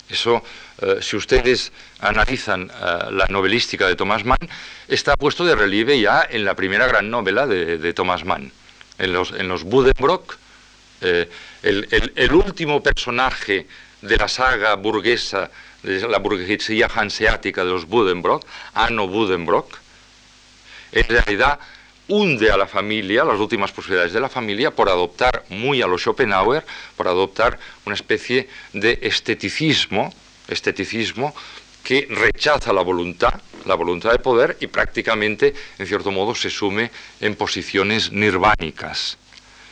Eso, 0.09 0.43
eh, 0.81 0.97
si 1.01 1.15
ustedes 1.15 1.71
analizan 1.99 2.69
eh, 2.69 3.11
la 3.11 3.27
novelística 3.27 3.87
de 3.87 3.95
Thomas 3.95 4.25
Mann, 4.25 4.49
está 4.87 5.15
puesto 5.15 5.45
de 5.45 5.55
relieve 5.55 5.99
ya 5.99 6.27
en 6.29 6.43
la 6.43 6.53
primera 6.53 6.85
gran 6.85 7.09
novela 7.09 7.47
de, 7.47 7.93
Thomas 7.93 8.25
Mann. 8.25 8.51
En 8.97 9.13
los, 9.13 9.31
en 9.31 9.47
los 9.47 9.63
Buddenbrock, 9.63 10.37
eh, 11.01 11.29
el, 11.63 12.33
último 12.33 12.83
personaje 12.83 13.65
de 14.01 14.17
la 14.17 14.27
saga 14.27 14.75
burguesa, 14.75 15.49
la 15.83 16.19
burguesía 16.19 16.87
hanseática 16.93 17.63
de 17.63 17.71
los 17.71 17.87
Buddenbrock, 17.87 18.45
Anno 18.73 19.07
Buddenbrock, 19.07 19.77
en 20.91 21.07
realidad 21.07 21.59
hunde 22.07 22.51
a 22.51 22.57
la 22.57 22.67
familia, 22.67 23.23
las 23.23 23.39
últimas 23.39 23.71
posibilidades 23.71 24.13
de 24.13 24.19
la 24.19 24.29
familia, 24.29 24.71
por 24.71 24.89
adoptar 24.89 25.45
muy 25.49 25.81
a 25.81 25.87
lo 25.87 25.97
Schopenhauer, 25.97 26.65
por 26.97 27.07
adoptar 27.07 27.57
una 27.85 27.95
especie 27.95 28.49
de 28.73 28.99
esteticismo, 29.01 30.13
esteticismo 30.47 31.33
que 31.83 32.07
rechaza 32.09 32.73
la 32.73 32.81
voluntad, 32.81 33.33
la 33.65 33.75
voluntad 33.75 34.11
de 34.11 34.19
poder 34.19 34.57
y 34.59 34.67
prácticamente, 34.67 35.53
en 35.79 35.87
cierto 35.87 36.11
modo, 36.11 36.35
se 36.35 36.49
sume 36.49 36.91
en 37.21 37.35
posiciones 37.35 38.11
nirvánicas. 38.11 39.17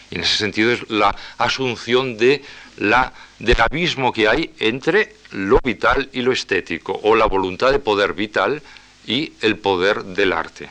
Y 0.10 0.16
en 0.16 0.22
ese 0.22 0.38
sentido 0.38 0.72
es 0.72 0.89
la 0.89 1.16
asunción 1.38 2.18
de 2.18 2.41
la, 2.80 3.13
del 3.39 3.59
abismo 3.61 4.11
que 4.11 4.27
hay 4.27 4.51
entre 4.59 5.15
lo 5.32 5.59
vital 5.63 6.09
y 6.13 6.21
lo 6.21 6.32
estético, 6.32 6.99
o 7.03 7.15
la 7.15 7.25
voluntad 7.25 7.71
de 7.71 7.80
poder 7.80 8.13
vital 8.13 8.61
y 9.05 9.34
el 9.41 9.57
poder 9.57 10.03
del 10.03 10.34
arte. 10.34 10.69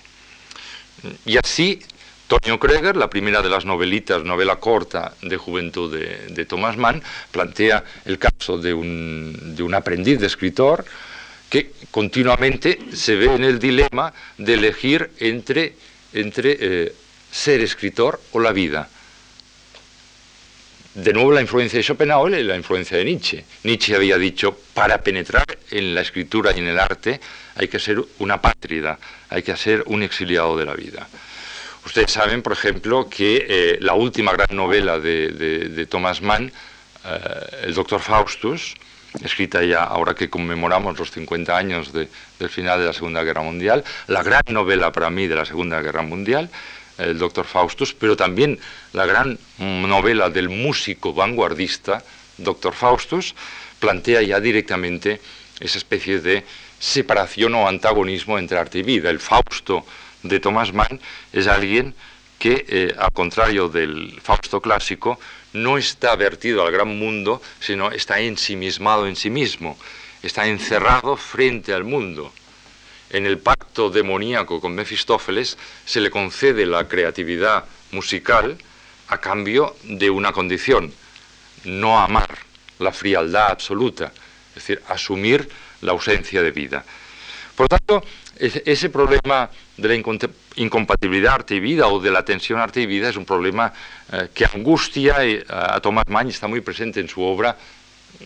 Y 1.24 1.36
así, 1.36 1.80
Tonio 2.26 2.58
Kreger, 2.58 2.96
la 2.96 3.10
primera 3.10 3.42
de 3.42 3.48
las 3.48 3.64
novelitas, 3.64 4.24
novela 4.24 4.56
corta 4.56 5.14
de 5.22 5.36
juventud 5.36 5.96
de, 5.96 6.44
Thomas 6.44 6.76
Mann, 6.76 7.02
plantea 7.30 7.84
el 8.04 8.18
caso 8.18 8.58
de 8.58 8.74
un, 8.74 9.74
aprendiz 9.74 10.18
de 10.18 10.26
escritor 10.26 10.84
que 11.48 11.72
continuamente 11.90 12.78
se 12.92 13.16
ve 13.16 13.34
en 13.34 13.44
el 13.44 13.58
dilema 13.58 14.12
de 14.36 14.54
elegir 14.54 15.10
entre, 15.20 15.74
eh, 16.12 16.94
ser 17.30 17.60
escritor 17.60 18.20
o 18.32 18.40
la 18.40 18.52
vida. 18.52 18.88
De 20.98 21.12
nuevo 21.12 21.30
la 21.30 21.40
influencia 21.40 21.78
de 21.78 21.84
Schopenhauer 21.84 22.40
y 22.40 22.42
la 22.42 22.56
influencia 22.56 22.98
de 22.98 23.04
Nietzsche. 23.04 23.44
Nietzsche 23.62 23.94
había 23.94 24.18
dicho, 24.18 24.58
para 24.74 24.98
penetrar 24.98 25.46
en 25.70 25.94
la 25.94 26.00
escritura 26.00 26.50
y 26.52 26.58
en 26.58 26.66
el 26.66 26.76
arte 26.76 27.20
hay 27.54 27.68
que 27.68 27.78
ser 27.78 28.02
una 28.18 28.42
pátrida, 28.42 28.98
hay 29.28 29.44
que 29.44 29.56
ser 29.56 29.84
un 29.86 30.02
exiliado 30.02 30.58
de 30.58 30.66
la 30.66 30.74
vida. 30.74 31.06
Ustedes 31.86 32.10
saben, 32.10 32.42
por 32.42 32.52
ejemplo, 32.52 33.08
que 33.08 33.46
eh, 33.48 33.78
la 33.80 33.94
última 33.94 34.32
gran 34.32 34.56
novela 34.56 34.98
de, 34.98 35.86
Thomas 35.88 36.20
Mann, 36.20 36.50
eh, 37.04 37.18
El 37.62 37.74
Doctor 37.74 38.00
Faustus, 38.00 38.74
escrita 39.22 39.62
ya 39.62 39.84
ahora 39.84 40.14
que 40.16 40.28
conmemoramos 40.28 40.98
los 40.98 41.12
50 41.12 41.56
años 41.56 41.92
del 41.92 42.08
final 42.50 42.80
de 42.80 42.86
la 42.86 42.92
Segunda 42.92 43.22
Guerra 43.22 43.42
Mundial, 43.42 43.84
la 44.08 44.24
gran 44.24 44.42
novela 44.48 44.90
para 44.90 45.10
mí 45.10 45.28
de 45.28 45.36
la 45.36 45.44
Segunda 45.44 45.80
Guerra 45.80 46.02
Mundial, 46.02 46.50
el 46.98 47.18
Doctor 47.18 47.46
Faustus, 47.46 47.94
pero 47.94 48.16
también 48.16 48.58
la 48.92 49.06
gran 49.06 49.38
novela 49.58 50.30
del 50.30 50.48
músico 50.48 51.12
vanguardista, 51.14 52.04
Doctor 52.36 52.74
Faustus, 52.74 53.34
plantea 53.78 54.22
ya 54.22 54.40
directamente 54.40 55.20
esa 55.60 55.78
especie 55.78 56.20
de 56.20 56.44
separación 56.78 57.54
o 57.54 57.68
antagonismo 57.68 58.38
entre 58.38 58.58
arte 58.58 58.78
y 58.78 58.82
vida. 58.82 59.10
El 59.10 59.20
Fausto 59.20 59.84
de 60.22 60.40
Thomas 60.40 60.72
Mann 60.72 61.00
es 61.32 61.46
alguien 61.46 61.94
que, 62.38 62.64
eh, 62.68 62.94
al 62.98 63.12
contrario 63.12 63.68
del 63.68 64.20
Fausto 64.22 64.60
clásico, 64.60 65.18
no 65.52 65.78
está 65.78 66.14
vertido 66.16 66.64
al 66.64 66.72
gran 66.72 66.98
mundo, 66.98 67.42
sino 67.60 67.90
está 67.90 68.20
ensimismado 68.20 69.06
en 69.06 69.16
sí 69.16 69.30
mismo, 69.30 69.78
está 70.22 70.46
encerrado 70.46 71.16
frente 71.16 71.72
al 71.72 71.84
mundo. 71.84 72.32
En 73.10 73.26
el 73.26 73.38
pacto 73.38 73.90
demoníaco 73.90 74.60
con 74.60 74.74
Mefistófeles 74.74 75.56
se 75.84 76.00
le 76.00 76.10
concede 76.10 76.66
la 76.66 76.86
creatividad 76.88 77.64
musical 77.92 78.58
a 79.08 79.18
cambio 79.18 79.76
de 79.84 80.10
una 80.10 80.32
condición, 80.32 80.92
no 81.64 81.98
amar 81.98 82.38
la 82.78 82.92
frialdad 82.92 83.50
absoluta, 83.50 84.12
es 84.50 84.54
decir, 84.54 84.82
asumir 84.88 85.48
la 85.80 85.92
ausencia 85.92 86.42
de 86.42 86.50
vida. 86.50 86.84
Por 87.56 87.68
tanto, 87.68 88.04
ese 88.36 88.88
problema 88.88 89.50
de 89.76 89.88
la 89.88 89.94
incompatibilidad 90.56 91.34
arte 91.34 91.56
y 91.56 91.60
vida 91.60 91.88
o 91.88 91.98
de 91.98 92.10
la 92.10 92.24
tensión 92.24 92.60
arte 92.60 92.80
y 92.80 92.86
vida 92.86 93.08
es 93.08 93.16
un 93.16 93.24
problema 93.24 93.72
eh, 94.12 94.28
que 94.32 94.44
angustia 94.44 95.16
a 95.48 95.80
Tomás 95.80 96.04
Mann 96.08 96.28
y 96.28 96.30
está 96.30 96.46
muy 96.46 96.60
presente 96.60 97.00
en 97.00 97.08
su 97.08 97.20
obra, 97.22 97.56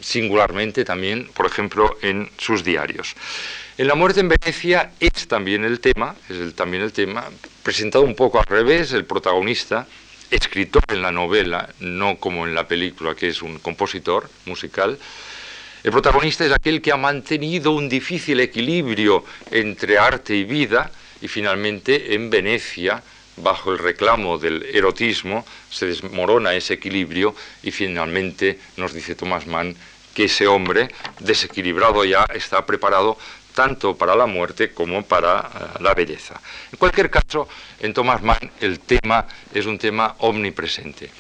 singularmente 0.01 0.85
también, 0.85 1.31
por 1.33 1.47
ejemplo, 1.47 1.97
en 2.03 2.31
sus 2.37 2.63
diarios. 2.63 3.15
En 3.83 3.89
La 3.89 3.97
muerte 3.97 4.21
en 4.21 4.29
Venecia 4.29 4.93
es 5.01 5.27
también 5.27 5.65
el 5.65 5.81
tema, 5.81 6.15
es 6.29 6.55
también 6.55 6.85
el 6.85 6.93
tema, 6.93 7.29
presentado 7.65 8.05
un 8.05 8.15
poco 8.15 8.39
al 8.39 8.47
revés, 8.47 8.93
el 8.93 9.05
protagonista, 9.05 9.89
escritor 10.31 10.85
en 10.87 11.03
la 11.03 11.11
novela, 11.11 11.69
no 11.81 12.17
como 12.19 12.47
en 12.47 12.55
la 12.55 12.69
película, 12.69 13.17
que 13.17 13.27
es 13.27 13.43
un 13.43 13.59
compositor 13.59 14.31
musical, 14.47 14.97
el 15.83 15.91
protagonista 15.91 16.47
es 16.47 16.53
aquel 16.53 16.81
que 16.81 16.93
ha 16.93 16.97
mantenido 16.97 17.73
un 17.73 17.89
difícil 17.89 18.39
equilibrio 18.39 19.25
entre 19.51 19.99
arte 19.99 20.37
y 20.37 20.45
vida 20.45 20.93
y 21.21 21.27
finalmente 21.27 22.15
en 22.15 22.31
Venecia, 22.31 23.03
bajo 23.39 23.73
el 23.73 23.79
reclamo 23.81 24.39
del 24.39 24.63
erotismo, 24.63 25.45
se 25.69 25.87
desmorona 25.87 26.55
ese 26.55 26.75
equilibrio 26.75 27.35
y 27.65 27.73
finalmente 27.73 28.61
nos 28.77 28.95
dice 28.95 29.17
Thomas 29.17 29.49
Mann 29.49 29.75
que 30.15 30.25
ese 30.25 30.47
hombre 30.47 30.89
desequilibrado 31.21 32.05
ya 32.05 32.25
está 32.35 32.65
preparado 32.67 33.19
tanto 33.55 33.97
para 33.97 34.15
la 34.17 34.27
muerte 34.27 34.73
como 34.73 35.03
para 35.05 35.39
eh, 35.41 35.79
la 35.81 35.95
belleza. 35.95 36.41
En 36.71 36.79
cualquier 36.79 37.11
caso, 37.11 37.49
en 37.81 37.93
Thomas 37.93 38.23
Mann 38.23 38.51
el 38.61 38.81
tema 38.81 39.27
es 39.53 39.67
un 39.67 39.79
tema 39.79 40.17
omnipresente. 40.19 41.11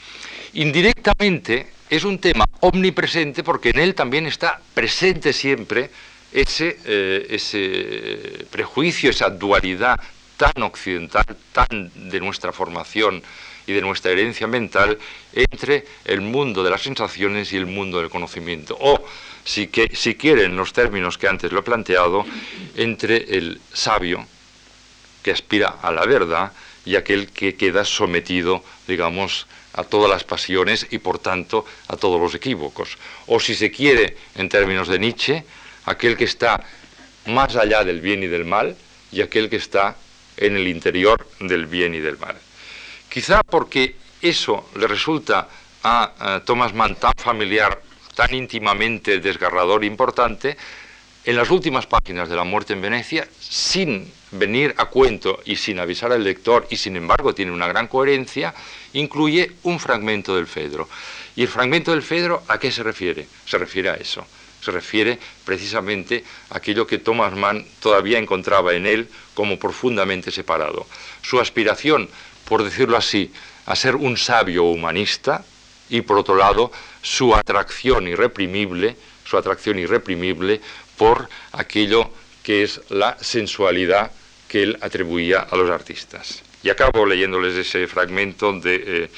Indirectamente, 0.54 1.72
es 1.88 2.04
un 2.04 2.18
tema 2.18 2.44
omnipresente 2.60 3.42
porque 3.42 3.70
en 3.70 3.78
él 3.78 3.94
también 3.94 4.26
está 4.26 4.60
presente 4.74 5.32
siempre 5.32 5.90
ese, 6.32 6.78
eh, 6.84 7.26
ese 7.30 8.46
prejuicio, 8.50 9.10
esa 9.10 9.28
dualidad 9.30 10.00
tan 10.36 10.62
occidental, 10.62 11.24
tan 11.52 11.90
de 12.10 12.20
nuestra 12.20 12.52
formación 12.52 13.22
y 13.66 13.72
de 13.72 13.80
nuestra 13.80 14.10
herencia 14.10 14.46
mental 14.46 14.98
entre 15.32 15.86
el 16.04 16.20
mundo 16.20 16.64
de 16.64 16.70
las 16.70 16.82
sensaciones 16.82 17.52
y 17.52 17.56
el 17.56 17.66
mundo 17.66 17.98
del 17.98 18.10
conocimiento. 18.10 18.76
Si, 19.44 19.68
que, 19.68 19.90
si 19.94 20.14
quieren 20.14 20.56
los 20.56 20.72
términos 20.72 21.18
que 21.18 21.28
antes 21.28 21.52
lo 21.52 21.60
he 21.60 21.62
planteado, 21.62 22.24
entre 22.76 23.36
el 23.36 23.60
sabio, 23.72 24.26
que 25.22 25.30
aspira 25.30 25.76
a 25.82 25.90
la 25.92 26.04
verdad, 26.04 26.52
y 26.84 26.96
aquel 26.96 27.28
que 27.28 27.54
queda 27.54 27.84
sometido, 27.84 28.64
digamos, 28.88 29.46
a 29.74 29.84
todas 29.84 30.10
las 30.10 30.24
pasiones 30.24 30.86
y 30.90 30.98
por 30.98 31.18
tanto 31.18 31.64
a 31.88 31.96
todos 31.96 32.20
los 32.20 32.34
equívocos. 32.34 32.98
O 33.26 33.40
si 33.40 33.54
se 33.54 33.70
quiere, 33.70 34.16
en 34.34 34.48
términos 34.48 34.88
de 34.88 34.98
Nietzsche, 34.98 35.44
aquel 35.86 36.16
que 36.16 36.24
está 36.24 36.62
más 37.26 37.56
allá 37.56 37.84
del 37.84 38.00
bien 38.00 38.22
y 38.22 38.26
del 38.26 38.44
mal 38.44 38.76
y 39.10 39.22
aquel 39.22 39.48
que 39.48 39.56
está 39.56 39.96
en 40.36 40.56
el 40.56 40.68
interior 40.68 41.26
del 41.40 41.66
bien 41.66 41.94
y 41.94 42.00
del 42.00 42.18
mal. 42.18 42.36
Quizá 43.08 43.42
porque 43.42 43.96
eso 44.20 44.70
le 44.76 44.86
resulta 44.86 45.48
a, 45.82 46.42
Thomas 46.44 46.72
Mann 46.74 46.96
tan 46.96 47.12
familiar, 47.16 47.80
tan 48.14 48.34
íntimamente 48.34 49.20
desgarrador 49.20 49.84
e 49.84 49.86
importante, 49.86 50.56
en 51.24 51.36
las 51.36 51.50
últimas 51.50 51.86
páginas 51.86 52.28
de 52.28 52.36
La 52.36 52.44
muerte 52.44 52.72
en 52.72 52.82
Venecia, 52.82 53.28
sin 53.38 54.10
venir 54.32 54.74
a 54.76 54.86
cuento 54.86 55.40
y 55.44 55.56
sin 55.56 55.78
avisar 55.78 56.10
al 56.12 56.24
lector, 56.24 56.66
y 56.70 56.76
sin 56.76 56.96
embargo 56.96 57.34
tiene 57.34 57.52
una 57.52 57.68
gran 57.68 57.86
coherencia, 57.86 58.54
incluye 58.92 59.52
un 59.62 59.78
fragmento 59.78 60.34
del 60.34 60.46
Fedro. 60.46 60.88
¿Y 61.36 61.42
el 61.42 61.48
fragmento 61.48 61.92
del 61.92 62.02
Fedro 62.02 62.42
a 62.48 62.58
qué 62.58 62.72
se 62.72 62.82
refiere? 62.82 63.26
Se 63.46 63.56
refiere 63.56 63.90
a 63.90 63.94
eso. 63.94 64.26
Se 64.60 64.70
refiere 64.70 65.18
precisamente 65.44 66.24
a 66.50 66.58
aquello 66.58 66.86
que 66.86 66.98
Thomas 66.98 67.34
Mann 67.34 67.64
todavía 67.80 68.18
encontraba 68.18 68.74
en 68.74 68.86
él 68.86 69.08
como 69.34 69.58
profundamente 69.58 70.30
separado. 70.30 70.86
Su 71.22 71.40
aspiración, 71.40 72.08
por 72.44 72.62
decirlo 72.62 72.96
así, 72.96 73.32
a 73.66 73.76
ser 73.76 73.96
un 73.96 74.16
sabio 74.16 74.64
humanista 74.64 75.44
y 75.88 76.02
por 76.02 76.18
otro 76.18 76.36
lado 76.36 76.72
su 77.02 77.34
atracción 77.34 78.06
irreprimible, 78.08 78.96
su 79.24 79.36
atracción 79.36 79.78
irreprimible 79.78 80.60
por 80.96 81.28
aquello 81.52 82.10
que 82.42 82.62
es 82.62 82.80
la 82.88 83.16
sensualidad 83.20 84.10
que 84.48 84.62
él 84.62 84.78
atribuía 84.80 85.40
a 85.40 85.56
los 85.56 85.70
artistas. 85.70 86.42
Y 86.62 86.70
acabo 86.70 87.06
leyéndoles 87.06 87.54
ese 87.54 87.86
fragmento 87.86 88.52
de, 88.60 89.10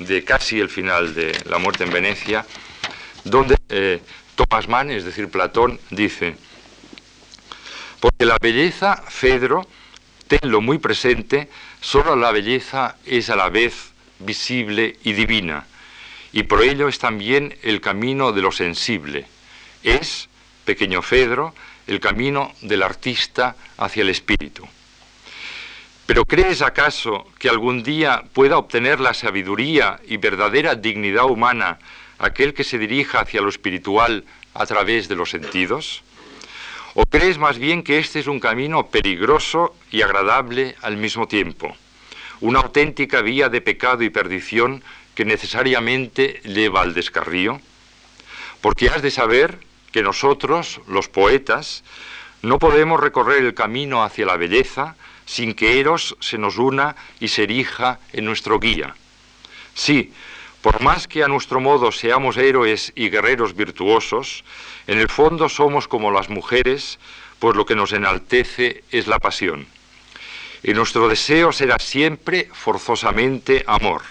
eh, 0.00 0.24
casi 0.24 0.60
el 0.60 0.68
final 0.68 1.14
de 1.14 1.36
La 1.48 1.58
muerte 1.58 1.84
en 1.84 1.92
Venecia, 1.92 2.44
donde 3.24 3.56
eh, 3.68 4.00
Thomas 4.34 4.68
Mann, 4.68 4.90
es 4.90 5.04
decir, 5.04 5.28
Platón, 5.28 5.78
dice, 5.90 6.36
porque 8.00 8.24
la 8.24 8.36
belleza, 8.40 9.02
Fedro, 9.08 9.66
tenlo 10.26 10.60
muy 10.60 10.78
presente, 10.78 11.48
solo 11.80 12.16
la 12.16 12.30
belleza 12.30 12.96
es 13.04 13.30
a 13.30 13.36
la 13.36 13.48
vez 13.48 13.92
visible 14.20 14.96
y 15.04 15.12
divina, 15.12 15.66
y 16.32 16.42
por 16.44 16.62
ello 16.62 16.88
es 16.88 16.98
también 16.98 17.56
el 17.62 17.80
camino 17.80 18.32
de 18.32 18.42
lo 18.42 18.52
sensible. 18.52 19.26
Es, 19.82 20.28
pequeño 20.64 21.02
Fedro, 21.02 21.54
el 21.86 22.00
camino 22.00 22.52
del 22.60 22.82
artista 22.82 23.56
hacia 23.78 24.02
el 24.02 24.10
espíritu. 24.10 24.66
¿Pero 26.06 26.24
crees 26.24 26.62
acaso 26.62 27.26
que 27.38 27.48
algún 27.48 27.82
día 27.82 28.24
pueda 28.32 28.56
obtener 28.56 29.00
la 29.00 29.14
sabiduría 29.14 30.00
y 30.06 30.16
verdadera 30.16 30.74
dignidad 30.74 31.24
humana 31.24 31.78
aquel 32.18 32.54
que 32.54 32.64
se 32.64 32.78
dirija 32.78 33.20
hacia 33.20 33.42
lo 33.42 33.48
espiritual 33.48 34.24
a 34.54 34.66
través 34.66 35.08
de 35.08 35.16
los 35.16 35.30
sentidos? 35.30 36.02
¿O 36.94 37.04
crees 37.04 37.38
más 37.38 37.58
bien 37.58 37.82
que 37.82 37.98
este 37.98 38.20
es 38.20 38.26
un 38.26 38.40
camino 38.40 38.86
peligroso 38.86 39.76
y 39.90 40.02
agradable 40.02 40.76
al 40.82 40.96
mismo 40.96 41.28
tiempo? 41.28 41.76
Una 42.40 42.60
auténtica 42.60 43.20
vía 43.20 43.48
de 43.48 43.60
pecado 43.60 44.02
y 44.02 44.10
perdición 44.10 44.82
que 45.18 45.24
necesariamente 45.24 46.40
lleva 46.44 46.80
al 46.80 46.94
descarrío? 46.94 47.60
Porque 48.60 48.88
has 48.88 49.02
de 49.02 49.10
saber 49.10 49.58
que 49.90 50.00
nosotros, 50.00 50.80
los 50.86 51.08
poetas, 51.08 51.82
no 52.42 52.60
podemos 52.60 53.00
recorrer 53.00 53.42
el 53.42 53.52
camino 53.52 54.04
hacia 54.04 54.26
la 54.26 54.36
belleza 54.36 54.94
sin 55.26 55.54
que 55.54 55.80
Eros 55.80 56.16
se 56.20 56.38
nos 56.38 56.56
una 56.56 56.94
y 57.18 57.26
se 57.26 57.42
erija 57.42 57.98
en 58.12 58.26
nuestro 58.26 58.60
guía. 58.60 58.94
Sí, 59.74 60.12
por 60.62 60.82
más 60.82 61.08
que 61.08 61.24
a 61.24 61.28
nuestro 61.28 61.58
modo 61.58 61.90
seamos 61.90 62.36
héroes 62.36 62.92
y 62.94 63.10
guerreros 63.10 63.56
virtuosos, 63.56 64.44
en 64.86 65.00
el 65.00 65.08
fondo 65.08 65.48
somos 65.48 65.88
como 65.88 66.12
las 66.12 66.30
mujeres, 66.30 67.00
pues 67.40 67.56
lo 67.56 67.66
que 67.66 67.74
nos 67.74 67.92
enaltece 67.92 68.84
es 68.92 69.08
la 69.08 69.18
pasión. 69.18 69.66
Y 70.62 70.74
nuestro 70.74 71.08
deseo 71.08 71.50
será 71.50 71.80
siempre 71.80 72.48
forzosamente 72.52 73.64
amor. 73.66 74.02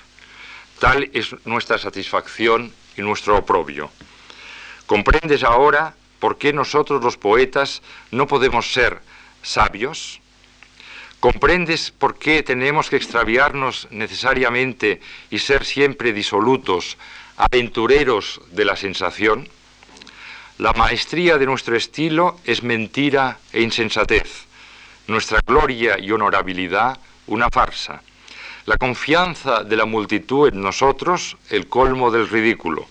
Tal 0.79 1.09
es 1.13 1.35
nuestra 1.45 1.77
satisfacción 1.77 2.71
y 2.95 3.01
nuestro 3.01 3.37
oprobio. 3.37 3.89
¿Comprendes 4.85 5.43
ahora 5.43 5.95
por 6.19 6.37
qué 6.37 6.53
nosotros 6.53 7.03
los 7.03 7.17
poetas 7.17 7.81
no 8.11 8.27
podemos 8.27 8.71
ser 8.71 9.01
sabios? 9.41 10.21
¿Comprendes 11.19 11.89
por 11.89 12.19
qué 12.19 12.43
tenemos 12.43 12.89
que 12.89 12.95
extraviarnos 12.95 13.87
necesariamente 13.89 15.01
y 15.31 15.39
ser 15.39 15.65
siempre 15.65 16.13
disolutos, 16.13 16.97
aventureros 17.37 18.39
de 18.51 18.65
la 18.65 18.75
sensación? 18.75 19.49
La 20.59 20.73
maestría 20.73 21.37
de 21.37 21.47
nuestro 21.47 21.75
estilo 21.75 22.39
es 22.45 22.61
mentira 22.61 23.39
e 23.51 23.61
insensatez, 23.61 24.45
nuestra 25.07 25.39
gloria 25.45 25.97
y 25.99 26.11
honorabilidad 26.11 26.99
una 27.27 27.49
farsa, 27.49 28.01
la 28.67 28.77
confianza 28.77 29.63
de 29.63 29.77
la 29.77 29.85
multitud 29.85 30.49
en 30.49 30.61
nosotros 30.61 31.37
el 31.49 31.67
colmo 31.67 32.11
del 32.11 32.27
ridículo, 32.27 32.85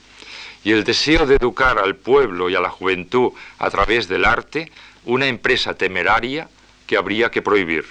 y 0.65 0.73
el 0.73 0.85
deseo 0.85 1.27
de 1.27 1.37
educar 1.37 1.79
al 1.79 1.97
pueblo 1.97 2.49
y 2.49 2.55
a 2.55 2.61
la 2.61 2.71
juventud 2.71 3.33
a 3.59 3.69
través 3.69 4.09
del 4.09 4.25
arte 4.25 4.73
una 5.05 5.27
empresa 5.27 5.75
temeraria 5.75 6.49
que 6.87 6.97
habría 6.97 7.31
que 7.31 7.43
prohibir. 7.43 7.85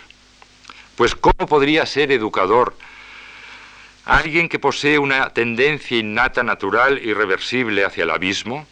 Pues 0.95 1.13
¿cómo 1.13 1.45
podría 1.47 1.85
ser 1.85 2.11
educador 2.11 2.75
alguien 4.03 4.49
que 4.49 4.57
posee 4.57 4.97
una 4.97 5.29
tendencia 5.29 5.99
innata, 5.99 6.41
natural, 6.41 6.99
irreversible 7.03 7.85
hacia 7.85 8.05
el 8.05 8.09
abismo? 8.09 8.65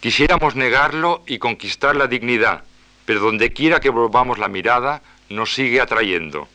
Quisiéramos 0.00 0.56
negarlo 0.56 1.24
y 1.26 1.38
conquistar 1.38 1.96
la 1.96 2.06
dignidad, 2.06 2.64
pero 3.06 3.20
donde 3.20 3.54
quiera 3.54 3.80
que 3.80 3.88
volvamos 3.88 4.38
la 4.38 4.48
mirada, 4.48 5.00
nos 5.30 5.54
sigue 5.54 5.80
atrayendo. 5.80 6.48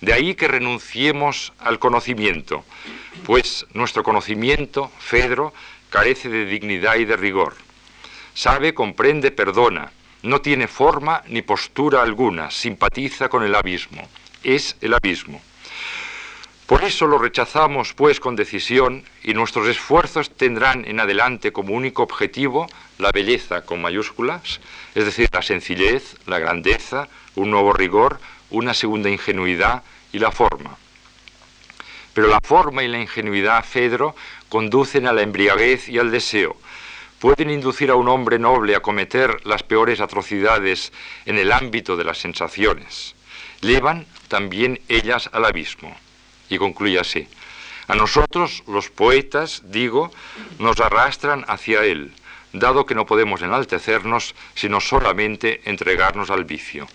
De 0.00 0.12
ahí 0.12 0.34
que 0.34 0.48
renunciemos 0.48 1.52
al 1.58 1.78
conocimiento, 1.78 2.64
pues 3.24 3.66
nuestro 3.72 4.02
conocimiento, 4.02 4.90
Fedro, 4.98 5.54
carece 5.90 6.28
de 6.28 6.44
dignidad 6.44 6.96
y 6.96 7.04
de 7.04 7.16
rigor. 7.16 7.54
Sabe, 8.34 8.74
comprende, 8.74 9.30
perdona, 9.30 9.92
no 10.22 10.40
tiene 10.40 10.68
forma 10.68 11.22
ni 11.28 11.40
postura 11.42 12.02
alguna, 12.02 12.50
simpatiza 12.50 13.28
con 13.28 13.42
el 13.42 13.54
abismo. 13.54 14.06
Es 14.42 14.76
el 14.80 14.92
abismo. 14.92 15.40
Por 16.66 16.82
eso 16.82 17.06
lo 17.06 17.18
rechazamos, 17.18 17.94
pues, 17.94 18.18
con 18.18 18.34
decisión 18.34 19.04
y 19.22 19.34
nuestros 19.34 19.68
esfuerzos 19.68 20.30
tendrán 20.30 20.84
en 20.84 20.98
adelante 20.98 21.52
como 21.52 21.74
único 21.74 22.02
objetivo 22.02 22.66
la 22.98 23.12
belleza 23.12 23.64
con 23.64 23.80
mayúsculas, 23.80 24.60
es 24.96 25.04
decir, 25.04 25.28
la 25.32 25.42
sencillez, 25.42 26.16
la 26.26 26.40
grandeza, 26.40 27.08
un 27.36 27.50
nuevo 27.50 27.72
rigor, 27.72 28.18
una 28.50 28.74
segunda 28.74 29.10
ingenuidad 29.10 29.82
y 30.12 30.18
la 30.18 30.30
forma. 30.30 30.76
Pero 32.14 32.28
la 32.28 32.40
forma 32.42 32.82
y 32.82 32.88
la 32.88 33.00
ingenuidad, 33.00 33.64
Fedro, 33.64 34.16
conducen 34.48 35.06
a 35.06 35.12
la 35.12 35.22
embriaguez 35.22 35.88
y 35.88 35.98
al 35.98 36.10
deseo. 36.10 36.56
Pueden 37.18 37.50
inducir 37.50 37.90
a 37.90 37.94
un 37.94 38.08
hombre 38.08 38.38
noble 38.38 38.74
a 38.74 38.80
cometer 38.80 39.44
las 39.46 39.62
peores 39.62 40.00
atrocidades 40.00 40.92
en 41.24 41.38
el 41.38 41.52
ámbito 41.52 41.96
de 41.96 42.04
las 42.04 42.18
sensaciones. 42.18 43.14
Llevan 43.60 44.06
también 44.28 44.80
ellas 44.88 45.28
al 45.32 45.44
abismo. 45.44 45.96
Y 46.48 46.58
concluye 46.58 46.98
así. 46.98 47.28
A 47.88 47.94
nosotros, 47.94 48.62
los 48.66 48.90
poetas, 48.90 49.62
digo, 49.66 50.10
nos 50.58 50.80
arrastran 50.80 51.44
hacia 51.48 51.84
él, 51.84 52.12
dado 52.52 52.84
que 52.84 52.94
no 52.94 53.06
podemos 53.06 53.42
enaltecernos, 53.42 54.34
sino 54.54 54.80
solamente 54.80 55.60
entregarnos 55.64 56.30
al 56.30 56.44
vicio. 56.44 56.88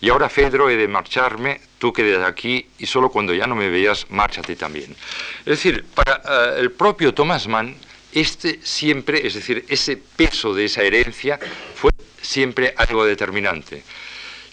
Y 0.00 0.10
ahora, 0.10 0.28
Fedro, 0.28 0.68
he 0.68 0.76
de 0.76 0.88
marcharme, 0.88 1.60
tú 1.78 1.92
quedes 1.92 2.18
aquí 2.24 2.66
y 2.78 2.86
solo 2.86 3.10
cuando 3.10 3.34
ya 3.34 3.46
no 3.46 3.54
me 3.54 3.68
veas, 3.68 4.06
márchate 4.10 4.56
también. 4.56 4.94
Es 5.40 5.44
decir, 5.44 5.84
para 5.94 6.22
eh, 6.24 6.60
el 6.60 6.72
propio 6.72 7.14
Thomas 7.14 7.46
Mann, 7.48 7.74
este 8.12 8.60
siempre, 8.62 9.26
es 9.26 9.34
decir, 9.34 9.64
ese 9.68 9.96
peso 9.96 10.54
de 10.54 10.64
esa 10.64 10.82
herencia 10.82 11.38
fue 11.74 11.90
siempre 12.20 12.74
algo 12.76 13.04
determinante. 13.04 13.82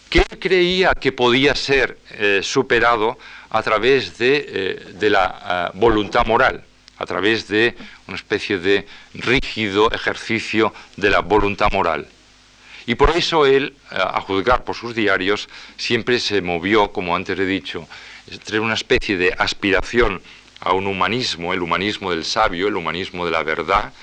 Que 0.10 0.24
creía 0.38 0.94
que 0.94 1.11
podía 1.11 1.56
ser 1.56 1.98
eh, 2.11 2.41
superado 2.44 3.18
a 3.49 3.64
través 3.64 4.18
de, 4.18 4.45
eh, 4.99 5.10
la 5.10 5.72
eh, 5.74 5.78
voluntad 5.78 6.26
moral, 6.26 6.64
a 6.98 7.06
través 7.06 7.48
de 7.48 7.76
una 8.07 8.18
especie 8.18 8.57
de 8.57 8.86
rígido 9.14 9.91
ejercicio 9.91 10.74
de 10.98 11.10
la 11.10 11.20
voluntad 11.20 11.72
moral. 11.72 12.07
Y 12.85 12.95
por 12.95 13.11
eso 13.11 13.45
él, 13.45 13.76
eh, 13.91 13.95
a 13.99 14.22
juzgar 14.22 14.64
por 14.64 14.76
sus 14.76 14.93
diarios, 14.93 15.49
siempre 15.77 16.19
se 16.19 16.41
movió, 16.41 16.91
como 16.91 17.15
antes 17.15 17.38
he 17.39 17.45
dicho, 17.45 17.88
entre 18.30 18.60
una 18.60 18.73
especie 18.73 19.18
de 19.18 19.34
aspiración 19.38 20.22
a 20.60 20.73
un 20.73 20.88
humanismo, 20.88 21.53
el 21.53 21.61
humanismo 21.61 22.11
del 22.11 22.26
sabio, 22.26 22.68
el 22.68 22.76
humanismo 22.76 23.26
de 23.26 23.31
la 23.31 23.43
verdad, 23.43 23.93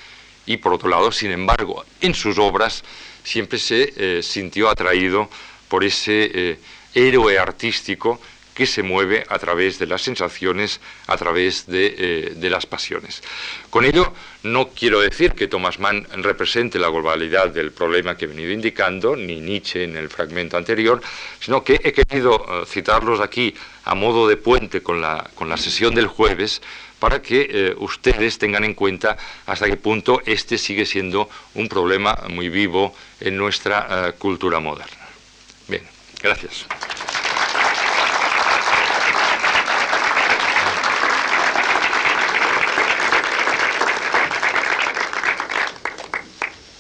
y 0.47 0.57
por 0.57 0.75
otro 0.75 0.89
lado, 0.89 1.13
sin 1.13 1.31
embargo, 1.31 1.85
en 2.01 2.15
sus 2.15 2.39
obras 2.39 2.83
siempre 3.23 3.59
se 3.59 4.23
sintió 4.23 4.69
atraído 4.69 5.29
por 5.69 5.85
ese 5.85 6.59
héroe 6.95 7.39
artístico 7.39 8.21
que 8.55 8.67
se 8.67 8.83
mueve 8.83 9.25
a 9.29 9.39
través 9.39 9.79
de 9.79 9.87
las 9.87 10.03
sensaciones, 10.03 10.81
a 11.07 11.17
través 11.17 11.67
eh, 11.69 12.35
de, 12.37 12.51
las 12.51 12.67
pasiones. 12.67 13.23
Con 13.71 13.85
ello, 13.85 14.13
no 14.43 14.69
quiero 14.69 15.01
decir 15.01 15.33
que 15.33 15.49
Thomas 15.49 15.79
Mann 15.79 16.07
represente 16.17 16.79
la 16.79 16.89
globalidad 16.89 17.49
del 17.51 17.73
problema 17.73 18.17
que 18.17 18.25
he 18.25 18.29
venido 18.29 18.53
indicando, 18.53 19.17
ni 19.17 19.41
Nietzsche 19.41 19.85
en 19.85 19.97
el 19.97 20.09
fragmento 20.09 20.57
anterior, 20.57 21.01
sino 21.41 21.63
que 21.63 21.81
he 21.83 21.93
querido 21.93 22.45
eh, 22.49 22.67
citarlos 22.67 23.21
aquí 23.21 23.55
a 23.85 23.95
modo 23.95 24.29
de 24.29 24.37
puente 24.37 24.83
con 24.83 25.01
la, 25.01 25.31
con 25.35 25.49
la 25.49 25.57
sesión 25.57 25.95
del 25.95 26.07
jueves 26.07 26.61
para 26.99 27.23
que 27.23 27.49
eh, 27.49 27.75
ustedes 27.79 28.39
tengan 28.39 28.65
en 28.65 28.75
cuenta 28.75 29.17
hasta 29.47 29.67
qué 29.67 29.77
punto 29.77 30.21
este 30.27 30.59
sigue 30.59 30.85
siendo 30.85 31.31
un 31.55 31.69
problema 31.69 32.15
muy 32.29 32.51
vivo 32.51 32.95
en 33.21 33.37
nuestra 33.39 34.13
cultura 34.19 34.61
moderna. 34.61 35.09
Bien, 35.67 35.83
gracias. 36.23 36.67